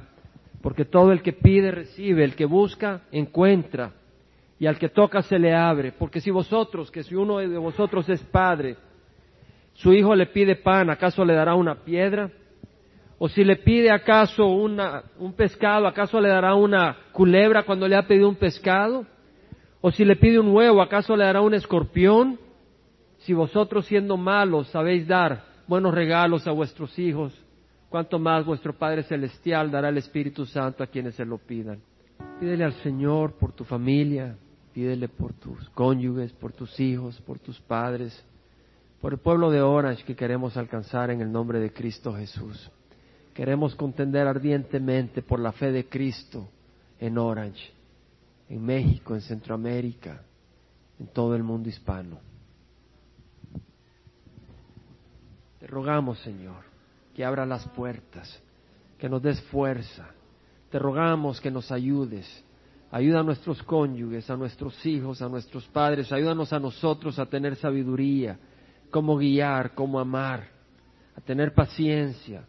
Porque 0.62 0.86
todo 0.86 1.12
el 1.12 1.24
que 1.24 1.34
pide 1.34 1.72
recibe, 1.72 2.24
el 2.24 2.36
que 2.36 2.46
busca 2.46 3.02
encuentra, 3.12 3.92
y 4.60 4.68
al 4.68 4.78
que 4.78 4.90
toca 4.90 5.24
se 5.24 5.40
le 5.40 5.54
abre. 5.54 5.92
Porque 5.92 6.22
si 6.22 6.30
vosotros, 6.30 6.92
que 6.92 7.04
si 7.04 7.16
uno 7.16 7.40
de 7.40 7.58
vosotros 7.58 8.08
es 8.08 8.22
padre, 8.24 8.78
su 9.74 9.94
hijo 9.94 10.16
le 10.16 10.28
pide 10.28 10.56
pan, 10.56 10.90
¿acaso 10.90 11.26
le 11.26 11.34
dará 11.34 11.56
una 11.56 11.84
piedra? 11.84 12.30
O 13.18 13.28
si 13.28 13.44
le 13.44 13.56
pide 13.58 13.92
acaso 13.92 14.46
un 14.48 15.34
pescado, 15.36 15.88
¿acaso 15.88 16.22
le 16.22 16.30
dará 16.30 16.54
una 16.54 16.98
culebra 17.12 17.64
cuando 17.64 17.88
le 17.88 17.96
ha 17.96 18.08
pedido 18.08 18.30
un 18.30 18.36
pescado? 18.36 19.06
O 19.82 19.92
si 19.92 20.06
le 20.06 20.16
pide 20.16 20.40
un 20.40 20.54
huevo, 20.56 20.82
¿acaso 20.82 21.16
le 21.16 21.26
dará 21.26 21.42
un 21.42 21.54
escorpión? 21.54 22.40
Si 23.18 23.34
vosotros 23.34 23.86
siendo 23.88 24.18
malos 24.18 24.68
sabéis 24.68 25.08
dar 25.08 25.44
buenos 25.68 25.94
regalos 25.94 26.48
a 26.48 26.52
vuestros 26.52 26.98
hijos, 27.00 27.45
cuánto 27.96 28.20
más 28.20 28.46
vuestro 28.46 28.74
Padre 28.74 29.04
Celestial 29.04 29.72
dará 29.72 29.88
el 29.88 29.98
Espíritu 29.98 30.46
Santo 30.46 30.84
a 30.84 30.88
quienes 30.88 31.16
se 31.16 31.24
lo 31.24 31.38
pidan. 31.38 31.80
Pídele 32.42 32.66
al 32.66 32.74
Señor 32.84 33.36
por 33.36 33.54
tu 33.54 33.64
familia, 33.64 34.36
pídele 34.74 35.08
por 35.08 35.32
tus 35.32 35.70
cónyuges, 35.70 36.34
por 36.34 36.52
tus 36.52 36.78
hijos, 36.78 37.22
por 37.22 37.40
tus 37.40 37.58
padres, 37.62 38.22
por 39.00 39.14
el 39.14 39.20
pueblo 39.20 39.50
de 39.50 39.62
Orange 39.62 40.04
que 40.04 40.14
queremos 40.14 40.58
alcanzar 40.58 41.10
en 41.10 41.22
el 41.22 41.32
nombre 41.32 41.62
de 41.62 41.72
Cristo 41.72 42.14
Jesús. 42.14 42.70
Queremos 43.34 43.76
contender 43.76 44.28
ardientemente 44.28 45.22
por 45.22 45.40
la 45.40 45.54
fe 45.54 45.72
de 45.72 45.88
Cristo 45.88 46.50
en 47.00 47.18
Orange. 47.18 47.72
en 48.50 48.62
México, 48.62 49.16
en 49.16 49.22
Centroamérica, 49.22 50.22
en 51.00 51.08
todo 51.08 51.34
el 51.34 51.44
mundo 51.44 51.70
hispano. 51.70 52.20
Te 55.62 55.68
rogamos, 55.68 56.20
Señor, 56.20 56.75
que 57.16 57.24
abra 57.24 57.46
las 57.46 57.66
puertas, 57.70 58.42
que 59.00 59.08
nos 59.08 59.22
des 59.22 59.42
fuerza. 59.44 60.08
Te 60.70 60.78
rogamos 60.78 61.40
que 61.40 61.50
nos 61.50 61.72
ayudes. 61.72 62.44
Ayuda 62.92 63.22
a 63.22 63.24
nuestros 63.24 63.64
cónyuges, 63.64 64.30
a 64.30 64.36
nuestros 64.36 64.86
hijos, 64.86 65.22
a 65.22 65.30
nuestros 65.30 65.66
padres. 65.68 66.12
Ayúdanos 66.12 66.52
a 66.52 66.60
nosotros 66.60 67.18
a 67.18 67.26
tener 67.26 67.56
sabiduría, 67.56 68.38
cómo 68.92 69.18
guiar, 69.18 69.74
cómo 69.74 70.00
amar, 70.00 70.48
a 71.16 71.22
tener 71.22 71.54
paciencia. 71.54 72.46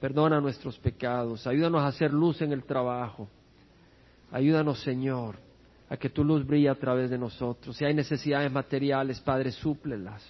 Perdona 0.00 0.40
nuestros 0.40 0.78
pecados. 0.78 1.46
Ayúdanos 1.46 1.82
a 1.82 1.88
hacer 1.88 2.12
luz 2.12 2.42
en 2.42 2.52
el 2.52 2.64
trabajo. 2.64 3.28
Ayúdanos, 4.32 4.80
Señor, 4.80 5.36
a 5.88 5.96
que 5.96 6.10
tu 6.10 6.24
luz 6.24 6.44
brille 6.44 6.68
a 6.68 6.74
través 6.74 7.10
de 7.10 7.18
nosotros. 7.18 7.76
Si 7.76 7.84
hay 7.84 7.94
necesidades 7.94 8.50
materiales, 8.50 9.20
Padre, 9.20 9.52
súplelas. 9.52 10.24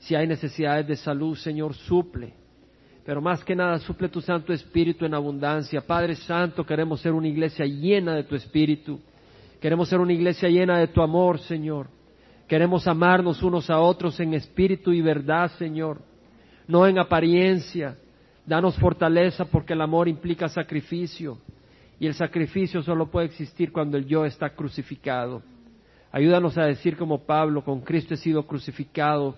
Si 0.00 0.14
hay 0.14 0.26
necesidades 0.26 0.86
de 0.86 0.96
salud, 0.96 1.36
Señor, 1.36 1.74
suple. 1.74 2.34
Pero 3.08 3.22
más 3.22 3.42
que 3.42 3.56
nada, 3.56 3.78
suple 3.78 4.10
tu 4.10 4.20
Santo 4.20 4.52
Espíritu 4.52 5.06
en 5.06 5.14
abundancia. 5.14 5.80
Padre 5.80 6.14
Santo, 6.14 6.66
queremos 6.66 7.00
ser 7.00 7.12
una 7.12 7.26
iglesia 7.26 7.64
llena 7.64 8.14
de 8.14 8.24
tu 8.24 8.34
Espíritu. 8.34 9.00
Queremos 9.62 9.88
ser 9.88 9.98
una 9.98 10.12
iglesia 10.12 10.50
llena 10.50 10.76
de 10.76 10.88
tu 10.88 11.00
amor, 11.00 11.38
Señor. 11.38 11.86
Queremos 12.46 12.86
amarnos 12.86 13.42
unos 13.42 13.70
a 13.70 13.80
otros 13.80 14.20
en 14.20 14.34
espíritu 14.34 14.92
y 14.92 15.00
verdad, 15.00 15.50
Señor. 15.52 16.02
No 16.66 16.86
en 16.86 16.98
apariencia. 16.98 17.96
Danos 18.44 18.76
fortaleza 18.76 19.46
porque 19.46 19.72
el 19.72 19.80
amor 19.80 20.06
implica 20.06 20.46
sacrificio. 20.46 21.38
Y 21.98 22.06
el 22.06 22.12
sacrificio 22.12 22.82
solo 22.82 23.10
puede 23.10 23.24
existir 23.24 23.72
cuando 23.72 23.96
el 23.96 24.04
yo 24.04 24.26
está 24.26 24.50
crucificado. 24.50 25.42
Ayúdanos 26.12 26.58
a 26.58 26.66
decir 26.66 26.98
como 26.98 27.24
Pablo, 27.24 27.64
con 27.64 27.80
Cristo 27.80 28.12
he 28.12 28.18
sido 28.18 28.46
crucificado 28.46 29.34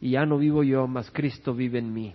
y 0.00 0.10
ya 0.10 0.26
no 0.26 0.36
vivo 0.36 0.64
yo, 0.64 0.88
mas 0.88 1.12
Cristo 1.12 1.54
vive 1.54 1.78
en 1.78 1.92
mí. 1.92 2.12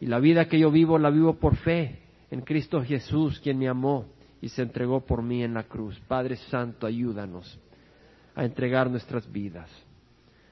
Y 0.00 0.06
la 0.06 0.18
vida 0.18 0.48
que 0.48 0.58
yo 0.58 0.70
vivo 0.70 0.98
la 0.98 1.10
vivo 1.10 1.34
por 1.34 1.56
fe 1.56 2.00
en 2.30 2.40
Cristo 2.42 2.82
Jesús, 2.82 3.38
quien 3.40 3.58
me 3.58 3.68
amó 3.68 4.06
y 4.40 4.48
se 4.48 4.62
entregó 4.62 5.00
por 5.00 5.22
mí 5.22 5.42
en 5.42 5.54
la 5.54 5.64
cruz. 5.64 6.00
Padre 6.08 6.36
Santo, 6.36 6.86
ayúdanos 6.86 7.58
a 8.34 8.44
entregar 8.44 8.90
nuestras 8.90 9.30
vidas 9.30 9.70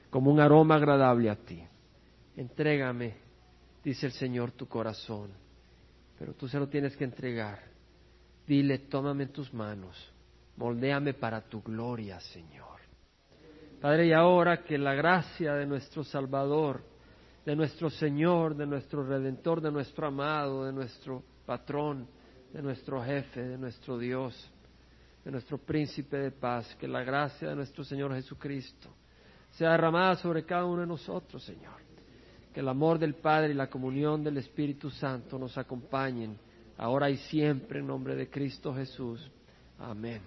como 0.09 0.31
un 0.31 0.39
aroma 0.39 0.75
agradable 0.75 1.29
a 1.29 1.35
ti. 1.35 1.61
Entrégame, 2.37 3.15
dice 3.83 4.05
el 4.05 4.11
Señor, 4.13 4.51
tu 4.51 4.67
corazón, 4.67 5.31
pero 6.17 6.33
tú 6.33 6.47
se 6.47 6.59
lo 6.59 6.67
tienes 6.67 6.95
que 6.95 7.03
entregar 7.03 7.69
Dile, 8.49 8.79
tómame 8.79 9.25
en 9.25 9.29
tus 9.31 9.53
manos, 9.53 9.95
moldéame 10.57 11.13
para 11.13 11.39
tu 11.39 11.61
gloria, 11.61 12.19
Señor. 12.19 12.79
Padre, 13.79 14.07
y 14.07 14.11
ahora 14.11 14.63
que 14.63 14.79
la 14.79 14.95
gracia 14.95 15.53
de 15.53 15.67
nuestro 15.67 16.03
Salvador, 16.03 16.81
de 17.49 17.55
nuestro 17.55 17.89
Señor, 17.89 18.55
de 18.55 18.67
nuestro 18.67 19.03
Redentor, 19.03 19.59
de 19.59 19.71
nuestro 19.71 20.05
amado, 20.05 20.65
de 20.65 20.71
nuestro 20.71 21.23
patrón, 21.47 22.07
de 22.53 22.61
nuestro 22.61 23.03
jefe, 23.03 23.41
de 23.41 23.57
nuestro 23.57 23.97
Dios, 23.97 24.51
de 25.25 25.31
nuestro 25.31 25.57
príncipe 25.57 26.15
de 26.17 26.29
paz, 26.29 26.75
que 26.79 26.87
la 26.87 27.01
gracia 27.03 27.49
de 27.49 27.55
nuestro 27.55 27.83
Señor 27.83 28.13
Jesucristo 28.13 28.93
sea 29.49 29.71
derramada 29.71 30.15
sobre 30.17 30.45
cada 30.45 30.65
uno 30.65 30.81
de 30.81 30.87
nosotros, 30.87 31.43
Señor. 31.43 31.79
Que 32.53 32.59
el 32.59 32.67
amor 32.67 32.99
del 32.99 33.15
Padre 33.15 33.49
y 33.49 33.55
la 33.55 33.67
comunión 33.67 34.23
del 34.23 34.37
Espíritu 34.37 34.91
Santo 34.91 35.39
nos 35.39 35.57
acompañen 35.57 36.37
ahora 36.77 37.09
y 37.09 37.17
siempre 37.17 37.79
en 37.79 37.87
nombre 37.87 38.15
de 38.15 38.29
Cristo 38.29 38.75
Jesús. 38.75 39.27
Amén. 39.79 40.21